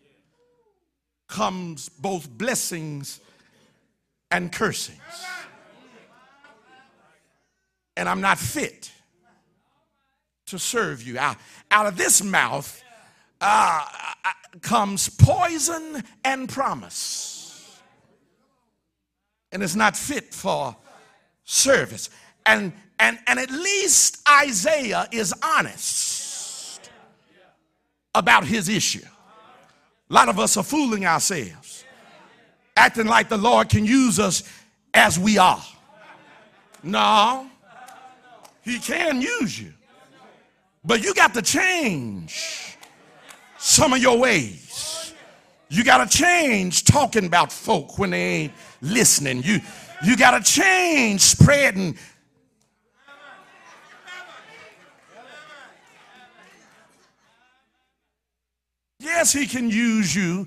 comes 1.29 1.89
both 1.89 2.29
blessings 2.29 3.21
and 4.31 4.53
cursings. 4.53 4.99
And 7.97 8.09
I'm 8.09 8.21
not 8.21 8.39
fit 8.39 8.93
to 10.47 10.59
serve 10.59 11.03
you. 11.03 11.19
Out, 11.19 11.37
out 11.71 11.87
of 11.87 11.97
this 11.97 12.23
mouth 12.23 12.83
uh, 13.41 13.85
comes 14.63 15.09
poison 15.09 16.03
and 16.25 16.49
promise. 16.49 17.81
And 19.51 19.63
it's 19.63 19.75
not 19.75 19.97
fit 19.97 20.35
for 20.35 20.77
service. 21.45 22.11
And, 22.45 22.73
and, 22.99 23.19
and 23.27 23.39
at 23.39 23.51
least 23.51 24.23
Isaiah 24.29 25.09
is 25.11 25.35
honest 25.43 26.91
about 28.15 28.45
his 28.45 28.69
issue. 28.69 29.05
A 30.11 30.13
lot 30.13 30.29
of 30.29 30.39
us 30.39 30.57
are 30.57 30.65
fooling 30.65 31.05
ourselves, 31.05 31.78
acting 32.79 33.07
like 33.07 33.29
the 33.29 33.37
Lord 33.37 33.69
can 33.69 33.85
use 33.85 34.19
us 34.19 34.43
as 34.95 35.19
we 35.19 35.37
are. 35.37 35.63
No, 36.83 37.51
He 38.63 38.79
can 38.79 39.21
use 39.21 39.61
you, 39.61 39.73
but 40.85 41.03
you 41.03 41.13
got 41.13 41.35
to 41.35 41.43
change 41.43 42.77
some 43.59 43.93
of 43.93 43.99
your 43.99 44.19
ways. 44.19 45.13
You 45.69 45.85
got 45.85 46.09
to 46.09 46.19
change 46.19 46.85
talking 46.85 47.27
about 47.27 47.53
folk 47.53 47.99
when 47.99 48.11
they 48.11 48.23
ain't 48.23 48.53
listening. 48.81 49.43
You, 49.43 49.61
you 50.03 50.17
got 50.17 50.43
to 50.43 50.53
change 50.53 51.21
spreading 51.21 51.99
Yes, 59.01 59.33
he 59.33 59.47
can 59.47 59.71
use 59.71 60.15
you 60.15 60.47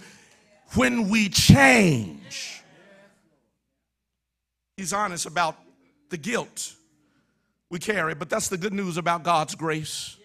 when 0.76 1.10
we 1.10 1.30
change. 1.30 2.21
He's 4.82 4.94
honest 4.94 5.28
about 5.28 5.58
the 6.10 6.18
guilt 6.18 6.74
we 7.70 7.78
carry, 7.78 8.16
but 8.16 8.32
that's 8.32 8.48
the 8.48 8.58
good 8.58 8.74
news 8.74 8.98
about 8.98 9.22
God's 9.22 9.54
grace. 9.54 10.18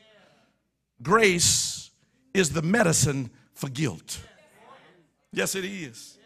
Grace 1.02 1.90
is 2.32 2.48
the 2.48 2.62
medicine 2.62 3.28
for 3.52 3.68
guilt. 3.68 4.18
Yes, 5.30 5.54
it 5.56 5.66
is. 5.66 6.16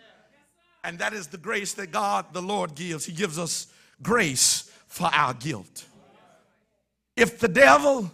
And 0.85 0.97
that 1.01 1.13
is 1.13 1.27
the 1.27 1.39
grace 1.39 1.75
that 1.75 1.91
God, 1.91 2.27
the 2.33 2.41
Lord, 2.41 2.77
gives. 2.77 3.05
He 3.05 3.13
gives 3.13 3.37
us 3.37 3.67
grace 4.01 4.71
for 4.87 5.11
our 5.13 5.35
guilt. 5.35 5.87
If 7.17 7.41
the 7.41 7.49
devil 7.49 8.13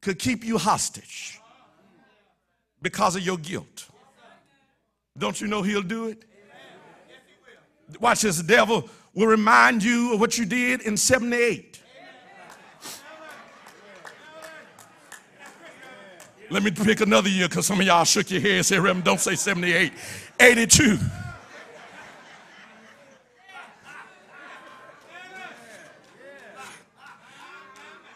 could 0.00 0.18
keep 0.18 0.42
you 0.42 0.58
hostage, 0.58 1.38
because 2.82 3.14
of 3.14 3.22
your 3.22 3.38
guilt. 3.38 3.88
Don't 5.16 5.40
you 5.40 5.46
know 5.46 5.62
he'll 5.62 5.82
do 5.82 6.08
it? 6.08 6.24
Watch 8.00 8.22
this. 8.22 8.38
The 8.38 8.42
devil 8.42 8.88
will 9.14 9.26
remind 9.26 9.82
you 9.82 10.14
of 10.14 10.20
what 10.20 10.36
you 10.38 10.44
did 10.44 10.82
in 10.82 10.96
78. 10.96 11.80
Let 16.50 16.62
me 16.62 16.70
pick 16.70 17.00
another 17.00 17.28
year 17.28 17.48
because 17.48 17.66
some 17.66 17.80
of 17.80 17.86
y'all 17.86 18.04
shook 18.04 18.30
your 18.30 18.40
head 18.40 18.52
and 18.52 18.66
said, 18.66 18.78
Reverend, 18.78 19.04
don't 19.04 19.20
say 19.20 19.34
78. 19.34 19.92
82. 20.38 20.98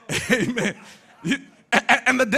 Amen. 0.30 0.76
And 2.06 2.20
the 2.20 2.26